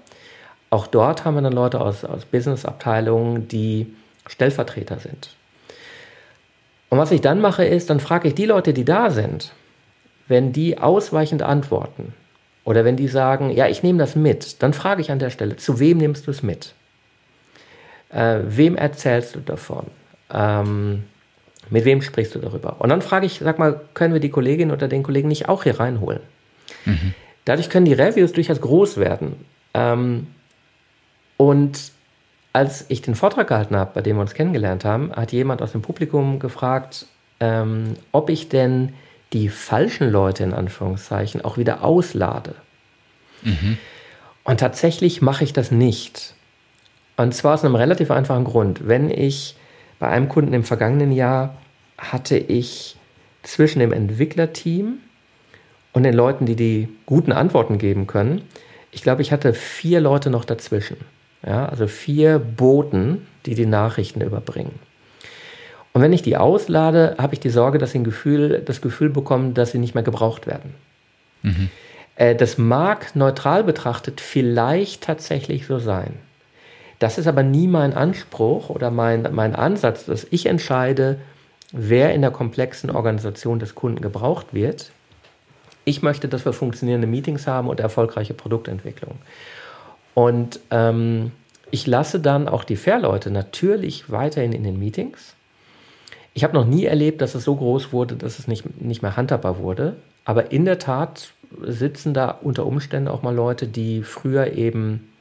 auch 0.69 0.87
dort 0.87 1.25
haben 1.25 1.35
wir 1.35 1.41
dann 1.41 1.53
Leute 1.53 1.79
aus, 1.81 2.03
aus 2.03 2.25
Business-Abteilungen, 2.25 3.47
die 3.47 3.93
Stellvertreter 4.25 4.99
sind. 4.99 5.29
Und 6.89 6.97
was 6.97 7.11
ich 7.11 7.21
dann 7.21 7.41
mache, 7.41 7.65
ist, 7.65 7.89
dann 7.89 7.99
frage 7.99 8.27
ich 8.27 8.35
die 8.35 8.45
Leute, 8.45 8.73
die 8.73 8.85
da 8.85 9.09
sind, 9.09 9.51
wenn 10.27 10.53
die 10.53 10.77
ausweichend 10.77 11.41
antworten 11.41 12.13
oder 12.63 12.85
wenn 12.85 12.95
die 12.95 13.07
sagen, 13.07 13.49
ja, 13.49 13.67
ich 13.67 13.83
nehme 13.83 13.99
das 13.99 14.15
mit, 14.15 14.61
dann 14.63 14.73
frage 14.73 15.01
ich 15.01 15.11
an 15.11 15.19
der 15.19 15.29
Stelle, 15.29 15.57
zu 15.57 15.79
wem 15.79 15.97
nimmst 15.97 16.27
du 16.27 16.31
es 16.31 16.43
mit? 16.43 16.73
Äh, 18.09 18.39
wem 18.45 18.75
erzählst 18.75 19.35
du 19.35 19.39
davon? 19.39 19.87
Ähm, 20.31 21.03
mit 21.69 21.85
wem 21.85 22.01
sprichst 22.01 22.35
du 22.35 22.39
darüber? 22.39 22.75
Und 22.79 22.89
dann 22.89 23.01
frage 23.01 23.25
ich, 23.25 23.39
sag 23.39 23.59
mal, 23.59 23.81
können 23.93 24.13
wir 24.13 24.21
die 24.21 24.29
Kollegin 24.29 24.71
oder 24.71 24.87
den 24.87 25.03
Kollegen 25.03 25.27
nicht 25.27 25.49
auch 25.49 25.63
hier 25.63 25.79
reinholen? 25.79 26.21
Mhm. 26.85 27.13
Dadurch 27.45 27.69
können 27.69 27.85
die 27.85 27.93
Reviews 27.93 28.31
durchaus 28.31 28.61
groß 28.61 28.97
werden. 28.97 29.45
Ähm, 29.73 30.27
und 31.37 31.91
als 32.53 32.85
ich 32.89 33.01
den 33.01 33.15
Vortrag 33.15 33.47
gehalten 33.47 33.75
habe, 33.75 33.91
bei 33.93 34.01
dem 34.01 34.17
wir 34.17 34.21
uns 34.21 34.35
kennengelernt 34.35 34.85
haben, 34.85 35.11
hat 35.13 35.31
jemand 35.31 35.61
aus 35.61 35.71
dem 35.71 35.81
Publikum 35.81 36.39
gefragt, 36.39 37.07
ähm, 37.39 37.95
ob 38.11 38.29
ich 38.29 38.49
denn 38.49 38.93
die 39.33 39.49
falschen 39.49 40.11
Leute 40.11 40.43
in 40.43 40.53
Anführungszeichen 40.53 41.43
auch 41.43 41.57
wieder 41.57 41.83
auslade. 41.83 42.55
Mhm. 43.41 43.77
Und 44.43 44.59
tatsächlich 44.59 45.21
mache 45.21 45.43
ich 45.43 45.53
das 45.53 45.71
nicht. 45.71 46.35
Und 47.17 47.33
zwar 47.33 47.55
aus 47.55 47.65
einem 47.65 47.75
relativ 47.75 48.11
einfachen 48.11 48.43
Grund. 48.43 48.87
Wenn 48.87 49.09
ich 49.09 49.55
bei 49.99 50.07
einem 50.07 50.29
Kunden 50.29 50.53
im 50.53 50.63
vergangenen 50.63 51.11
Jahr 51.11 51.55
hatte 51.97 52.37
ich 52.37 52.95
zwischen 53.41 53.79
dem 53.79 53.91
Entwicklerteam 53.91 54.99
und 55.93 56.03
den 56.03 56.13
Leuten, 56.13 56.45
die 56.45 56.55
die 56.55 56.89
guten 57.05 57.31
Antworten 57.31 57.77
geben 57.77 58.07
können. 58.07 58.41
Ich 58.91 59.03
glaube, 59.03 59.21
ich 59.21 59.31
hatte 59.31 59.53
vier 59.53 60.01
Leute 60.01 60.29
noch 60.29 60.45
dazwischen. 60.45 60.97
Ja, 61.45 61.67
also 61.67 61.87
vier 61.87 62.39
Boten, 62.39 63.27
die 63.45 63.55
die 63.55 63.65
Nachrichten 63.65 64.21
überbringen. 64.21 64.79
Und 65.93 66.01
wenn 66.01 66.13
ich 66.13 66.23
die 66.23 66.37
auslade, 66.37 67.15
habe 67.19 67.33
ich 67.33 67.39
die 67.39 67.49
Sorge, 67.49 67.77
dass 67.77 67.91
sie 67.91 67.99
ein 67.99 68.03
Gefühl, 68.03 68.61
das 68.65 68.81
Gefühl 68.81 69.09
bekommen, 69.09 69.53
dass 69.53 69.71
sie 69.71 69.77
nicht 69.77 69.93
mehr 69.93 70.03
gebraucht 70.03 70.47
werden. 70.47 70.73
Mhm. 71.43 71.69
Äh, 72.15 72.35
das 72.35 72.57
mag 72.57 73.15
neutral 73.15 73.63
betrachtet 73.63 74.19
vielleicht 74.19 75.03
tatsächlich 75.03 75.67
so 75.67 75.79
sein. 75.79 76.13
Das 76.99 77.17
ist 77.17 77.27
aber 77.27 77.43
nie 77.43 77.67
mein 77.67 77.93
Anspruch 77.93 78.69
oder 78.69 78.89
mein, 78.89 79.27
mein 79.31 79.55
Ansatz, 79.55 80.05
dass 80.05 80.25
ich 80.29 80.45
entscheide, 80.45 81.19
wer 81.71 82.13
in 82.13 82.21
der 82.21 82.31
komplexen 82.31 82.89
Organisation 82.89 83.59
des 83.59 83.75
Kunden 83.75 84.01
gebraucht 84.01 84.53
wird. 84.53 84.91
Ich 85.86 86.01
möchte, 86.01 86.27
dass 86.27 86.45
wir 86.45 86.53
funktionierende 86.53 87.07
Meetings 87.07 87.47
haben 87.47 87.67
und 87.67 87.79
erfolgreiche 87.79 88.34
Produktentwicklung. 88.34 89.15
Und 90.13 90.59
ähm, 90.71 91.31
ich 91.71 91.88
lasse 91.88 92.19
dann 92.19 92.47
auch 92.47 92.63
die 92.63 92.75
Fair-Leute 92.75 93.31
natürlich 93.31 94.11
weiterhin 94.11 94.53
in 94.53 94.63
den 94.63 94.79
Meetings. 94.79 95.36
Ich 96.34 96.43
habe 96.43 96.53
noch 96.53 96.65
nie 96.65 96.86
erlebt, 96.86 97.21
dass 97.21 97.36
es 97.36 97.43
so 97.43 97.55
groß 97.55 97.93
wurde, 97.93 98.15
dass 98.15 98.39
es 98.39 98.47
nicht, 98.47 98.81
nicht 98.81 99.01
mehr 99.01 99.17
handhabbar 99.17 99.59
wurde. 99.59 99.95
Aber 100.25 100.51
in 100.51 100.65
der 100.65 100.79
Tat 100.79 101.34
sitzen 101.61 102.13
da 102.13 102.29
unter 102.29 102.65
Umständen 102.65 103.07
auch 103.07 103.21
mal 103.21 103.36
Leute, 103.36 103.67
die 103.67 104.03
früher 104.03 104.53
eben 104.53 105.11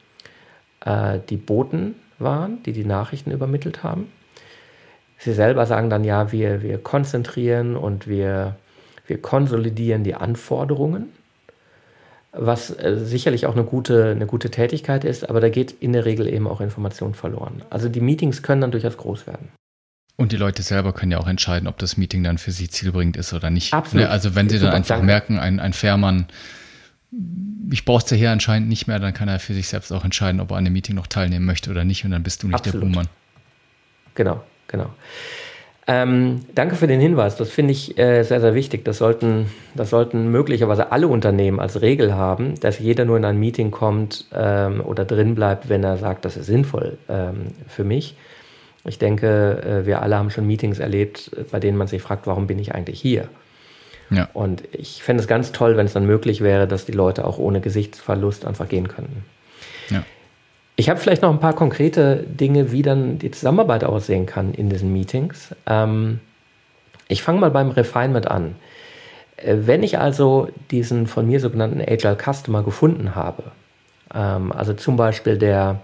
äh, 0.85 1.19
die 1.29 1.37
Boten 1.37 1.95
waren, 2.19 2.63
die 2.63 2.73
die 2.73 2.85
Nachrichten 2.85 3.31
übermittelt 3.31 3.83
haben. 3.83 4.11
Sie 5.19 5.33
selber 5.33 5.67
sagen 5.67 5.91
dann, 5.91 6.05
ja, 6.05 6.33
wir, 6.33 6.63
wir 6.63 6.79
konzentrieren 6.79 7.77
und 7.77 8.09
wir, 8.09 8.57
wir 9.07 9.21
konsolidieren 9.21 10.05
die 10.05 10.15
Anforderungen, 10.15 11.09
was 12.33 12.71
äh, 12.71 12.97
sicherlich 12.97 13.47
auch 13.47 13.55
eine 13.55 13.65
gute, 13.65 14.11
eine 14.11 14.27
gute 14.27 14.51
Tätigkeit 14.51 15.05
ist, 15.05 15.29
aber 15.29 15.41
da 15.41 15.49
geht 15.49 15.73
in 15.81 15.93
der 15.93 16.05
Regel 16.05 16.27
eben 16.27 16.47
auch 16.47 16.61
Information 16.61 17.15
verloren. 17.15 17.63
Also 17.71 17.89
die 17.89 18.01
Meetings 18.01 18.43
können 18.43 18.63
dann 18.63 18.71
durchaus 18.71 18.97
groß 18.97 19.27
werden. 19.27 19.49
Und 20.17 20.33
die 20.33 20.37
Leute 20.37 20.63
selber 20.63 20.93
können 20.93 21.13
ja 21.13 21.19
auch 21.19 21.27
entscheiden, 21.27 21.67
ob 21.67 21.79
das 21.79 21.97
Meeting 21.97 22.23
dann 22.23 22.39
für 22.39 22.53
sie 22.53 22.69
zielbringend 22.69 23.17
ist 23.17 23.33
oder 23.33 23.51
nicht. 23.51 23.75
Absolut. 23.75 24.05
Ne, 24.05 24.11
also 24.11 24.35
wenn 24.35 24.49
sie 24.49 24.59
dann 24.59 24.73
einfach 24.73 24.97
danke. 24.97 25.07
merken, 25.07 25.39
ein, 25.39 25.59
ein 25.59 25.73
Fährmann, 25.73 26.27
ich 27.71 27.85
brauche 27.85 28.05
es 28.05 28.11
ja 28.11 28.17
hier 28.17 28.31
anscheinend 28.31 28.69
nicht 28.69 28.87
mehr, 28.87 28.99
dann 28.99 29.15
kann 29.15 29.29
er 29.29 29.39
für 29.41 29.55
sich 29.55 29.69
selbst 29.69 29.93
auch 29.93 30.05
entscheiden, 30.05 30.41
ob 30.41 30.51
er 30.51 30.59
an 30.59 30.65
dem 30.65 30.75
Meeting 30.75 30.95
noch 30.95 31.07
teilnehmen 31.07 31.45
möchte 31.45 31.71
oder 31.71 31.85
nicht. 31.85 32.05
Und 32.05 32.13
dann 32.13 32.23
bist 32.23 32.43
du 32.43 32.47
nicht 32.47 32.57
Absolut. 32.57 32.83
der 32.83 32.89
Buhmann. 32.89 33.09
Genau, 34.15 34.43
genau. 34.69 34.91
Ähm, 35.93 36.41
danke 36.55 36.77
für 36.77 36.87
den 36.87 37.01
Hinweis. 37.01 37.37
Das 37.37 37.51
finde 37.51 37.73
ich 37.73 37.99
äh, 37.99 38.23
sehr, 38.23 38.41
sehr 38.41 38.55
wichtig. 38.55 38.83
Das 38.83 38.97
sollten, 38.97 39.51
das 39.75 39.91
sollten 39.91 40.31
möglicherweise 40.31 40.91
alle 40.91 41.07
Unternehmen 41.07 41.61
als 41.61 41.83
Regel 41.83 42.15
haben, 42.15 42.59
dass 42.61 42.79
jeder 42.79 43.05
nur 43.05 43.19
in 43.19 43.27
ein 43.27 43.39
Meeting 43.39 43.71
kommt 43.71 44.25
ähm, 44.35 44.81
oder 44.81 45.05
drin 45.05 45.35
bleibt, 45.35 45.69
wenn 45.69 45.85
er 45.85 45.99
sagt, 45.99 46.25
das 46.25 46.39
ist 46.39 46.47
sinnvoll 46.47 46.97
ähm, 47.11 47.49
für 47.69 47.85
mich. 47.85 48.17
Ich 48.85 48.99
denke, 48.99 49.83
äh, 49.83 49.87
wir 49.87 50.01
alle 50.01 50.17
haben 50.17 50.31
schon 50.31 50.47
Meetings 50.47 50.79
erlebt, 50.79 51.31
bei 51.51 51.61
denen 51.61 51.77
man 51.77 51.89
sich 51.89 52.01
fragt, 52.01 52.27
warum 52.27 52.47
bin 52.47 52.59
ich 52.59 52.75
eigentlich 52.75 52.99
hier? 52.99 53.29
Ja. 54.09 54.31
Und 54.33 54.63
ich 54.73 55.03
fände 55.03 55.21
es 55.21 55.29
ganz 55.29 55.53
toll, 55.53 55.77
wenn 55.77 55.85
es 55.85 55.93
dann 55.93 56.07
möglich 56.07 56.41
wäre, 56.41 56.67
dass 56.67 56.87
die 56.87 56.93
Leute 56.93 57.27
auch 57.27 57.39
ohne 57.39 57.61
Gesichtsverlust 57.61 58.47
einfach 58.47 58.69
gehen 58.69 58.89
könnten. 58.89 59.25
Ja. 59.91 60.05
Ich 60.83 60.91
habe 60.91 60.99
vielleicht 60.99 61.23
noch 61.23 61.31
ein 61.31 61.39
paar 61.39 61.53
konkrete 61.53 62.25
Dinge, 62.27 62.73
wie 62.73 62.83
dann 62.83 63.17
die 63.17 63.31
Zusammenarbeit 63.31 63.85
aussehen 63.85 64.27
kann 64.27 64.53
in 64.53 64.69
diesen 64.69 64.93
Meetings. 64.93 65.55
Ähm, 65.65 66.19
ich 67.07 67.23
fange 67.23 67.39
mal 67.39 67.53
beim 67.53 67.71
Refinement 67.71 68.29
an. 68.29 68.57
Äh, 69.37 69.59
wenn 69.61 69.85
ich 69.85 70.01
also 70.01 70.49
diesen 70.73 71.07
von 71.07 71.25
mir 71.29 71.39
sogenannten 71.39 71.81
Agile 71.81 72.17
Customer 72.17 72.65
gefunden 72.65 73.15
habe, 73.15 73.45
ähm, 74.13 74.51
also 74.51 74.75
zum 74.75 74.97
Beispiel 74.97 75.39
der 75.39 75.83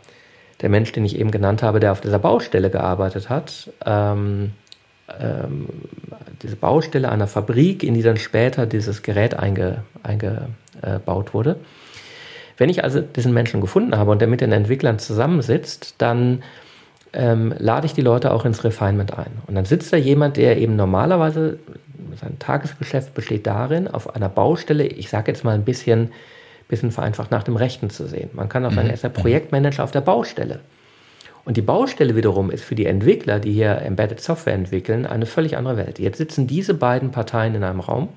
der 0.62 0.68
Mensch, 0.68 0.90
den 0.90 1.04
ich 1.04 1.16
eben 1.16 1.30
genannt 1.30 1.62
habe, 1.62 1.78
der 1.78 1.92
auf 1.92 2.00
dieser 2.00 2.18
Baustelle 2.18 2.68
gearbeitet 2.68 3.28
hat, 3.28 3.70
ähm, 3.86 4.50
ähm, 5.20 5.68
diese 6.42 6.56
Baustelle 6.56 7.08
einer 7.08 7.28
Fabrik, 7.28 7.84
in 7.84 7.94
die 7.94 8.02
dann 8.02 8.16
später 8.16 8.66
dieses 8.66 9.04
Gerät 9.04 9.38
einge, 9.38 9.84
eingebaut 10.02 11.34
wurde. 11.34 11.54
Wenn 12.58 12.68
ich 12.68 12.84
also 12.84 13.00
diesen 13.00 13.32
Menschen 13.32 13.60
gefunden 13.60 13.96
habe 13.96 14.10
und 14.10 14.20
der 14.20 14.28
mit 14.28 14.40
den 14.40 14.52
Entwicklern 14.52 14.98
zusammensitzt, 14.98 15.94
dann 15.98 16.42
ähm, 17.14 17.54
lade 17.56 17.86
ich 17.86 17.94
die 17.94 18.02
Leute 18.02 18.32
auch 18.32 18.44
ins 18.44 18.64
Refinement 18.64 19.16
ein. 19.16 19.30
Und 19.46 19.54
dann 19.54 19.64
sitzt 19.64 19.92
da 19.92 19.96
jemand, 19.96 20.36
der 20.36 20.58
eben 20.58 20.76
normalerweise, 20.76 21.58
sein 22.20 22.38
Tagesgeschäft 22.38 23.14
besteht 23.14 23.46
darin, 23.46 23.88
auf 23.88 24.14
einer 24.14 24.28
Baustelle, 24.28 24.86
ich 24.86 25.08
sage 25.08 25.30
jetzt 25.30 25.44
mal 25.44 25.54
ein 25.54 25.64
bisschen 25.64 26.10
bisschen 26.68 26.92
vereinfacht 26.92 27.30
nach 27.30 27.42
dem 27.42 27.56
Rechten 27.56 27.90
zu 27.90 28.06
sehen. 28.06 28.30
Man 28.34 28.48
kann 28.48 28.64
auch 28.64 28.72
sagen, 28.72 28.88
er 28.88 28.94
ist 28.94 29.04
der 29.04 29.08
Projektmanager 29.08 29.82
auf 29.82 29.90
der 29.90 30.02
Baustelle. 30.02 30.60
Und 31.44 31.56
die 31.56 31.62
Baustelle 31.62 32.14
wiederum 32.14 32.50
ist 32.50 32.62
für 32.62 32.74
die 32.74 32.84
Entwickler, 32.84 33.40
die 33.40 33.52
hier 33.52 33.80
Embedded 33.80 34.20
Software 34.20 34.52
entwickeln, 34.52 35.06
eine 35.06 35.24
völlig 35.24 35.56
andere 35.56 35.78
Welt. 35.78 35.98
Jetzt 35.98 36.18
sitzen 36.18 36.46
diese 36.46 36.74
beiden 36.74 37.10
Parteien 37.10 37.54
in 37.54 37.64
einem 37.64 37.80
Raum, 37.80 38.10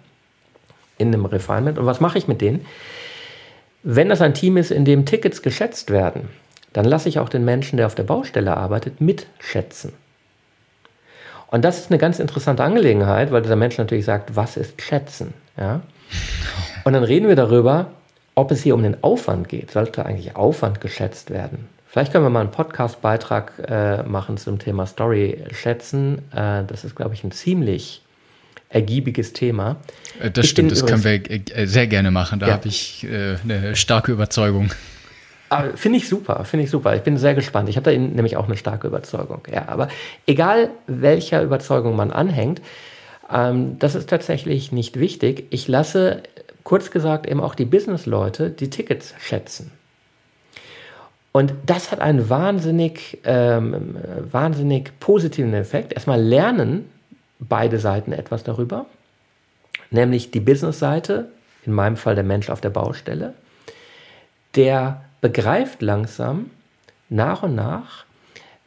in 0.97 1.07
einem 1.07 1.25
Refinement. 1.25 1.79
Und 1.79 1.85
was 1.85 2.01
mache 2.01 2.17
ich 2.17 2.27
mit 2.27 2.41
denen? 2.41 2.65
Wenn 3.83 4.09
das 4.09 4.21
ein 4.21 4.33
Team 4.33 4.57
ist, 4.57 4.71
in 4.71 4.85
dem 4.85 5.05
Tickets 5.05 5.41
geschätzt 5.41 5.89
werden, 5.89 6.29
dann 6.73 6.85
lasse 6.85 7.09
ich 7.09 7.19
auch 7.19 7.29
den 7.29 7.43
Menschen, 7.43 7.77
der 7.77 7.87
auf 7.87 7.95
der 7.95 8.03
Baustelle 8.03 8.55
arbeitet, 8.55 9.01
mitschätzen. 9.01 9.93
Und 11.47 11.65
das 11.65 11.79
ist 11.79 11.91
eine 11.91 11.97
ganz 11.97 12.19
interessante 12.19 12.63
Angelegenheit, 12.63 13.31
weil 13.31 13.41
dieser 13.41 13.57
Mensch 13.57 13.77
natürlich 13.77 14.05
sagt, 14.05 14.35
was 14.35 14.55
ist 14.55 14.81
Schätzen? 14.81 15.33
Ja? 15.57 15.81
Und 16.85 16.93
dann 16.93 17.03
reden 17.03 17.27
wir 17.27 17.35
darüber, 17.35 17.87
ob 18.35 18.51
es 18.51 18.63
hier 18.63 18.73
um 18.73 18.83
den 18.83 19.03
Aufwand 19.03 19.49
geht, 19.49 19.71
sollte 19.71 20.05
eigentlich 20.05 20.35
Aufwand 20.35 20.79
geschätzt 20.79 21.29
werden. 21.29 21.67
Vielleicht 21.87 22.13
können 22.13 22.23
wir 22.23 22.29
mal 22.29 22.39
einen 22.39 22.51
Podcast-Beitrag 22.51 23.51
äh, 23.67 24.03
machen 24.03 24.37
zum 24.37 24.59
Thema 24.59 24.85
Story 24.85 25.43
schätzen. 25.51 26.19
Äh, 26.33 26.63
das 26.65 26.85
ist, 26.85 26.95
glaube 26.95 27.13
ich, 27.13 27.25
ein 27.25 27.31
ziemlich 27.31 28.01
ergiebiges 28.71 29.33
Thema. 29.33 29.77
Äh, 30.19 30.31
das 30.31 30.45
ich 30.45 30.51
stimmt, 30.51 30.71
das 30.71 30.85
können 30.85 31.03
wir 31.03 31.21
äh, 31.29 31.65
sehr 31.65 31.87
gerne 31.87 32.11
machen. 32.11 32.39
Da 32.39 32.47
ja. 32.47 32.53
habe 32.53 32.67
ich 32.67 33.05
äh, 33.05 33.35
eine 33.43 33.75
starke 33.75 34.11
Überzeugung. 34.11 34.71
Finde 35.75 35.97
ich 35.97 36.07
super, 36.07 36.45
finde 36.45 36.63
ich 36.63 36.71
super. 36.71 36.95
Ich 36.95 37.01
bin 37.01 37.17
sehr 37.17 37.35
gespannt. 37.35 37.67
Ich 37.67 37.75
habe 37.75 37.91
da 37.91 37.97
nämlich 37.97 38.37
auch 38.37 38.45
eine 38.45 38.55
starke 38.55 38.87
Überzeugung. 38.87 39.41
Ja, 39.53 39.67
aber 39.67 39.89
egal 40.25 40.69
welcher 40.87 41.43
Überzeugung 41.43 41.97
man 41.97 42.09
anhängt, 42.11 42.61
ähm, 43.29 43.77
das 43.77 43.95
ist 43.95 44.09
tatsächlich 44.09 44.71
nicht 44.71 44.97
wichtig. 44.97 45.47
Ich 45.49 45.67
lasse 45.67 46.23
kurz 46.63 46.89
gesagt 46.89 47.27
eben 47.27 47.41
auch 47.41 47.53
die 47.53 47.65
Businessleute 47.65 48.49
die 48.49 48.69
Tickets 48.69 49.13
schätzen. 49.19 49.71
Und 51.33 51.53
das 51.65 51.91
hat 51.91 51.99
einen 51.99 52.29
wahnsinnig, 52.29 53.19
ähm, 53.25 53.95
wahnsinnig 54.31 54.97
positiven 55.01 55.53
Effekt. 55.53 55.91
Erstmal 55.91 56.21
lernen 56.21 56.85
beide 57.41 57.79
Seiten 57.79 58.13
etwas 58.13 58.43
darüber, 58.43 58.85
nämlich 59.89 60.31
die 60.31 60.39
Businessseite, 60.39 61.29
in 61.65 61.73
meinem 61.73 61.97
Fall 61.97 62.15
der 62.15 62.23
Mensch 62.23 62.49
auf 62.49 62.61
der 62.61 62.69
Baustelle, 62.69 63.33
der 64.55 65.01
begreift 65.21 65.81
langsam 65.81 66.49
nach 67.09 67.43
und 67.43 67.55
nach, 67.55 68.05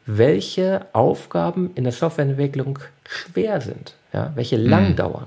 welche 0.07 0.87
Aufgaben 0.93 1.71
in 1.75 1.85
der 1.85 1.93
Softwareentwicklung 1.93 2.79
schwer 3.09 3.61
sind, 3.61 3.95
ja, 4.13 4.33
welche 4.35 4.57
lang 4.57 4.91
mhm. 4.91 4.97
dauern. 4.97 5.27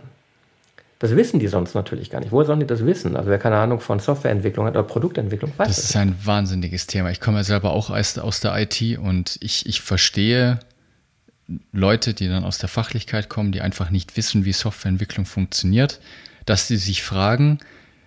Das 0.99 1.15
wissen 1.15 1.39
die 1.39 1.47
sonst 1.47 1.75
natürlich 1.75 2.09
gar 2.09 2.19
nicht. 2.21 2.31
Woher 2.31 2.47
sollen 2.47 2.59
die 2.59 2.65
das 2.65 2.83
wissen? 2.83 3.15
Also 3.15 3.29
wer 3.29 3.37
keine 3.37 3.57
Ahnung 3.57 3.79
von 3.81 3.99
Softwareentwicklung 3.99 4.65
hat 4.65 4.73
oder 4.73 4.83
Produktentwicklung, 4.83 5.51
weiß 5.55 5.67
das. 5.67 5.75
Das 5.75 5.85
ist 5.85 5.95
ein 5.95 6.15
wahnsinniges 6.23 6.87
Thema. 6.87 7.11
Ich 7.11 7.21
komme 7.21 7.37
ja 7.37 7.43
selber 7.43 7.71
auch 7.71 7.91
aus 7.91 8.39
der 8.39 8.57
IT 8.59 8.97
und 8.97 9.37
ich, 9.41 9.67
ich 9.67 9.81
verstehe 9.81 10.59
Leute, 11.71 12.13
die 12.13 12.27
dann 12.27 12.43
aus 12.43 12.57
der 12.57 12.69
Fachlichkeit 12.69 13.29
kommen, 13.29 13.51
die 13.51 13.61
einfach 13.61 13.89
nicht 13.89 14.17
wissen, 14.17 14.45
wie 14.45 14.53
Softwareentwicklung 14.53 15.25
funktioniert, 15.25 15.99
dass 16.45 16.67
sie 16.67 16.77
sich 16.77 17.03
fragen, 17.03 17.59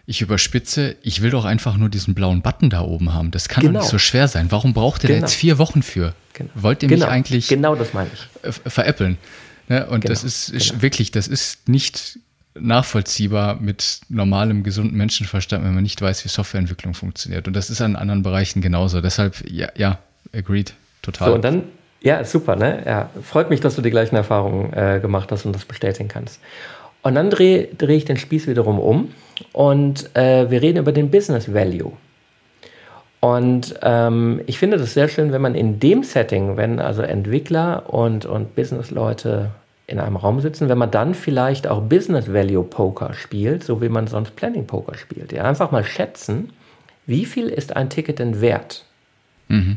ich 0.06 0.20
überspitze, 0.20 0.96
ich 1.02 1.22
will 1.22 1.30
doch 1.30 1.44
einfach 1.44 1.76
nur 1.76 1.88
diesen 1.88 2.14
blauen 2.14 2.42
Button 2.42 2.68
da 2.68 2.80
oben 2.80 3.14
haben. 3.14 3.30
Das 3.30 3.48
kann 3.48 3.62
genau. 3.62 3.74
doch 3.74 3.80
nicht 3.82 3.90
so 3.90 3.98
schwer 3.98 4.28
sein. 4.28 4.50
Warum 4.50 4.74
braucht 4.74 5.04
ihr 5.04 5.08
genau. 5.08 5.20
da 5.20 5.26
jetzt 5.26 5.34
vier 5.36 5.58
Wochen 5.58 5.82
für? 5.82 6.14
Genau. 6.34 6.50
Wollt 6.54 6.82
ihr 6.82 6.88
mich 6.88 7.00
genau. 7.00 7.10
eigentlich 7.10 7.48
genau 7.48 7.76
das 7.76 7.94
meine 7.94 8.10
ich. 8.12 8.54
veräppeln? 8.66 9.18
Ne? 9.68 9.86
Und 9.86 10.08
das 10.08 10.20
genau. 10.20 10.28
ist 10.28 10.70
genau. 10.70 10.82
wirklich, 10.82 11.12
das 11.12 11.28
ist 11.28 11.68
nicht 11.68 12.18
nachvollziehbar 12.54 13.60
mit 13.60 14.00
normalem, 14.08 14.64
gesunden 14.64 14.96
Menschenverstand, 14.96 15.64
wenn 15.64 15.74
man 15.74 15.82
nicht 15.82 16.00
weiß, 16.00 16.24
wie 16.24 16.28
Softwareentwicklung 16.28 16.94
funktioniert. 16.94 17.46
Und 17.46 17.54
das 17.54 17.70
ist 17.70 17.80
an 17.80 17.94
anderen 17.94 18.22
Bereichen 18.22 18.60
genauso. 18.60 19.00
Deshalb, 19.00 19.48
ja, 19.48 19.68
ja 19.76 19.98
agreed, 20.32 20.74
total. 21.02 21.28
So, 21.28 21.34
und 21.36 21.42
dann, 21.42 21.62
ja, 22.02 22.24
super, 22.24 22.56
ne? 22.56 22.82
Ja, 22.86 23.10
freut 23.22 23.50
mich, 23.50 23.60
dass 23.60 23.76
du 23.76 23.82
die 23.82 23.90
gleichen 23.90 24.16
Erfahrungen 24.16 24.72
äh, 24.72 25.00
gemacht 25.00 25.30
hast 25.32 25.44
und 25.44 25.54
das 25.54 25.64
bestätigen 25.64 26.08
kannst. 26.08 26.40
Und 27.02 27.14
dann 27.14 27.30
drehe 27.30 27.68
dreh 27.76 27.96
ich 27.96 28.04
den 28.04 28.16
Spieß 28.16 28.46
wiederum 28.46 28.78
um 28.78 29.12
und 29.52 30.14
äh, 30.16 30.50
wir 30.50 30.62
reden 30.62 30.78
über 30.78 30.92
den 30.92 31.10
Business 31.10 31.52
Value. 31.52 31.92
Und 33.20 33.74
ähm, 33.82 34.40
ich 34.46 34.58
finde 34.58 34.78
das 34.78 34.94
sehr 34.94 35.08
schön, 35.08 35.32
wenn 35.32 35.42
man 35.42 35.54
in 35.54 35.78
dem 35.78 36.02
Setting, 36.02 36.56
wenn 36.56 36.80
also 36.80 37.02
Entwickler 37.02 37.92
und, 37.92 38.24
und 38.24 38.54
Businessleute 38.54 39.50
in 39.86 39.98
einem 39.98 40.16
Raum 40.16 40.40
sitzen, 40.40 40.68
wenn 40.68 40.78
man 40.78 40.90
dann 40.90 41.14
vielleicht 41.14 41.66
auch 41.66 41.82
Business 41.82 42.32
Value 42.32 42.62
Poker 42.62 43.12
spielt, 43.12 43.62
so 43.64 43.82
wie 43.82 43.88
man 43.88 44.06
sonst 44.06 44.36
Planning 44.36 44.66
Poker 44.66 44.96
spielt. 44.96 45.32
Ja, 45.32 45.44
einfach 45.44 45.70
mal 45.70 45.84
schätzen, 45.84 46.50
wie 47.06 47.26
viel 47.26 47.48
ist 47.48 47.76
ein 47.76 47.90
Ticket 47.90 48.20
denn 48.20 48.40
wert? 48.40 48.84
Mhm. 49.48 49.74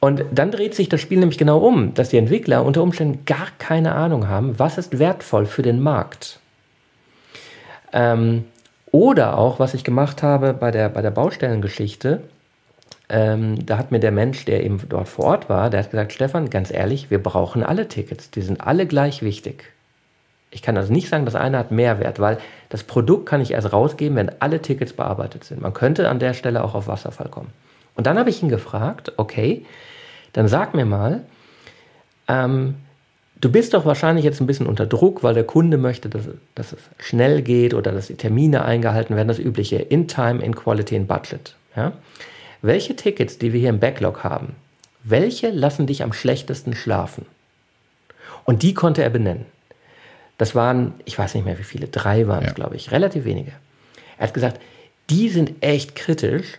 Und 0.00 0.24
dann 0.32 0.50
dreht 0.50 0.74
sich 0.74 0.88
das 0.88 1.02
Spiel 1.02 1.18
nämlich 1.18 1.36
genau 1.36 1.58
um, 1.58 1.92
dass 1.92 2.08
die 2.08 2.16
Entwickler 2.16 2.64
unter 2.64 2.82
Umständen 2.82 3.26
gar 3.26 3.48
keine 3.58 3.94
Ahnung 3.94 4.28
haben, 4.28 4.58
was 4.58 4.78
ist 4.78 4.98
wertvoll 4.98 5.44
für 5.44 5.62
den 5.62 5.80
Markt. 5.80 6.40
Ähm, 7.92 8.44
oder 8.92 9.36
auch, 9.38 9.58
was 9.58 9.74
ich 9.74 9.84
gemacht 9.84 10.22
habe 10.22 10.54
bei 10.54 10.70
der, 10.70 10.88
bei 10.88 11.02
der 11.02 11.10
Baustellengeschichte, 11.10 12.22
ähm, 13.10 13.66
da 13.66 13.76
hat 13.76 13.90
mir 13.90 14.00
der 14.00 14.10
Mensch, 14.10 14.44
der 14.46 14.64
eben 14.64 14.80
dort 14.88 15.08
vor 15.08 15.26
Ort 15.26 15.48
war, 15.48 15.68
der 15.68 15.80
hat 15.80 15.90
gesagt, 15.90 16.12
Stefan, 16.12 16.48
ganz 16.48 16.70
ehrlich, 16.70 17.10
wir 17.10 17.22
brauchen 17.22 17.62
alle 17.62 17.86
Tickets, 17.86 18.30
die 18.30 18.40
sind 18.40 18.60
alle 18.60 18.86
gleich 18.86 19.22
wichtig. 19.22 19.64
Ich 20.50 20.62
kann 20.62 20.76
also 20.76 20.92
nicht 20.92 21.08
sagen, 21.08 21.26
das 21.26 21.34
eine 21.34 21.58
hat 21.58 21.70
mehr 21.70 22.00
Wert, 22.00 22.18
weil 22.18 22.38
das 22.70 22.84
Produkt 22.84 23.26
kann 23.26 23.40
ich 23.40 23.52
erst 23.52 23.72
rausgeben, 23.72 24.16
wenn 24.16 24.32
alle 24.40 24.62
Tickets 24.62 24.92
bearbeitet 24.92 25.44
sind. 25.44 25.60
Man 25.60 25.74
könnte 25.74 26.08
an 26.08 26.18
der 26.18 26.34
Stelle 26.34 26.64
auch 26.64 26.74
auf 26.74 26.88
Wasserfall 26.88 27.28
kommen. 27.28 27.50
Und 27.96 28.06
dann 28.06 28.18
habe 28.18 28.30
ich 28.30 28.42
ihn 28.42 28.48
gefragt, 28.48 29.12
okay, 29.16 29.64
dann 30.32 30.48
sag 30.48 30.74
mir 30.74 30.84
mal, 30.84 31.22
ähm, 32.28 32.76
du 33.40 33.50
bist 33.50 33.74
doch 33.74 33.84
wahrscheinlich 33.84 34.24
jetzt 34.24 34.40
ein 34.40 34.46
bisschen 34.46 34.66
unter 34.66 34.86
Druck, 34.86 35.22
weil 35.22 35.34
der 35.34 35.44
Kunde 35.44 35.78
möchte, 35.78 36.08
dass, 36.08 36.28
dass 36.54 36.72
es 36.72 36.78
schnell 36.98 37.42
geht 37.42 37.74
oder 37.74 37.92
dass 37.92 38.08
die 38.08 38.14
Termine 38.14 38.64
eingehalten 38.64 39.16
werden, 39.16 39.28
das 39.28 39.38
übliche 39.38 39.76
in 39.76 40.08
Time, 40.08 40.42
in 40.42 40.54
Quality, 40.54 40.96
in 40.96 41.06
Budget. 41.06 41.54
Ja? 41.76 41.92
Welche 42.62 42.96
Tickets, 42.96 43.38
die 43.38 43.52
wir 43.52 43.60
hier 43.60 43.70
im 43.70 43.80
Backlog 43.80 44.22
haben, 44.22 44.54
welche 45.02 45.50
lassen 45.50 45.86
dich 45.86 46.02
am 46.02 46.12
schlechtesten 46.12 46.74
schlafen? 46.74 47.26
Und 48.44 48.62
die 48.62 48.74
konnte 48.74 49.02
er 49.02 49.10
benennen. 49.10 49.46
Das 50.36 50.54
waren, 50.54 50.94
ich 51.04 51.18
weiß 51.18 51.34
nicht 51.34 51.44
mehr 51.44 51.58
wie 51.58 51.64
viele, 51.64 51.88
drei 51.88 52.26
waren 52.26 52.42
es, 52.42 52.50
ja. 52.50 52.54
glaube 52.54 52.76
ich, 52.76 52.92
relativ 52.92 53.24
wenige. 53.24 53.52
Er 54.18 54.26
hat 54.26 54.34
gesagt, 54.34 54.60
die 55.08 55.28
sind 55.28 55.62
echt 55.62 55.94
kritisch. 55.94 56.58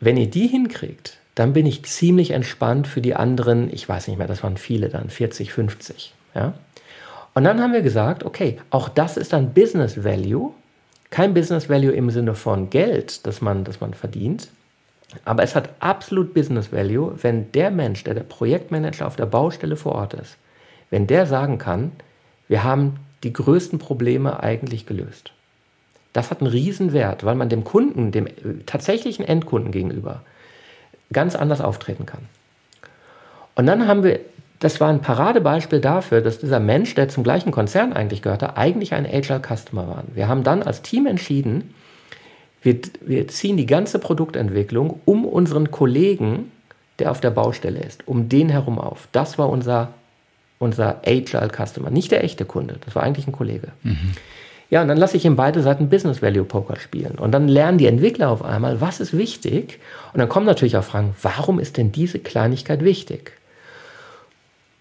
Wenn 0.00 0.16
ihr 0.16 0.28
die 0.28 0.48
hinkriegt, 0.48 1.18
dann 1.34 1.52
bin 1.52 1.66
ich 1.66 1.84
ziemlich 1.84 2.32
entspannt 2.32 2.86
für 2.86 3.00
die 3.00 3.14
anderen, 3.14 3.72
ich 3.72 3.88
weiß 3.88 4.08
nicht 4.08 4.18
mehr, 4.18 4.26
das 4.26 4.42
waren 4.42 4.56
viele 4.56 4.88
dann, 4.88 5.08
40, 5.08 5.52
50. 5.52 6.14
Ja? 6.34 6.54
Und 7.34 7.44
dann 7.44 7.60
haben 7.60 7.72
wir 7.72 7.82
gesagt, 7.82 8.24
okay, 8.24 8.58
auch 8.70 8.88
das 8.88 9.16
ist 9.16 9.32
ein 9.32 9.54
Business 9.54 10.04
Value. 10.04 10.52
Kein 11.10 11.34
Business 11.34 11.68
Value 11.68 11.92
im 11.92 12.10
Sinne 12.10 12.34
von 12.34 12.70
Geld, 12.70 13.26
das 13.26 13.40
man, 13.40 13.64
das 13.64 13.80
man 13.80 13.94
verdient, 13.94 14.48
aber 15.24 15.42
es 15.42 15.54
hat 15.54 15.70
absolut 15.80 16.34
Business 16.34 16.72
Value, 16.72 17.14
wenn 17.22 17.52
der 17.52 17.70
Mensch, 17.70 18.04
der 18.04 18.14
der 18.14 18.22
Projektmanager 18.22 19.06
auf 19.06 19.16
der 19.16 19.26
Baustelle 19.26 19.76
vor 19.76 19.92
Ort 19.92 20.14
ist, 20.14 20.36
wenn 20.90 21.06
der 21.06 21.26
sagen 21.26 21.58
kann, 21.58 21.92
wir 22.48 22.64
haben 22.64 22.96
die 23.22 23.32
größten 23.32 23.78
Probleme 23.78 24.42
eigentlich 24.42 24.86
gelöst. 24.86 25.32
Das 26.12 26.30
hat 26.30 26.40
einen 26.40 26.50
Riesenwert, 26.50 27.24
weil 27.24 27.34
man 27.34 27.48
dem 27.48 27.64
Kunden, 27.64 28.12
dem 28.12 28.26
tatsächlichen 28.66 29.24
Endkunden 29.24 29.72
gegenüber, 29.72 30.22
ganz 31.12 31.34
anders 31.36 31.60
auftreten 31.60 32.06
kann. 32.06 32.22
Und 33.54 33.66
dann 33.66 33.86
haben 33.86 34.02
wir, 34.02 34.20
das 34.60 34.80
war 34.80 34.88
ein 34.88 35.00
Paradebeispiel 35.00 35.80
dafür, 35.80 36.20
dass 36.20 36.38
dieser 36.38 36.60
Mensch, 36.60 36.94
der 36.94 37.08
zum 37.08 37.24
gleichen 37.24 37.50
Konzern 37.50 37.92
eigentlich 37.92 38.22
gehörte, 38.22 38.56
eigentlich 38.56 38.94
ein 38.94 39.06
Agile 39.06 39.40
Customer 39.40 39.86
war. 39.88 40.04
Wir 40.14 40.28
haben 40.28 40.44
dann 40.44 40.62
als 40.62 40.82
Team 40.82 41.06
entschieden, 41.06 41.74
wir, 42.62 42.78
wir 43.00 43.26
ziehen 43.28 43.56
die 43.56 43.66
ganze 43.66 43.98
Produktentwicklung 43.98 45.00
um 45.04 45.24
unseren 45.24 45.70
Kollegen, 45.70 46.52
der 46.98 47.10
auf 47.10 47.20
der 47.20 47.30
Baustelle 47.30 47.80
ist, 47.80 48.06
um 48.06 48.28
den 48.28 48.48
herum 48.48 48.78
auf. 48.78 49.08
Das 49.10 49.36
war 49.36 49.48
unser, 49.50 49.94
unser 50.58 51.00
Agile 51.04 51.48
Customer, 51.48 51.90
nicht 51.90 52.12
der 52.12 52.22
echte 52.22 52.44
Kunde, 52.44 52.76
das 52.84 52.94
war 52.94 53.02
eigentlich 53.02 53.26
ein 53.26 53.32
Kollege. 53.32 53.68
Mhm. 53.82 54.12
Ja, 54.72 54.80
und 54.80 54.88
dann 54.88 54.96
lasse 54.96 55.18
ich 55.18 55.26
ihm 55.26 55.36
beide 55.36 55.60
Seiten 55.60 55.90
Business 55.90 56.22
Value 56.22 56.46
Poker 56.46 56.76
spielen. 56.80 57.18
Und 57.18 57.32
dann 57.32 57.46
lernen 57.46 57.76
die 57.76 57.84
Entwickler 57.84 58.30
auf 58.30 58.42
einmal, 58.42 58.80
was 58.80 59.00
ist 59.00 59.14
wichtig. 59.14 59.78
Und 60.14 60.18
dann 60.18 60.30
kommen 60.30 60.46
natürlich 60.46 60.78
auch 60.78 60.84
Fragen, 60.84 61.14
warum 61.20 61.60
ist 61.60 61.76
denn 61.76 61.92
diese 61.92 62.18
Kleinigkeit 62.18 62.82
wichtig? 62.82 63.32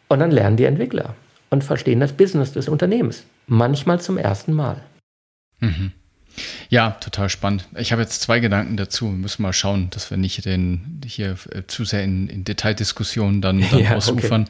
Und 0.07 0.19
dann 0.19 0.31
lernen 0.31 0.55
die 0.55 0.63
Entwickler 0.63 1.15
und 1.49 1.65
verstehen 1.65 1.99
das 1.99 2.13
Business 2.13 2.53
des 2.53 2.69
Unternehmens. 2.69 3.25
Manchmal 3.47 3.99
zum 3.99 4.17
ersten 4.17 4.53
Mal. 4.53 4.81
Mhm. 5.59 5.91
Ja, 6.69 6.91
total 6.91 7.27
spannend. 7.27 7.67
Ich 7.75 7.91
habe 7.91 8.01
jetzt 8.01 8.21
zwei 8.21 8.39
Gedanken 8.39 8.77
dazu. 8.77 9.07
Wir 9.07 9.11
müssen 9.11 9.41
mal 9.41 9.51
schauen, 9.51 9.89
dass 9.89 10.09
wir 10.09 10.17
nicht 10.17 10.45
den, 10.45 11.01
hier 11.05 11.35
äh, 11.49 11.63
zu 11.67 11.83
sehr 11.83 12.05
in, 12.05 12.29
in 12.29 12.45
Detaildiskussionen 12.45 13.41
dann, 13.41 13.59
dann 13.59 13.79
ja, 13.83 13.95
ausufern. 13.97 14.43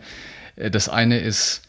Okay. 0.56 0.68
Äh, 0.68 0.70
das 0.70 0.88
eine 0.88 1.18
ist, 1.18 1.64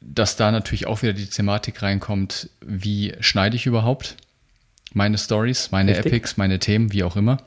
dass 0.00 0.36
da 0.36 0.50
natürlich 0.50 0.86
auch 0.86 1.02
wieder 1.02 1.12
die 1.12 1.26
Thematik 1.26 1.82
reinkommt, 1.82 2.50
wie 2.60 3.14
schneide 3.20 3.56
ich 3.56 3.66
überhaupt 3.66 4.16
meine 4.92 5.18
Stories, 5.18 5.70
meine 5.72 5.92
Richtig. 5.92 6.06
Epics, 6.06 6.36
meine 6.36 6.58
Themen, 6.58 6.92
wie 6.92 7.02
auch 7.02 7.16
immer. 7.16 7.38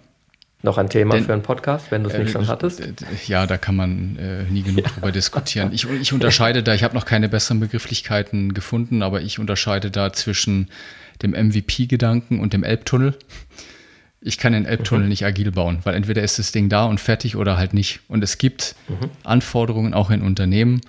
Noch 0.61 0.77
ein 0.77 0.89
Thema 0.89 1.15
Denn, 1.15 1.23
für 1.23 1.33
einen 1.33 1.41
Podcast, 1.41 1.89
wenn 1.89 2.03
du 2.03 2.09
es 2.09 2.17
nicht 2.17 2.29
äh, 2.29 2.31
schon 2.31 2.47
hattest? 2.47 2.83
Ja, 3.27 3.47
da 3.47 3.57
kann 3.57 3.77
man 3.77 4.17
äh, 4.17 4.43
nie 4.43 4.61
genug 4.61 4.83
drüber 4.93 5.11
diskutieren. 5.11 5.71
Ich, 5.71 5.89
ich 5.89 6.11
unterscheide 6.11 6.63
da, 6.63 6.73
ich 6.73 6.83
habe 6.83 6.95
noch 6.95 7.05
keine 7.05 7.29
besseren 7.29 7.61
Begrifflichkeiten 7.61 8.53
gefunden, 8.53 9.01
aber 9.01 9.21
ich 9.21 9.39
unterscheide 9.39 9.89
da 9.89 10.11
zwischen 10.11 10.69
dem 11.23 11.31
MVP-Gedanken 11.31 12.41
und 12.41 12.51
dem 12.51 12.63
Elbtunnel. 12.63 13.17
Ich 14.19 14.37
kann 14.37 14.51
den 14.51 14.65
Elbtunnel 14.65 15.03
mhm. 15.03 15.09
nicht 15.09 15.25
agil 15.25 15.51
bauen, 15.51 15.79
weil 15.83 15.95
entweder 15.95 16.23
ist 16.23 16.39
das 16.39 16.51
Ding 16.51 16.67
da 16.67 16.83
und 16.83 16.99
fertig 16.99 17.37
oder 17.37 17.55
halt 17.55 17.73
nicht. 17.73 18.01
Und 18.09 18.21
es 18.21 18.37
gibt 18.37 18.75
mhm. 18.89 19.09
Anforderungen 19.23 19.93
auch 19.93 20.09
in 20.09 20.21
Unternehmen, 20.21 20.81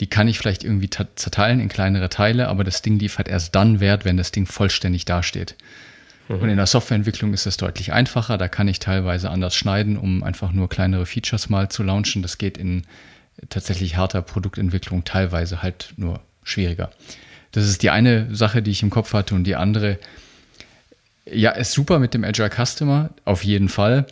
die 0.00 0.08
kann 0.08 0.28
ich 0.28 0.38
vielleicht 0.38 0.64
irgendwie 0.64 0.90
zerteilen 0.90 1.60
in 1.60 1.68
kleinere 1.68 2.08
Teile, 2.08 2.48
aber 2.48 2.64
das 2.64 2.82
Ding 2.82 2.98
liefert 2.98 3.28
erst 3.28 3.54
dann 3.54 3.80
Wert, 3.80 4.04
wenn 4.04 4.16
das 4.16 4.32
Ding 4.32 4.46
vollständig 4.46 5.04
dasteht. 5.04 5.54
Mhm. 6.28 6.40
Und 6.40 6.48
in 6.48 6.56
der 6.56 6.66
Softwareentwicklung 6.66 7.32
ist 7.32 7.46
es 7.46 7.56
deutlich 7.56 7.92
einfacher. 7.92 8.38
Da 8.38 8.48
kann 8.48 8.68
ich 8.68 8.78
teilweise 8.78 9.30
anders 9.30 9.54
schneiden, 9.54 9.96
um 9.96 10.22
einfach 10.22 10.52
nur 10.52 10.68
kleinere 10.68 11.06
Features 11.06 11.48
mal 11.48 11.68
zu 11.68 11.82
launchen. 11.82 12.22
Das 12.22 12.38
geht 12.38 12.58
in 12.58 12.82
tatsächlich 13.48 13.96
harter 13.96 14.22
Produktentwicklung 14.22 15.04
teilweise 15.04 15.62
halt 15.62 15.94
nur 15.96 16.20
schwieriger. 16.42 16.90
Das 17.52 17.68
ist 17.68 17.82
die 17.82 17.90
eine 17.90 18.34
Sache, 18.34 18.62
die 18.62 18.70
ich 18.70 18.82
im 18.82 18.90
Kopf 18.90 19.12
hatte. 19.12 19.34
Und 19.34 19.44
die 19.44 19.56
andere, 19.56 19.98
ja, 21.24 21.50
ist 21.50 21.72
super 21.72 21.98
mit 21.98 22.14
dem 22.14 22.24
Agile 22.24 22.50
Customer, 22.50 23.10
auf 23.24 23.44
jeden 23.44 23.68
Fall. 23.68 24.06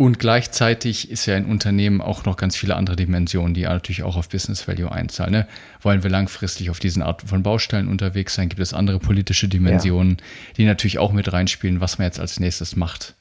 Und 0.00 0.20
gleichzeitig 0.20 1.10
ist 1.10 1.26
ja 1.26 1.34
ein 1.34 1.46
Unternehmen 1.46 2.00
auch 2.00 2.24
noch 2.24 2.36
ganz 2.36 2.54
viele 2.54 2.76
andere 2.76 2.94
Dimensionen, 2.94 3.52
die 3.52 3.62
natürlich 3.62 4.04
auch 4.04 4.14
auf 4.14 4.28
Business 4.28 4.68
Value 4.68 4.92
einzahlen. 4.92 5.32
Ne? 5.32 5.48
Wollen 5.82 6.04
wir 6.04 6.08
langfristig 6.08 6.70
auf 6.70 6.78
diesen 6.78 7.02
Art 7.02 7.22
von 7.22 7.42
Baustellen 7.42 7.88
unterwegs 7.88 8.36
sein? 8.36 8.48
Gibt 8.48 8.60
es 8.60 8.72
andere 8.72 9.00
politische 9.00 9.48
Dimensionen, 9.48 10.18
ja. 10.18 10.54
die 10.56 10.64
natürlich 10.66 11.00
auch 11.00 11.10
mit 11.10 11.32
reinspielen, 11.32 11.80
was 11.80 11.98
man 11.98 12.06
jetzt 12.06 12.20
als 12.20 12.38
nächstes 12.38 12.76
macht 12.76 13.16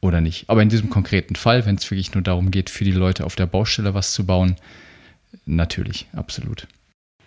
oder 0.00 0.22
nicht. 0.22 0.48
Aber 0.48 0.62
in 0.62 0.70
diesem 0.70 0.88
konkreten 0.88 1.36
Fall, 1.36 1.66
wenn 1.66 1.74
es 1.76 1.90
wirklich 1.90 2.14
nur 2.14 2.22
darum 2.22 2.50
geht, 2.50 2.70
für 2.70 2.84
die 2.84 2.92
Leute 2.92 3.26
auf 3.26 3.36
der 3.36 3.46
Baustelle 3.46 3.92
was 3.92 4.14
zu 4.14 4.24
bauen, 4.24 4.56
natürlich, 5.44 6.06
absolut. 6.14 6.66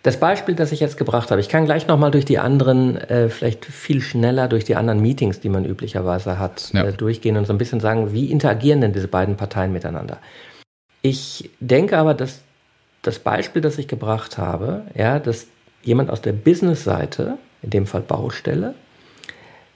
Das 0.02 0.20
Beispiel, 0.20 0.54
das 0.54 0.70
ich 0.70 0.80
jetzt 0.80 0.96
gebracht 0.96 1.30
habe, 1.30 1.40
ich 1.40 1.48
kann 1.48 1.64
gleich 1.64 1.88
nochmal 1.88 2.10
durch 2.10 2.24
die 2.24 2.38
anderen, 2.38 2.96
äh, 2.96 3.28
vielleicht 3.28 3.64
viel 3.64 4.00
schneller 4.00 4.46
durch 4.46 4.64
die 4.64 4.76
anderen 4.76 5.00
Meetings, 5.00 5.40
die 5.40 5.48
man 5.48 5.64
üblicherweise 5.64 6.38
hat, 6.38 6.70
ja. 6.72 6.84
äh, 6.84 6.92
durchgehen 6.92 7.36
und 7.36 7.46
so 7.46 7.52
ein 7.52 7.58
bisschen 7.58 7.80
sagen, 7.80 8.12
wie 8.12 8.30
interagieren 8.30 8.80
denn 8.80 8.92
diese 8.92 9.08
beiden 9.08 9.36
Parteien 9.36 9.72
miteinander. 9.72 10.18
Ich 11.02 11.50
denke 11.58 11.98
aber, 11.98 12.14
dass 12.14 12.42
das 13.02 13.18
Beispiel, 13.18 13.60
das 13.60 13.78
ich 13.78 13.88
gebracht 13.88 14.38
habe, 14.38 14.82
ja, 14.94 15.18
dass 15.18 15.46
jemand 15.82 16.10
aus 16.10 16.22
der 16.22 16.32
Business-Seite, 16.32 17.38
in 17.62 17.70
dem 17.70 17.86
Fall 17.86 18.02
Baustelle, 18.02 18.74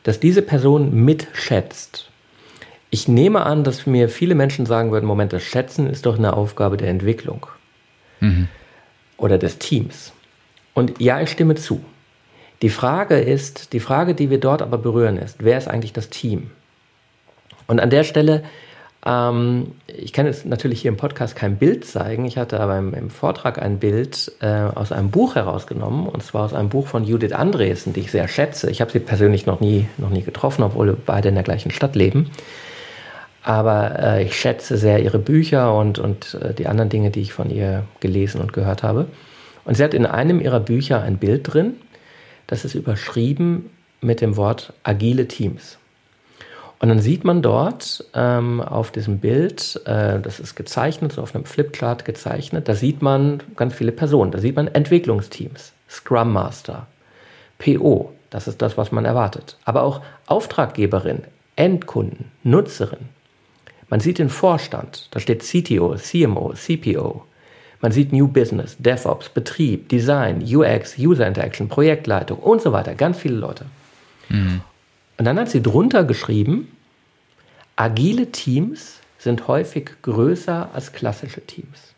dass 0.05 0.21
diese 0.21 0.43
Person 0.43 1.05
mitschätzt. 1.05 2.11
Ich 2.91 3.09
nehme 3.09 3.45
an, 3.45 3.65
dass 3.65 3.87
mir 3.87 4.09
viele 4.09 4.35
Menschen 4.35 4.67
sagen 4.67 4.93
würden, 4.93 5.07
Moment, 5.07 5.33
das 5.33 5.43
Schätzen 5.43 5.89
ist 5.89 6.07
doch 6.07 6.19
eine 6.19 6.37
Aufgabe 6.37 6.77
der 6.77 6.89
Entwicklung. 6.89 7.47
Mhm 8.21 8.49
oder 9.23 9.39
des 9.39 9.59
Teams. 9.59 10.13
Und 10.75 11.01
ja, 11.01 11.21
ich 11.21 11.31
stimme 11.31 11.55
zu. 11.55 11.83
Die 12.61 12.69
Frage 12.69 13.19
ist, 13.19 13.73
die 13.73 13.81
Frage, 13.81 14.15
die 14.15 14.31
wir 14.31 14.39
dort 14.39 14.63
aber 14.63 14.79
berühren, 14.79 15.17
ist, 15.17 15.37
wer 15.41 15.59
ist 15.59 15.69
eigentlich 15.69 15.93
das 15.93 16.11
Team? 16.11 16.51
Und 17.67 17.81
an 17.81 17.91
der 17.91 18.05
Stelle, 18.05 18.43
ähm, 19.05 19.73
ich 19.87 20.13
kann 20.13 20.27
jetzt 20.27 20.47
natürlich 20.47 20.83
hier 20.83 20.91
im 20.91 20.97
Podcast 20.97 21.35
kein 21.35 21.57
Bild 21.57 21.85
zeigen. 21.85 22.25
Ich 22.25 22.37
hatte 22.37 22.61
aber 22.61 22.79
im, 22.79 22.95
im 22.95 23.11
Vortrag 23.11 23.61
ein 23.61 23.79
Bild 23.79 24.33
äh, 24.41 24.47
aus 24.47 24.93
einem 24.93 25.11
Buch 25.11 25.35
herausgenommen, 25.35 26.07
und 26.07 26.23
zwar 26.23 26.45
aus 26.45 26.55
einem 26.55 26.69
Buch 26.69 26.87
von 26.87 27.05
Judith 27.05 27.33
Andresen, 27.33 27.93
die 27.93 28.01
ich 28.01 28.11
sehr 28.11 28.29
schätze. 28.29 28.71
Ich 28.71 28.81
habe 28.81 28.91
sie 28.91 29.01
persönlich 29.01 29.47
noch 29.47 29.61
nie, 29.61 29.89
noch 29.99 30.11
nie 30.11 30.23
getroffen, 30.23 30.63
obwohl 30.63 30.87
wir 30.89 30.97
beide 31.05 31.29
in 31.29 31.35
der 31.35 31.45
gleichen 31.45 31.71
Stadt 31.71 31.97
leben. 31.97 32.31
Aber 33.43 33.99
äh, 33.99 34.25
ich 34.25 34.39
schätze 34.39 34.77
sehr 34.77 35.03
ihre 35.03 35.19
Bücher 35.19 35.75
und, 35.75 35.99
und 35.99 36.35
äh, 36.35 36.55
die 36.55 36.67
anderen 36.67 36.91
Dinge, 36.91 37.11
die 37.11 37.21
ich 37.21 37.33
von 37.33 37.51
ihr 37.51 37.85
gelesen 38.01 38.41
und 38.41 38.53
gehört 38.53 38.83
habe. 38.83 39.07
Und 39.65 39.77
sie 39.77 39.85
hat 39.85 39.95
in 39.95 40.07
einem 40.07 40.41
ihrer 40.41 40.61
Bücher 40.61 41.03
ein 41.03 41.19
Bild 41.19 41.53
drin, 41.53 41.75
das 42.47 42.65
ist 42.65 42.75
überschrieben 42.75 43.71
mit 44.01 44.21
dem 44.21 44.37
Wort 44.37 44.73
agile 44.83 45.29
Teams. 45.29 45.79
Und 46.83 46.89
dann 46.89 46.99
sieht 46.99 47.23
man 47.23 47.43
dort 47.43 48.05
ähm, 48.13 48.61
auf 48.61 48.91
diesem 48.91 49.19
Bild, 49.19 49.81
äh, 49.87 50.19
das 50.19 50.41
ist 50.41 50.57
gezeichnet, 50.57 51.13
so 51.13 51.23
auf 51.23 51.35
einem 51.35 51.45
Flipchart 51.45 52.05
gezeichnet, 52.05 52.69
da 52.69 52.75
sieht 52.75 53.03
man 53.03 53.41
ganz 53.55 53.75
viele 53.75 53.93
Personen. 53.93 54.33
Da 54.33 54.41
sieht 54.41 54.57
man 54.57 54.67
Entwicklungsteams, 54.67 55.73
Scrum 55.89 56.33
Master, 56.33 56.89
PO, 57.59 58.13
das 58.31 58.49
ist 58.49 58.61
das, 58.63 58.77
was 58.77 58.91
man 58.91 59.05
erwartet. 59.05 59.57
Aber 59.65 59.85
auch 59.85 60.01
Auftraggeberin, 60.27 61.23
Endkunden, 61.55 62.33
Nutzerin, 62.43 63.09
Man 63.93 64.01
sieht 64.01 64.19
den 64.19 64.31
Vorstand, 64.31 65.09
da 65.11 65.21
steht 65.21 65.43
CTO, 65.43 65.97
CMO, 65.97 66.55
CPO. 66.55 67.27
Man 67.83 67.93
sieht 67.93 68.11
New 68.11 68.27
Business, 68.27 68.75
DevOps, 68.79 69.29
Betrieb, 69.29 69.91
Design, 69.91 70.43
UX, 70.43 70.97
User 70.99 71.27
Interaction, 71.27 71.69
Projektleitung 71.69 72.39
und 72.39 72.63
so 72.63 72.73
weiter. 72.73 72.95
Ganz 72.95 73.19
viele 73.19 73.35
Leute. 73.35 73.67
Mhm. 74.31 74.63
Und 75.19 75.25
dann 75.27 75.39
hat 75.39 75.51
sie 75.51 75.61
drunter 75.61 76.05
geschrieben, 76.05 76.75
agile 77.77 78.33
Teams 78.33 79.01
sind 79.19 79.47
häufig 79.47 79.91
größer 80.01 80.71
als 80.73 80.93
klassische 80.93 81.45
Teams. 81.45 81.93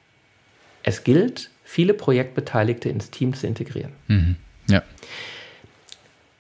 Es 0.83 1.05
gilt, 1.05 1.51
viele 1.63 1.95
Projektbeteiligte 1.95 2.89
ins 2.89 3.11
Team 3.11 3.35
zu 3.35 3.47
integrieren. 3.47 3.93
Mhm. 4.09 4.35
Ja. 4.69 4.83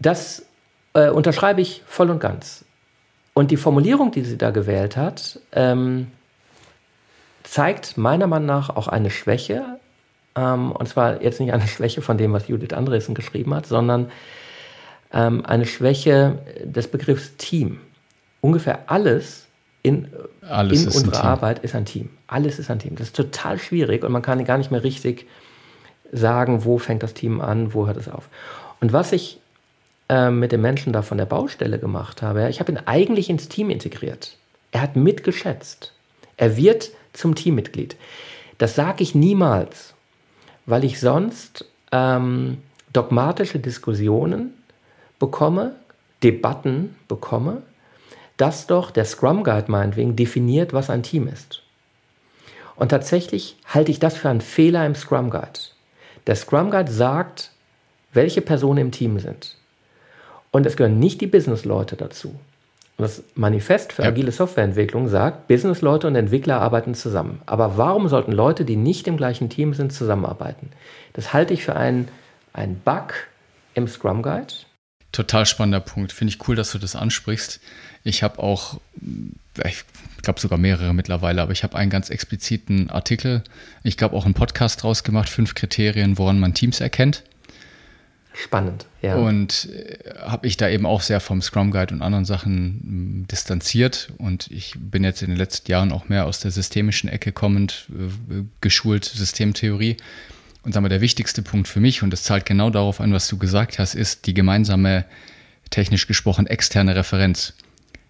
Das 0.00 0.46
äh, 0.94 1.10
unterschreibe 1.10 1.60
ich 1.60 1.84
voll 1.86 2.10
und 2.10 2.18
ganz. 2.18 2.63
Und 3.34 3.50
die 3.50 3.56
Formulierung, 3.56 4.12
die 4.12 4.22
sie 4.22 4.38
da 4.38 4.50
gewählt 4.50 4.96
hat, 4.96 5.40
ähm, 5.52 6.06
zeigt 7.42 7.98
meiner 7.98 8.28
Meinung 8.28 8.46
nach 8.46 8.70
auch 8.70 8.88
eine 8.88 9.10
Schwäche. 9.10 9.64
Ähm, 10.36 10.72
und 10.72 10.88
zwar 10.88 11.20
jetzt 11.20 11.40
nicht 11.40 11.52
eine 11.52 11.66
Schwäche 11.66 12.00
von 12.00 12.16
dem, 12.16 12.32
was 12.32 12.48
Judith 12.48 12.72
Andresen 12.72 13.14
geschrieben 13.14 13.54
hat, 13.54 13.66
sondern 13.66 14.10
ähm, 15.12 15.44
eine 15.44 15.66
Schwäche 15.66 16.38
des 16.64 16.88
Begriffs 16.88 17.36
Team. 17.36 17.80
Ungefähr 18.40 18.90
alles 18.90 19.46
in, 19.82 20.08
alles 20.48 20.82
in 20.82 20.86
unserer 20.86 21.24
Arbeit 21.24 21.58
ist 21.58 21.74
ein 21.74 21.84
Team. 21.84 22.10
Alles 22.26 22.58
ist 22.58 22.70
ein 22.70 22.78
Team. 22.78 22.96
Das 22.96 23.08
ist 23.08 23.16
total 23.16 23.58
schwierig 23.58 24.04
und 24.04 24.12
man 24.12 24.22
kann 24.22 24.44
gar 24.44 24.58
nicht 24.58 24.70
mehr 24.70 24.82
richtig 24.82 25.26
sagen, 26.12 26.64
wo 26.64 26.78
fängt 26.78 27.02
das 27.02 27.14
Team 27.14 27.40
an, 27.40 27.74
wo 27.74 27.86
hört 27.86 27.96
es 27.96 28.08
auf. 28.08 28.28
Und 28.80 28.92
was 28.92 29.12
ich 29.12 29.40
äh, 30.08 30.30
mit 30.30 30.52
dem 30.52 30.62
Menschen 30.62 30.92
da 30.92 31.02
von 31.02 31.18
der 31.18 31.26
Baustelle 31.26 31.78
gemacht 31.78 32.22
habe, 32.22 32.48
ich 32.48 32.60
habe 32.60 32.72
ihn 32.72 32.78
eigentlich 32.84 33.30
ins 33.30 33.48
Team 33.48 33.70
integriert. 33.70 34.36
Er 34.72 34.82
hat 34.82 34.96
mitgeschätzt. 34.96 35.92
Er 36.36 36.56
wird 36.56 36.90
zum 37.12 37.34
Teammitglied. 37.34 37.96
Das 38.58 38.74
sage 38.74 39.02
ich 39.02 39.14
niemals, 39.14 39.94
weil 40.66 40.84
ich 40.84 41.00
sonst 41.00 41.64
ähm, 41.92 42.58
dogmatische 42.92 43.58
Diskussionen 43.58 44.54
bekomme, 45.18 45.76
Debatten 46.22 46.96
bekomme, 47.08 47.62
dass 48.36 48.66
doch 48.66 48.90
der 48.90 49.04
Scrum 49.04 49.44
Guide 49.44 49.70
meinetwegen 49.70 50.16
definiert, 50.16 50.72
was 50.72 50.90
ein 50.90 51.02
Team 51.02 51.28
ist. 51.28 51.62
Und 52.76 52.88
tatsächlich 52.88 53.56
halte 53.66 53.92
ich 53.92 54.00
das 54.00 54.16
für 54.16 54.28
einen 54.28 54.40
Fehler 54.40 54.84
im 54.86 54.94
Scrum 54.94 55.30
Guide. 55.30 55.60
Der 56.26 56.34
Scrum 56.34 56.70
Guide 56.70 56.90
sagt, 56.90 57.52
welche 58.12 58.40
Personen 58.40 58.78
im 58.78 58.90
Team 58.90 59.18
sind. 59.18 59.56
Und 60.54 60.66
es 60.66 60.76
gehören 60.76 61.00
nicht 61.00 61.20
die 61.20 61.26
Business-Leute 61.26 61.96
dazu. 61.96 62.38
Das 62.96 63.24
Manifest 63.34 63.92
für 63.92 64.02
ja. 64.02 64.10
agile 64.10 64.30
Softwareentwicklung 64.30 65.08
sagt, 65.08 65.48
Business-Leute 65.48 66.06
und 66.06 66.14
Entwickler 66.14 66.60
arbeiten 66.60 66.94
zusammen. 66.94 67.40
Aber 67.44 67.76
warum 67.76 68.06
sollten 68.06 68.30
Leute, 68.30 68.64
die 68.64 68.76
nicht 68.76 69.08
im 69.08 69.16
gleichen 69.16 69.48
Team 69.48 69.74
sind, 69.74 69.92
zusammenarbeiten? 69.92 70.70
Das 71.12 71.32
halte 71.32 71.54
ich 71.54 71.64
für 71.64 71.74
einen, 71.74 72.06
einen 72.52 72.78
Bug 72.78 73.14
im 73.74 73.88
Scrum 73.88 74.22
Guide. 74.22 74.54
Total 75.10 75.44
spannender 75.44 75.80
Punkt. 75.80 76.12
Finde 76.12 76.32
ich 76.32 76.46
cool, 76.46 76.54
dass 76.54 76.70
du 76.70 76.78
das 76.78 76.94
ansprichst. 76.94 77.60
Ich 78.04 78.22
habe 78.22 78.38
auch, 78.38 78.78
ich 79.64 79.84
glaube 80.22 80.38
sogar 80.38 80.56
mehrere 80.56 80.94
mittlerweile, 80.94 81.42
aber 81.42 81.50
ich 81.50 81.64
habe 81.64 81.76
einen 81.76 81.90
ganz 81.90 82.10
expliziten 82.10 82.90
Artikel, 82.90 83.42
ich 83.82 83.96
glaube 83.96 84.14
auch 84.14 84.24
einen 84.24 84.34
Podcast 84.34 84.84
draus 84.84 85.02
gemacht, 85.02 85.28
fünf 85.28 85.56
Kriterien, 85.56 86.16
woran 86.16 86.38
man 86.38 86.54
Teams 86.54 86.80
erkennt. 86.80 87.24
Spannend, 88.36 88.86
ja. 89.00 89.14
Und 89.14 89.68
äh, 89.72 89.96
habe 90.26 90.48
ich 90.48 90.56
da 90.56 90.68
eben 90.68 90.86
auch 90.86 91.02
sehr 91.02 91.20
vom 91.20 91.40
Scrum 91.40 91.70
Guide 91.70 91.94
und 91.94 92.02
anderen 92.02 92.24
Sachen 92.24 93.22
äh, 93.22 93.30
distanziert. 93.30 94.12
Und 94.18 94.50
ich 94.50 94.74
bin 94.76 95.04
jetzt 95.04 95.22
in 95.22 95.30
den 95.30 95.36
letzten 95.36 95.70
Jahren 95.70 95.92
auch 95.92 96.08
mehr 96.08 96.26
aus 96.26 96.40
der 96.40 96.50
systemischen 96.50 97.08
Ecke 97.08 97.30
kommend, 97.30 97.86
äh, 97.90 98.42
geschult 98.60 99.04
Systemtheorie. 99.04 99.98
Und 100.64 100.72
sagen 100.72 100.84
wir, 100.84 100.88
der 100.88 101.00
wichtigste 101.00 101.42
Punkt 101.42 101.68
für 101.68 101.78
mich, 101.78 102.02
und 102.02 102.10
das 102.10 102.24
zahlt 102.24 102.44
genau 102.44 102.70
darauf 102.70 103.00
an, 103.00 103.12
was 103.12 103.28
du 103.28 103.38
gesagt 103.38 103.78
hast, 103.78 103.94
ist 103.94 104.26
die 104.26 104.34
gemeinsame, 104.34 105.04
technisch 105.70 106.08
gesprochen, 106.08 106.48
externe 106.48 106.96
Referenz. 106.96 107.52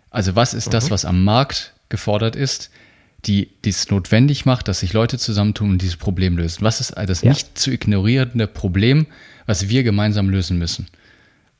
Also 0.08 0.34
was 0.34 0.54
ist 0.54 0.68
mhm. 0.68 0.72
das, 0.72 0.90
was 0.90 1.04
am 1.04 1.22
Markt 1.22 1.74
gefordert 1.90 2.34
ist? 2.34 2.70
die 3.26 3.48
es 3.64 3.88
notwendig 3.88 4.44
macht, 4.44 4.68
dass 4.68 4.80
sich 4.80 4.92
Leute 4.92 5.18
zusammentun 5.18 5.70
und 5.70 5.80
dieses 5.80 5.96
Problem 5.96 6.36
lösen. 6.36 6.58
Was 6.60 6.82
ist 6.82 6.94
das 6.94 7.22
ja. 7.22 7.30
nicht 7.30 7.56
zu 7.58 7.70
ignorierende 7.70 8.46
Problem, 8.46 9.06
was 9.46 9.68
wir 9.68 9.82
gemeinsam 9.82 10.28
lösen 10.30 10.58
müssen? 10.58 10.88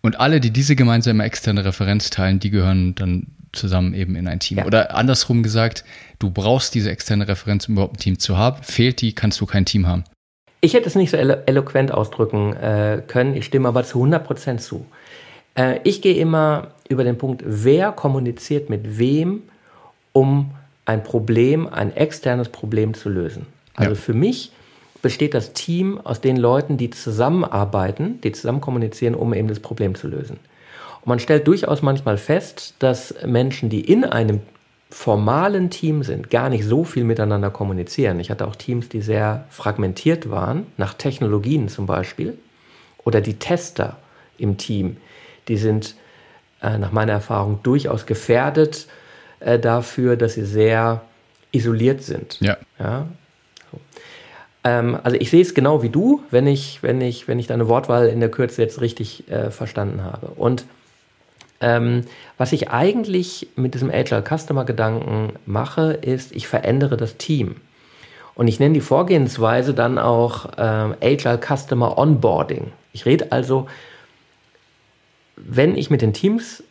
Und 0.03 0.21
alle, 0.21 0.41
die 0.41 0.51
diese 0.51 0.77
gemeinsame 0.77 1.25
externe 1.25 1.65
Referenz 1.65 2.11
teilen, 2.11 2.39
die 2.39 2.51
gehören 2.51 2.95
dann 2.95 3.29
zusammen 3.53 3.95
eben 3.95 4.17
in 4.17 4.29
ein 4.29 4.41
Team. 4.41 4.59
Ja. 4.59 4.67
Oder 4.67 4.95
andersrum 4.95 5.43
gesagt, 5.43 5.85
du 6.19 6.31
brauchst 6.31 6.75
diese 6.75 6.91
externe 6.91 7.27
Referenz, 7.27 7.69
um 7.69 7.75
überhaupt 7.75 7.97
ein 7.97 8.01
Team 8.01 8.19
zu 8.19 8.37
haben. 8.37 8.63
Fehlt 8.63 9.01
die, 9.01 9.15
kannst 9.15 9.41
du 9.41 9.47
kein 9.47 9.65
Team 9.65 9.87
haben. 9.87 10.05
Ich 10.61 10.75
hätte 10.75 10.89
es 10.89 10.95
nicht 10.95 11.11
so 11.11 11.17
elo 11.17 11.37
eloquent 11.47 11.93
ausdrücken 11.93 12.55
äh, 12.55 13.03
können. 13.07 13.35
Ich 13.35 13.45
stimme 13.45 13.69
aber 13.69 13.85
zu 13.85 13.99
100 13.99 14.25
Prozent 14.25 14.61
zu. 14.63 14.87
Äh, 15.55 15.81
ich 15.85 16.03
gehe 16.03 16.15
immer 16.15 16.69
über 16.89 17.05
den 17.05 17.19
Punkt, 17.19 17.43
wer 17.47 17.93
kommuniziert 17.93 18.71
mit 18.71 18.99
wem, 18.99 19.43
um 20.13 20.51
ein 20.87 21.03
Problem, 21.03 21.67
ein 21.67 21.95
externes 21.95 22.49
Problem 22.49 22.95
zu 22.95 23.09
lösen. 23.09 23.47
Also 23.75 23.93
ja. 23.93 23.97
für 23.97 24.15
mich 24.15 24.53
besteht 25.05 25.35
das 25.35 25.53
Team 25.53 26.01
aus 26.03 26.23
den 26.23 26.39
Leuten, 26.39 26.79
die 26.79 26.89
zusammenarbeiten, 26.89 28.23
die 28.23 28.33
zusammen 28.33 28.63
kommunizieren, 28.63 29.15
um 29.15 29.35
eben 29.35 29.49
das 29.49 29.61
Problem 29.61 29.95
zu 29.95 30.09
lösen. 30.09 30.39
Und 31.03 31.07
man 31.07 31.19
stellt 31.19 31.47
durchaus 31.47 31.83
manchmal 31.83 32.17
fest, 32.17 32.73
dass 32.79 33.15
Menschen, 33.27 33.69
die 33.69 33.83
in 33.83 34.07
einem 34.07 34.41
formalen 34.89 35.69
Team 35.69 36.05
sind, 36.05 36.31
gar 36.31 36.49
nicht 36.49 36.65
so 36.65 36.85
viel 36.85 37.05
miteinander 37.05 37.51
kommunizieren. 37.51 38.19
Ich 38.19 38.31
hatte 38.31 38.47
auch 38.47 38.57
Teams, 38.57 38.89
die 38.89 39.03
sehr 39.03 39.45
fragmentiert 39.51 40.31
waren, 40.31 40.69
nach 40.79 40.95
Technologien 40.95 41.69
zum 41.69 41.85
Beispiel. 41.85 42.39
Oder 43.05 43.21
die 43.21 43.35
Tester 43.35 43.99
im 44.39 44.57
Team, 44.57 44.97
die 45.49 45.59
sind 45.59 45.97
äh, 46.63 46.79
nach 46.79 46.93
meiner 46.93 47.13
Erfahrung 47.13 47.61
durchaus 47.63 48.07
gefährdet, 48.07 48.87
äh, 49.41 49.59
dafür, 49.59 50.17
dass 50.17 50.33
sie 50.33 50.47
sehr 50.47 51.03
isoliert 51.53 52.03
sind. 52.03 52.41
Ja. 52.41 52.57
ja? 52.79 53.07
Ähm, 54.65 54.99
also 55.03 55.17
ich 55.21 55.31
sehe 55.31 55.43
es 55.43 55.55
genau 55.55 55.83
wie 55.83 55.91
du, 55.91 56.23
wenn 56.31 56.47
ich, 56.47 56.83
wenn 56.83 57.01
ich, 57.01 57.29
wenn 57.29 57.39
ich 57.39 57.47
deine 57.47 57.69
Wortwahl 57.69 58.09
in 58.09 58.21
der 58.21 58.31
Kürze 58.31 58.63
jetzt 58.63 58.81
richtig 58.81 59.31
äh, 59.31 59.51
verstanden 59.51 60.03
habe. 60.03 60.29
Und 60.37 60.65
ähm, 61.61 62.05
was 62.37 62.53
ich 62.53 62.71
eigentlich 62.71 63.49
mit 63.57 63.75
diesem 63.75 63.91
Agile 63.91 64.23
Customer 64.23 64.65
Gedanken 64.65 65.35
mache, 65.47 65.93
ist, 65.93 66.33
ich 66.33 66.49
verändere 66.49 66.97
das 66.97 67.17
Team. 67.17 67.57
Und 68.35 68.49
ich 68.49 68.59
nenne 68.59 68.75
die 68.75 68.81
Vorgehensweise 68.81 69.75
dann 69.75 69.99
auch 69.99 70.47
ähm, 70.59 70.95
Agile 71.01 71.39
Customer 71.39 71.97
Onboarding. 71.97 72.73
Ich 72.93 73.07
rede 73.07 73.31
also, 73.31 73.69
wenn 75.37 75.77
ich 75.77 75.91
mit 75.91 76.03
den 76.03 76.13
Teams 76.13 76.63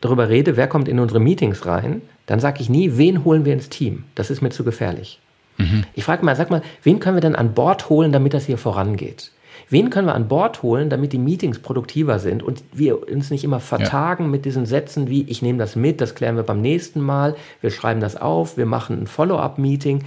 darüber 0.00 0.28
rede, 0.28 0.56
wer 0.56 0.68
kommt 0.68 0.88
in 0.88 0.98
unsere 0.98 1.20
Meetings 1.20 1.66
rein, 1.66 2.02
dann 2.26 2.40
sage 2.40 2.60
ich 2.60 2.68
nie, 2.68 2.96
wen 2.96 3.24
holen 3.24 3.44
wir 3.44 3.52
ins 3.52 3.68
Team. 3.68 4.04
Das 4.14 4.30
ist 4.30 4.40
mir 4.40 4.50
zu 4.50 4.64
gefährlich. 4.64 5.20
Mhm. 5.58 5.84
Ich 5.94 6.04
frage 6.04 6.24
mal, 6.24 6.36
sag 6.36 6.50
mal, 6.50 6.62
wen 6.82 7.00
können 7.00 7.16
wir 7.16 7.20
denn 7.20 7.36
an 7.36 7.54
Bord 7.54 7.88
holen, 7.88 8.12
damit 8.12 8.34
das 8.34 8.46
hier 8.46 8.58
vorangeht? 8.58 9.32
Wen 9.68 9.90
können 9.90 10.06
wir 10.06 10.14
an 10.14 10.28
Bord 10.28 10.62
holen, 10.62 10.90
damit 10.90 11.12
die 11.12 11.18
Meetings 11.18 11.58
produktiver 11.58 12.18
sind 12.18 12.42
und 12.42 12.62
wir 12.72 13.08
uns 13.08 13.30
nicht 13.30 13.42
immer 13.42 13.58
vertagen 13.58 14.24
ja. 14.24 14.30
mit 14.30 14.44
diesen 14.44 14.64
Sätzen 14.64 15.08
wie, 15.08 15.22
ich 15.22 15.42
nehme 15.42 15.58
das 15.58 15.74
mit, 15.74 16.00
das 16.00 16.14
klären 16.14 16.36
wir 16.36 16.44
beim 16.44 16.60
nächsten 16.60 17.00
Mal, 17.00 17.34
wir 17.60 17.70
schreiben 17.70 18.00
das 18.00 18.16
auf, 18.16 18.56
wir 18.56 18.66
machen 18.66 19.02
ein 19.02 19.06
Follow-up-Meeting. 19.06 20.04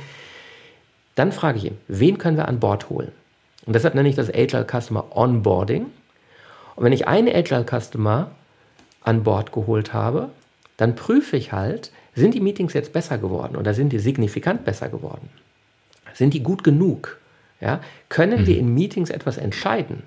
Dann 1.16 1.32
frage 1.34 1.58
ich 1.58 1.66
ihn, 1.66 1.78
wen 1.88 2.18
können 2.18 2.38
wir 2.38 2.48
an 2.48 2.60
Bord 2.60 2.90
holen? 2.90 3.12
Und 3.66 3.74
deshalb 3.74 3.96
nenne 3.96 4.08
ich 4.08 4.16
das 4.16 4.34
Agile 4.34 4.66
Customer 4.66 5.06
Onboarding. 5.16 5.88
Und 6.76 6.84
wenn 6.84 6.94
ich 6.94 7.08
einen 7.08 7.28
Agile 7.28 7.66
Customer 7.66 8.32
an 9.04 9.24
Bord 9.24 9.52
geholt 9.52 9.94
habe, 9.94 10.30
dann 10.78 10.96
prüfe 10.96 11.36
ich 11.36 11.52
halt, 11.52 11.92
sind 12.20 12.34
die 12.34 12.42
Meetings 12.42 12.74
jetzt 12.74 12.94
besser 12.94 13.18
geworden 13.18 13.56
oder 13.56 13.74
sind 13.74 13.92
die 13.92 14.00
signifikant 14.00 14.66
besser 14.66 14.90
geworden? 14.90 15.30
Sind 16.14 16.34
die 16.34 16.44
gut 16.44 16.64
genug? 16.64 17.18
Ja? 17.62 17.82
Können 18.10 18.42
mhm. 18.42 18.48
wir 18.48 18.58
in 18.58 18.74
Meetings 18.74 19.10
etwas 19.10 19.38
entscheiden, 19.38 20.04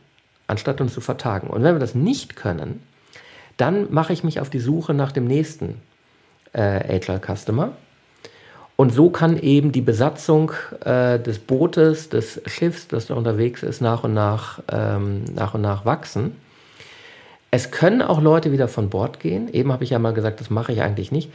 anstatt 0.47 0.81
uns 0.81 0.95
zu 0.95 1.01
vertagen? 1.01 1.49
Und 1.49 1.63
wenn 1.63 1.75
wir 1.75 1.81
das 1.81 1.95
nicht 1.95 2.37
können, 2.37 2.83
dann 3.57 3.93
mache 3.93 4.13
ich 4.13 4.25
mich 4.25 4.41
auf 4.41 4.51
die 4.51 4.59
Suche 4.59 4.95
nach 4.95 5.13
dem 5.13 5.27
nächsten 5.27 5.81
äh, 6.53 6.97
Agile 6.97 7.21
Customer. 7.21 7.73
Und 8.77 8.91
so 8.93 9.11
kann 9.11 9.39
eben 9.39 9.71
die 9.71 9.83
Besatzung 9.83 10.53
äh, 10.85 11.19
des 11.19 11.39
Bootes, 11.39 12.09
des 12.09 12.41
Schiffs, 12.47 12.89
das 12.89 13.07
da 13.07 13.15
unterwegs 13.15 13.63
ist, 13.63 13.81
nach 13.81 14.03
und 14.03 14.15
nach, 14.15 14.61
ähm, 14.71 15.25
nach 15.35 15.55
und 15.55 15.61
nach 15.61 15.85
wachsen. 15.85 16.37
Es 17.51 17.71
können 17.71 18.01
auch 18.01 18.23
Leute 18.23 18.51
wieder 18.51 18.67
von 18.67 18.89
Bord 18.89 19.21
gehen. 19.21 19.53
Eben 19.53 19.73
habe 19.73 19.85
ich 19.85 19.91
ja 19.91 19.99
mal 19.99 20.15
gesagt, 20.15 20.41
das 20.41 20.49
mache 20.49 20.73
ich 20.73 20.81
eigentlich 20.81 21.13
nicht. 21.13 21.31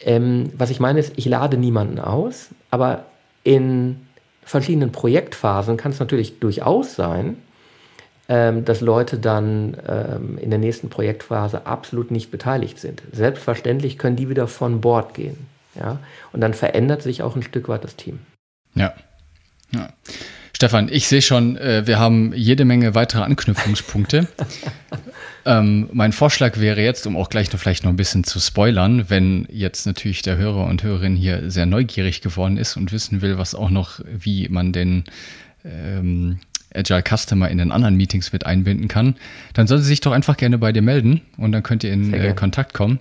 Ähm, 0.00 0.50
was 0.56 0.70
ich 0.70 0.80
meine 0.80 1.00
ist, 1.00 1.12
ich 1.16 1.24
lade 1.24 1.56
niemanden 1.56 1.98
aus, 1.98 2.48
aber 2.70 3.04
in 3.44 4.06
verschiedenen 4.42 4.92
Projektphasen 4.92 5.76
kann 5.76 5.92
es 5.92 6.00
natürlich 6.00 6.38
durchaus 6.38 6.94
sein, 6.94 7.36
ähm, 8.28 8.64
dass 8.64 8.80
Leute 8.80 9.18
dann 9.18 9.76
ähm, 9.86 10.38
in 10.38 10.50
der 10.50 10.58
nächsten 10.58 10.88
Projektphase 10.88 11.66
absolut 11.66 12.10
nicht 12.10 12.30
beteiligt 12.30 12.78
sind. 12.78 13.02
Selbstverständlich 13.12 13.98
können 13.98 14.16
die 14.16 14.28
wieder 14.28 14.48
von 14.48 14.80
Bord 14.80 15.14
gehen. 15.14 15.46
Ja? 15.74 15.98
Und 16.32 16.40
dann 16.40 16.54
verändert 16.54 17.02
sich 17.02 17.22
auch 17.22 17.36
ein 17.36 17.42
Stück 17.42 17.68
weit 17.68 17.84
das 17.84 17.96
Team. 17.96 18.18
Ja. 18.74 18.94
ja. 19.72 19.88
Stefan, 20.56 20.88
ich 20.90 21.06
sehe 21.06 21.20
schon, 21.20 21.58
äh, 21.58 21.86
wir 21.86 21.98
haben 21.98 22.32
jede 22.34 22.64
Menge 22.64 22.94
weitere 22.94 23.20
Anknüpfungspunkte. 23.20 24.26
ähm, 25.44 25.90
mein 25.92 26.12
Vorschlag 26.12 26.58
wäre 26.58 26.80
jetzt, 26.80 27.06
um 27.06 27.14
auch 27.14 27.28
gleich 27.28 27.52
noch 27.52 27.60
vielleicht 27.60 27.84
noch 27.84 27.90
ein 27.90 27.96
bisschen 27.96 28.24
zu 28.24 28.40
spoilern, 28.40 29.10
wenn 29.10 29.46
jetzt 29.50 29.84
natürlich 29.84 30.22
der 30.22 30.38
Hörer 30.38 30.64
und 30.64 30.82
Hörerin 30.82 31.14
hier 31.14 31.50
sehr 31.50 31.66
neugierig 31.66 32.22
geworden 32.22 32.56
ist 32.56 32.78
und 32.78 32.90
wissen 32.90 33.20
will, 33.20 33.36
was 33.36 33.54
auch 33.54 33.68
noch, 33.68 34.00
wie 34.10 34.48
man 34.48 34.72
den 34.72 35.04
ähm, 35.62 36.38
Agile 36.74 37.04
Customer 37.06 37.50
in 37.50 37.58
den 37.58 37.70
anderen 37.70 37.96
Meetings 37.96 38.32
mit 38.32 38.46
einbinden 38.46 38.88
kann, 38.88 39.16
dann 39.52 39.66
soll 39.66 39.76
sie 39.80 39.88
sich 39.88 40.00
doch 40.00 40.12
einfach 40.12 40.38
gerne 40.38 40.56
bei 40.56 40.72
dir 40.72 40.80
melden 40.80 41.20
und 41.36 41.52
dann 41.52 41.62
könnt 41.64 41.84
ihr 41.84 41.92
in 41.92 42.14
äh, 42.14 42.32
Kontakt 42.32 42.72
kommen. 42.72 42.98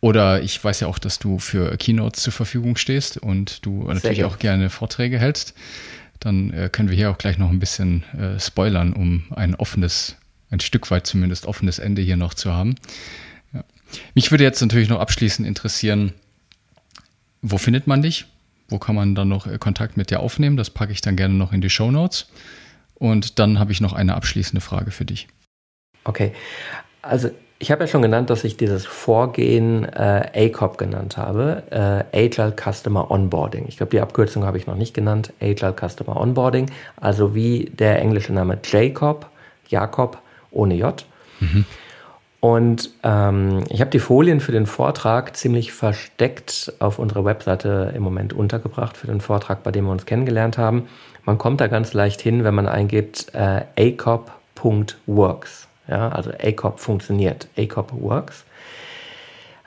Oder 0.00 0.42
ich 0.42 0.64
weiß 0.64 0.80
ja 0.80 0.88
auch, 0.88 0.98
dass 0.98 1.20
du 1.20 1.38
für 1.38 1.76
Keynotes 1.76 2.24
zur 2.24 2.32
Verfügung 2.32 2.74
stehst 2.74 3.16
und 3.16 3.64
du 3.64 3.84
Sehr 3.84 3.94
natürlich 3.94 4.24
auch 4.24 4.40
gerne 4.40 4.70
Vorträge 4.70 5.20
hältst 5.20 5.54
dann 6.20 6.52
äh, 6.52 6.68
können 6.70 6.88
wir 6.88 6.96
hier 6.96 7.10
auch 7.10 7.18
gleich 7.18 7.38
noch 7.38 7.50
ein 7.50 7.58
bisschen 7.58 8.04
äh, 8.14 8.38
spoilern, 8.38 8.92
um 8.92 9.24
ein 9.30 9.54
offenes, 9.54 10.16
ein 10.50 10.60
Stück 10.60 10.90
weit 10.90 11.06
zumindest 11.06 11.46
offenes 11.46 11.78
Ende 11.78 12.02
hier 12.02 12.16
noch 12.16 12.34
zu 12.34 12.52
haben. 12.52 12.76
Ja. 13.52 13.64
Mich 14.14 14.30
würde 14.30 14.44
jetzt 14.44 14.60
natürlich 14.60 14.88
noch 14.88 15.00
abschließend 15.00 15.48
interessieren, 15.48 16.12
wo 17.42 17.58
findet 17.58 17.86
man 17.86 18.02
dich? 18.02 18.26
Wo 18.68 18.78
kann 18.78 18.94
man 18.94 19.14
dann 19.14 19.28
noch 19.28 19.46
äh, 19.46 19.58
Kontakt 19.58 19.96
mit 19.96 20.10
dir 20.10 20.20
aufnehmen? 20.20 20.56
Das 20.56 20.70
packe 20.70 20.92
ich 20.92 21.00
dann 21.00 21.16
gerne 21.16 21.34
noch 21.34 21.52
in 21.52 21.60
die 21.60 21.70
Show 21.70 21.90
Notes. 21.90 22.28
Und 22.94 23.38
dann 23.38 23.58
habe 23.58 23.72
ich 23.72 23.80
noch 23.80 23.94
eine 23.94 24.14
abschließende 24.14 24.60
Frage 24.60 24.90
für 24.90 25.06
dich. 25.06 25.26
Okay, 26.04 26.32
also 27.02 27.30
ich 27.62 27.70
habe 27.70 27.84
ja 27.84 27.86
schon 27.86 28.00
genannt, 28.00 28.30
dass 28.30 28.42
ich 28.42 28.56
dieses 28.56 28.86
Vorgehen 28.86 29.84
äh, 29.84 30.48
ACOP 30.48 30.78
genannt 30.78 31.18
habe, 31.18 31.62
äh, 31.70 32.24
Agile 32.24 32.54
Customer 32.56 33.10
Onboarding. 33.10 33.66
Ich 33.68 33.76
glaube, 33.76 33.90
die 33.90 34.00
Abkürzung 34.00 34.44
habe 34.44 34.56
ich 34.56 34.66
noch 34.66 34.76
nicht 34.76 34.94
genannt, 34.94 35.34
Agile 35.42 35.74
Customer 35.78 36.16
Onboarding, 36.16 36.70
also 36.96 37.34
wie 37.34 37.66
der 37.66 38.00
englische 38.00 38.32
Name 38.32 38.58
Jacob, 38.64 39.28
Jakob 39.68 40.22
ohne 40.50 40.74
J. 40.74 41.04
Mhm. 41.40 41.66
Und 42.40 42.90
ähm, 43.02 43.64
ich 43.68 43.82
habe 43.82 43.90
die 43.90 43.98
Folien 43.98 44.40
für 44.40 44.52
den 44.52 44.64
Vortrag 44.64 45.36
ziemlich 45.36 45.74
versteckt 45.74 46.72
auf 46.78 46.98
unserer 46.98 47.26
Webseite 47.26 47.92
im 47.94 48.02
Moment 48.02 48.32
untergebracht 48.32 48.96
für 48.96 49.06
den 49.06 49.20
Vortrag, 49.20 49.62
bei 49.62 49.70
dem 49.70 49.84
wir 49.84 49.92
uns 49.92 50.06
kennengelernt 50.06 50.56
haben. 50.56 50.88
Man 51.26 51.36
kommt 51.36 51.60
da 51.60 51.66
ganz 51.66 51.92
leicht 51.92 52.22
hin, 52.22 52.42
wenn 52.42 52.54
man 52.54 52.66
eingibt 52.66 53.34
äh, 53.34 53.64
acop.works. 53.78 55.68
Ja, 55.90 56.08
also 56.08 56.30
ACOP 56.30 56.78
funktioniert, 56.78 57.48
ACOP 57.58 57.92
works. 58.00 58.44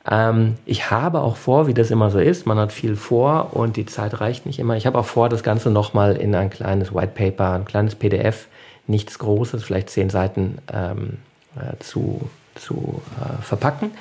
Ähm, 0.09 0.55
ich 0.65 0.89
habe 0.89 1.19
auch 1.19 1.35
vor, 1.35 1.67
wie 1.67 1.73
das 1.73 1.91
immer 1.91 2.09
so 2.11 2.19
ist, 2.19 2.45
man 2.45 2.57
hat 2.57 2.71
viel 2.71 2.95
vor 2.95 3.49
und 3.53 3.75
die 3.75 3.85
Zeit 3.85 4.21
reicht 4.21 4.45
nicht 4.45 4.57
immer. 4.57 4.77
Ich 4.77 4.85
habe 4.85 4.97
auch 4.97 5.05
vor, 5.05 5.27
das 5.27 5.43
Ganze 5.43 5.69
nochmal 5.69 6.15
in 6.15 6.33
ein 6.33 6.49
kleines 6.49 6.93
White 6.93 7.11
Paper, 7.13 7.51
ein 7.51 7.65
kleines 7.65 7.95
PDF, 7.95 8.47
nichts 8.87 9.19
Großes, 9.19 9.65
vielleicht 9.65 9.89
zehn 9.89 10.09
Seiten 10.09 10.59
ähm, 10.73 11.17
äh, 11.57 11.77
zu, 11.79 12.29
zu 12.55 13.01
äh, 13.21 13.41
verpacken. 13.41 13.91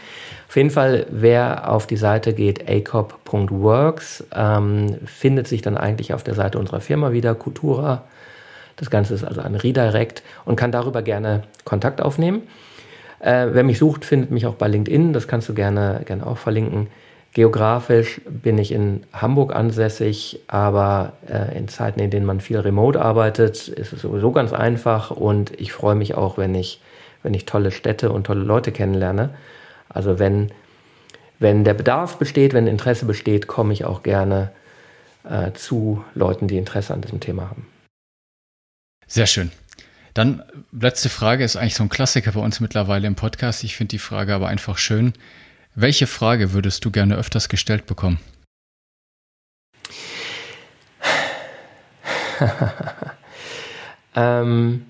Auf 0.48 0.56
jeden 0.56 0.70
Fall, 0.70 1.06
wer 1.10 1.70
auf 1.70 1.86
die 1.86 1.96
Seite 1.96 2.34
geht, 2.34 2.68
acop.works, 2.68 4.24
ähm, 4.34 4.98
findet 5.06 5.48
sich 5.48 5.62
dann 5.62 5.76
eigentlich 5.76 6.14
auf 6.14 6.22
der 6.22 6.34
Seite 6.34 6.58
unserer 6.58 6.80
Firma 6.80 7.12
wieder, 7.12 7.34
Cultura 7.34 8.02
das 8.76 8.90
Ganze 8.90 9.14
ist 9.14 9.24
also 9.24 9.40
ein 9.40 9.54
Redirect 9.54 10.22
und 10.44 10.56
kann 10.56 10.72
darüber 10.72 11.02
gerne 11.02 11.42
Kontakt 11.64 12.00
aufnehmen. 12.00 12.42
Äh, 13.20 13.48
wer 13.52 13.62
mich 13.62 13.78
sucht, 13.78 14.04
findet 14.04 14.30
mich 14.30 14.46
auch 14.46 14.54
bei 14.54 14.68
LinkedIn. 14.68 15.12
Das 15.12 15.28
kannst 15.28 15.48
du 15.48 15.54
gerne, 15.54 16.02
gerne 16.04 16.26
auch 16.26 16.38
verlinken. 16.38 16.88
Geografisch 17.34 18.20
bin 18.28 18.58
ich 18.58 18.72
in 18.72 19.04
Hamburg 19.12 19.54
ansässig, 19.54 20.40
aber 20.48 21.14
äh, 21.26 21.56
in 21.56 21.66
Zeiten, 21.66 21.98
in 22.00 22.10
denen 22.10 22.26
man 22.26 22.40
viel 22.40 22.58
remote 22.58 23.00
arbeitet, 23.00 23.68
ist 23.68 23.94
es 23.94 24.02
sowieso 24.02 24.32
ganz 24.32 24.52
einfach 24.52 25.10
und 25.10 25.58
ich 25.58 25.72
freue 25.72 25.94
mich 25.94 26.14
auch, 26.14 26.36
wenn 26.36 26.54
ich, 26.54 26.82
wenn 27.22 27.32
ich 27.32 27.46
tolle 27.46 27.70
Städte 27.70 28.12
und 28.12 28.26
tolle 28.26 28.44
Leute 28.44 28.70
kennenlerne. 28.70 29.30
Also 29.88 30.18
wenn, 30.18 30.50
wenn 31.38 31.64
der 31.64 31.74
Bedarf 31.74 32.18
besteht, 32.18 32.52
wenn 32.52 32.66
Interesse 32.66 33.06
besteht, 33.06 33.46
komme 33.46 33.72
ich 33.72 33.86
auch 33.86 34.02
gerne 34.02 34.50
äh, 35.24 35.52
zu 35.52 36.04
Leuten, 36.14 36.48
die 36.48 36.58
Interesse 36.58 36.92
an 36.92 37.00
diesem 37.00 37.20
Thema 37.20 37.48
haben. 37.48 37.66
Sehr 39.12 39.26
schön. 39.26 39.52
Dann 40.14 40.42
letzte 40.72 41.10
Frage 41.10 41.44
ist 41.44 41.56
eigentlich 41.56 41.74
so 41.74 41.82
ein 41.82 41.90
Klassiker 41.90 42.32
bei 42.32 42.40
uns 42.40 42.60
mittlerweile 42.60 43.06
im 43.06 43.14
Podcast. 43.14 43.62
Ich 43.62 43.76
finde 43.76 43.90
die 43.90 43.98
Frage 43.98 44.32
aber 44.32 44.48
einfach 44.48 44.78
schön. 44.78 45.12
Welche 45.74 46.06
Frage 46.06 46.54
würdest 46.54 46.82
du 46.86 46.90
gerne 46.90 47.16
öfters 47.16 47.50
gestellt 47.50 47.84
bekommen? 47.84 48.20
ähm, 54.16 54.86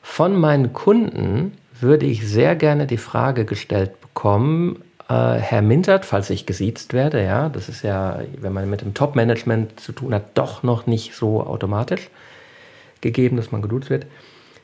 von 0.00 0.40
meinen 0.40 0.72
Kunden 0.72 1.58
würde 1.78 2.06
ich 2.06 2.26
sehr 2.26 2.56
gerne 2.56 2.86
die 2.86 2.96
Frage 2.96 3.44
gestellt 3.44 4.00
bekommen, 4.00 4.82
äh, 5.10 5.34
Herr 5.34 5.60
Mintert, 5.60 6.06
falls 6.06 6.30
ich 6.30 6.46
gesiezt 6.46 6.94
werde, 6.94 7.22
ja, 7.22 7.50
das 7.50 7.68
ist 7.68 7.82
ja, 7.82 8.20
wenn 8.38 8.54
man 8.54 8.70
mit 8.70 8.80
dem 8.80 8.94
Top-Management 8.94 9.78
zu 9.78 9.92
tun 9.92 10.14
hat, 10.14 10.38
doch 10.38 10.62
noch 10.62 10.86
nicht 10.86 11.14
so 11.14 11.42
automatisch 11.46 12.08
gegeben, 13.04 13.36
dass 13.36 13.52
man 13.52 13.62
geduzt 13.62 13.90
wird. 13.90 14.06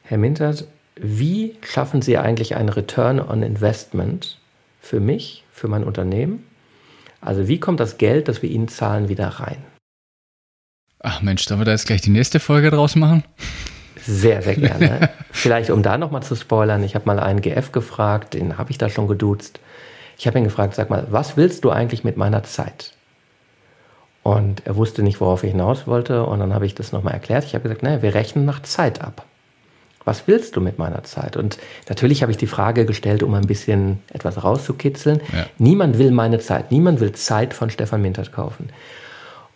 Herr 0.02 0.18
Mintert, 0.18 0.66
wie 0.96 1.56
schaffen 1.62 2.02
Sie 2.02 2.18
eigentlich 2.18 2.56
einen 2.56 2.68
Return 2.68 3.20
on 3.20 3.44
Investment 3.44 4.38
für 4.80 4.98
mich, 4.98 5.44
für 5.52 5.68
mein 5.68 5.84
Unternehmen? 5.84 6.44
Also 7.20 7.46
wie 7.46 7.60
kommt 7.60 7.78
das 7.78 7.98
Geld, 7.98 8.26
das 8.26 8.42
wir 8.42 8.50
Ihnen 8.50 8.66
zahlen, 8.66 9.08
wieder 9.08 9.28
rein? 9.28 9.58
Ach 10.98 11.22
Mensch, 11.22 11.44
sollen 11.44 11.60
wir 11.60 11.64
da 11.64 11.70
jetzt 11.70 11.86
gleich 11.86 12.00
die 12.00 12.10
nächste 12.10 12.40
Folge 12.40 12.70
draus 12.70 12.96
machen? 12.96 13.24
Sehr, 14.02 14.42
sehr 14.42 14.56
gerne. 14.56 15.10
Vielleicht, 15.30 15.70
um 15.70 15.82
da 15.82 15.96
nochmal 15.96 16.22
zu 16.22 16.34
spoilern, 16.34 16.82
ich 16.82 16.94
habe 16.94 17.06
mal 17.06 17.20
einen 17.20 17.40
GF 17.40 17.72
gefragt, 17.72 18.34
den 18.34 18.58
habe 18.58 18.70
ich 18.70 18.78
da 18.78 18.88
schon 18.88 19.06
geduzt. 19.06 19.60
Ich 20.18 20.26
habe 20.26 20.38
ihn 20.38 20.44
gefragt, 20.44 20.74
sag 20.74 20.90
mal, 20.90 21.06
was 21.10 21.36
willst 21.36 21.64
du 21.64 21.70
eigentlich 21.70 22.04
mit 22.04 22.16
meiner 22.16 22.42
Zeit? 22.42 22.94
Und 24.22 24.66
er 24.66 24.76
wusste 24.76 25.02
nicht, 25.02 25.20
worauf 25.20 25.44
ich 25.44 25.52
hinaus 25.52 25.86
wollte. 25.86 26.24
Und 26.24 26.40
dann 26.40 26.54
habe 26.54 26.66
ich 26.66 26.74
das 26.74 26.92
nochmal 26.92 27.14
erklärt. 27.14 27.44
Ich 27.44 27.54
habe 27.54 27.62
gesagt, 27.62 27.82
naja, 27.82 28.02
wir 28.02 28.14
rechnen 28.14 28.44
nach 28.44 28.62
Zeit 28.62 29.00
ab. 29.00 29.24
Was 30.04 30.26
willst 30.26 30.56
du 30.56 30.60
mit 30.60 30.78
meiner 30.78 31.04
Zeit? 31.04 31.36
Und 31.36 31.58
natürlich 31.88 32.22
habe 32.22 32.32
ich 32.32 32.38
die 32.38 32.46
Frage 32.46 32.86
gestellt, 32.86 33.22
um 33.22 33.34
ein 33.34 33.46
bisschen 33.46 34.00
etwas 34.12 34.42
rauszukitzeln. 34.42 35.20
Ja. 35.32 35.46
Niemand 35.58 35.98
will 35.98 36.10
meine 36.10 36.38
Zeit. 36.38 36.70
Niemand 36.70 37.00
will 37.00 37.12
Zeit 37.12 37.54
von 37.54 37.70
Stefan 37.70 38.02
Mintert 38.02 38.32
kaufen. 38.32 38.70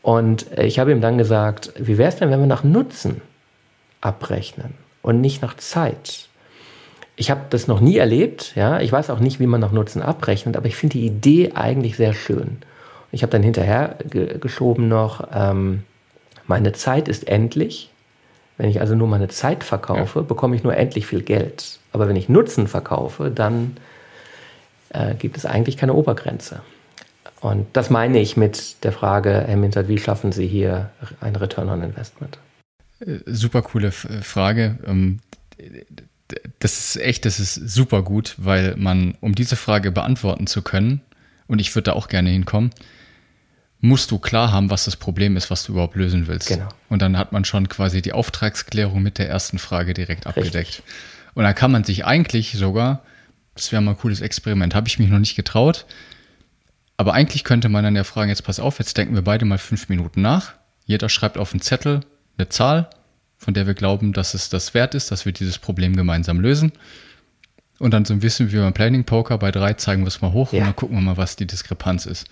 Und 0.02 0.46
ich 0.58 0.78
habe 0.78 0.92
ihm 0.92 1.00
dann 1.00 1.16
gesagt, 1.16 1.72
wie 1.78 1.96
wäre 1.96 2.10
es 2.10 2.16
denn, 2.16 2.30
wenn 2.30 2.40
wir 2.40 2.46
nach 2.46 2.62
Nutzen 2.62 3.22
abrechnen 4.02 4.74
und 5.00 5.22
nicht 5.22 5.40
nach 5.40 5.56
Zeit? 5.56 6.28
Ich 7.16 7.30
habe 7.30 7.42
das 7.48 7.68
noch 7.68 7.80
nie 7.80 7.96
erlebt, 7.96 8.52
ja. 8.54 8.80
Ich 8.80 8.92
weiß 8.92 9.08
auch 9.08 9.20
nicht, 9.20 9.40
wie 9.40 9.46
man 9.46 9.62
nach 9.62 9.72
Nutzen 9.72 10.02
abrechnet, 10.02 10.56
aber 10.56 10.66
ich 10.66 10.76
finde 10.76 10.98
die 10.98 11.06
Idee 11.06 11.52
eigentlich 11.54 11.96
sehr 11.96 12.12
schön. 12.12 12.58
Ich 13.14 13.22
habe 13.22 13.30
dann 13.30 13.44
hinterher 13.44 13.96
ge 14.10 14.38
geschoben 14.38 14.88
noch, 14.88 15.28
ähm, 15.32 15.84
meine 16.48 16.72
Zeit 16.72 17.06
ist 17.06 17.28
endlich. 17.28 17.90
Wenn 18.58 18.68
ich 18.68 18.80
also 18.80 18.96
nur 18.96 19.06
meine 19.06 19.28
Zeit 19.28 19.62
verkaufe, 19.62 20.18
ja. 20.18 20.24
bekomme 20.24 20.56
ich 20.56 20.64
nur 20.64 20.76
endlich 20.76 21.06
viel 21.06 21.22
Geld. 21.22 21.78
Aber 21.92 22.08
wenn 22.08 22.16
ich 22.16 22.28
Nutzen 22.28 22.66
verkaufe, 22.66 23.30
dann 23.30 23.76
äh, 24.90 25.14
gibt 25.14 25.36
es 25.36 25.46
eigentlich 25.46 25.76
keine 25.76 25.94
Obergrenze. 25.94 26.60
Und 27.40 27.68
das 27.72 27.88
meine 27.88 28.18
ich 28.18 28.36
mit 28.36 28.82
der 28.82 28.90
Frage, 28.90 29.44
Herr 29.46 29.56
Mintert, 29.56 29.86
wie 29.86 29.98
schaffen 29.98 30.32
Sie 30.32 30.48
hier 30.48 30.90
ein 31.20 31.36
Return 31.36 31.68
on 31.68 31.82
Investment? 31.82 32.38
Äh, 32.98 33.18
super 33.26 33.62
coole 33.62 33.92
Frage. 33.92 34.78
Ähm, 34.86 35.20
das 36.58 36.80
ist 36.80 36.96
echt, 36.96 37.26
das 37.26 37.38
ist 37.38 37.54
super 37.54 38.02
gut, 38.02 38.34
weil 38.38 38.74
man, 38.76 39.14
um 39.20 39.36
diese 39.36 39.54
Frage 39.54 39.92
beantworten 39.92 40.48
zu 40.48 40.62
können, 40.62 41.00
und 41.46 41.60
ich 41.60 41.74
würde 41.76 41.90
da 41.90 41.92
auch 41.92 42.08
gerne 42.08 42.30
hinkommen, 42.30 42.70
musst 43.84 44.10
du 44.10 44.18
klar 44.18 44.50
haben, 44.50 44.70
was 44.70 44.86
das 44.86 44.96
Problem 44.96 45.36
ist, 45.36 45.50
was 45.50 45.64
du 45.64 45.72
überhaupt 45.72 45.94
lösen 45.94 46.26
willst. 46.26 46.48
Genau. 46.48 46.68
Und 46.88 47.02
dann 47.02 47.18
hat 47.18 47.32
man 47.32 47.44
schon 47.44 47.68
quasi 47.68 48.00
die 48.00 48.14
Auftragsklärung 48.14 49.02
mit 49.02 49.18
der 49.18 49.28
ersten 49.28 49.58
Frage 49.58 49.92
direkt 49.92 50.26
abgedeckt. 50.26 50.54
Richtig. 50.54 50.82
Und 51.34 51.44
dann 51.44 51.54
kann 51.54 51.70
man 51.70 51.84
sich 51.84 52.06
eigentlich 52.06 52.52
sogar, 52.52 53.02
das 53.54 53.72
wäre 53.72 53.82
mal 53.82 53.90
ein 53.90 53.98
cooles 53.98 54.22
Experiment, 54.22 54.74
habe 54.74 54.88
ich 54.88 54.98
mich 54.98 55.10
noch 55.10 55.18
nicht 55.18 55.36
getraut, 55.36 55.84
aber 56.96 57.12
eigentlich 57.12 57.44
könnte 57.44 57.68
man 57.68 57.84
dann 57.84 57.94
ja 57.94 58.04
fragen, 58.04 58.30
jetzt 58.30 58.44
pass 58.44 58.58
auf, 58.58 58.78
jetzt 58.78 58.96
denken 58.96 59.16
wir 59.16 59.22
beide 59.22 59.44
mal 59.44 59.58
fünf 59.58 59.90
Minuten 59.90 60.22
nach. 60.22 60.54
Jeder 60.86 61.10
schreibt 61.10 61.36
auf 61.36 61.52
einen 61.52 61.60
Zettel 61.60 62.00
eine 62.38 62.48
Zahl, 62.48 62.88
von 63.36 63.52
der 63.52 63.66
wir 63.66 63.74
glauben, 63.74 64.14
dass 64.14 64.32
es 64.32 64.48
das 64.48 64.72
wert 64.72 64.94
ist, 64.94 65.10
dass 65.10 65.26
wir 65.26 65.32
dieses 65.32 65.58
Problem 65.58 65.94
gemeinsam 65.94 66.40
lösen. 66.40 66.72
Und 67.78 67.90
dann 67.90 68.06
so 68.06 68.14
ein 68.14 68.20
bisschen 68.20 68.50
wie 68.50 68.56
beim 68.56 68.72
Planning 68.72 69.04
Poker 69.04 69.36
bei 69.36 69.50
drei 69.50 69.74
zeigen 69.74 70.04
wir 70.04 70.08
es 70.08 70.22
mal 70.22 70.32
hoch 70.32 70.54
ja. 70.54 70.60
und 70.60 70.64
dann 70.66 70.76
gucken 70.76 70.96
wir 70.96 71.02
mal, 71.02 71.18
was 71.18 71.36
die 71.36 71.46
Diskrepanz 71.46 72.06
ist. 72.06 72.28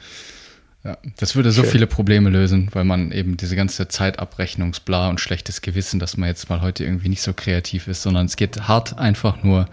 Ja, 0.84 0.98
das 1.16 1.36
würde 1.36 1.52
so 1.52 1.62
Schön. 1.62 1.70
viele 1.70 1.86
Probleme 1.86 2.28
lösen, 2.28 2.68
weil 2.72 2.82
man 2.82 3.12
eben 3.12 3.36
diese 3.36 3.54
ganze 3.54 3.86
Zeitabrechnungsbla 3.86 5.10
und 5.10 5.20
schlechtes 5.20 5.62
Gewissen, 5.62 6.00
dass 6.00 6.16
man 6.16 6.28
jetzt 6.28 6.50
mal 6.50 6.60
heute 6.60 6.82
irgendwie 6.82 7.08
nicht 7.08 7.22
so 7.22 7.32
kreativ 7.32 7.86
ist, 7.86 8.02
sondern 8.02 8.26
es 8.26 8.34
geht 8.34 8.66
hart 8.66 8.98
einfach 8.98 9.44
nur 9.44 9.68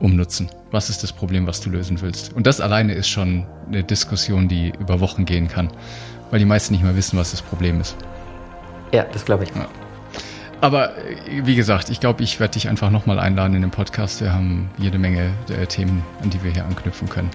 umnutzen? 0.00 0.50
Was 0.72 0.90
ist 0.90 1.04
das 1.04 1.12
Problem, 1.12 1.46
was 1.46 1.60
du 1.60 1.70
lösen 1.70 2.00
willst? 2.00 2.32
Und 2.32 2.46
das 2.46 2.60
alleine 2.60 2.94
ist 2.94 3.08
schon 3.08 3.46
eine 3.68 3.84
Diskussion, 3.84 4.48
die 4.48 4.72
über 4.80 4.98
Wochen 4.98 5.26
gehen 5.26 5.46
kann, 5.46 5.70
weil 6.30 6.40
die 6.40 6.44
meisten 6.44 6.74
nicht 6.74 6.82
mal 6.82 6.96
wissen, 6.96 7.16
was 7.16 7.30
das 7.30 7.42
Problem 7.42 7.80
ist. 7.80 7.96
Ja, 8.92 9.04
das 9.04 9.24
glaube 9.24 9.44
ich. 9.44 9.50
Ja. 9.50 9.68
Aber 10.60 10.96
äh, 10.96 11.44
wie 11.44 11.54
gesagt, 11.54 11.88
ich 11.88 12.00
glaube, 12.00 12.24
ich 12.24 12.40
werde 12.40 12.54
dich 12.54 12.68
einfach 12.68 12.90
nochmal 12.90 13.20
einladen 13.20 13.54
in 13.54 13.62
den 13.62 13.70
Podcast. 13.70 14.20
Wir 14.20 14.32
haben 14.32 14.70
jede 14.78 14.98
Menge 14.98 15.30
äh, 15.48 15.66
Themen, 15.66 16.02
an 16.20 16.30
die 16.30 16.42
wir 16.42 16.50
hier 16.50 16.64
anknüpfen 16.64 17.08
können. 17.08 17.30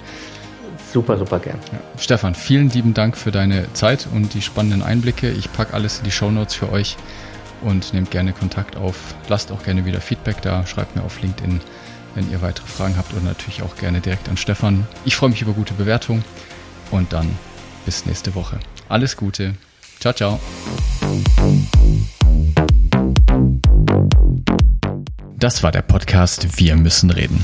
Super, 0.95 1.17
super 1.17 1.39
gern. 1.39 1.59
Ja. 1.73 1.79
Stefan, 1.97 2.35
vielen 2.35 2.69
lieben 2.69 2.93
Dank 2.93 3.17
für 3.17 3.29
deine 3.29 3.67
Zeit 3.73 4.07
und 4.13 4.33
die 4.33 4.41
spannenden 4.41 4.81
Einblicke. 4.81 5.29
Ich 5.29 5.51
packe 5.51 5.73
alles 5.73 5.97
in 5.97 6.05
die 6.05 6.11
Show 6.11 6.31
Notes 6.31 6.55
für 6.55 6.71
euch 6.71 6.95
und 7.61 7.93
nehmt 7.93 8.11
gerne 8.11 8.31
Kontakt 8.31 8.77
auf. 8.77 8.95
Lasst 9.27 9.51
auch 9.51 9.61
gerne 9.61 9.83
wieder 9.83 9.99
Feedback 9.99 10.41
da. 10.41 10.65
Schreibt 10.65 10.95
mir 10.95 11.03
auf 11.03 11.21
LinkedIn, 11.21 11.59
wenn 12.13 12.31
ihr 12.31 12.41
weitere 12.41 12.65
Fragen 12.65 12.95
habt 12.95 13.11
oder 13.11 13.23
natürlich 13.23 13.61
auch 13.61 13.75
gerne 13.75 13.99
direkt 13.99 14.29
an 14.29 14.37
Stefan. 14.37 14.87
Ich 15.03 15.17
freue 15.17 15.31
mich 15.31 15.41
über 15.41 15.51
gute 15.51 15.73
Bewertungen 15.73 16.23
und 16.91 17.11
dann 17.11 17.29
bis 17.85 18.05
nächste 18.05 18.33
Woche. 18.33 18.57
Alles 18.87 19.17
Gute. 19.17 19.55
Ciao, 19.99 20.13
ciao. 20.13 20.39
Das 25.35 25.61
war 25.61 25.73
der 25.73 25.81
Podcast 25.81 26.57
Wir 26.57 26.77
müssen 26.77 27.11
reden. 27.11 27.43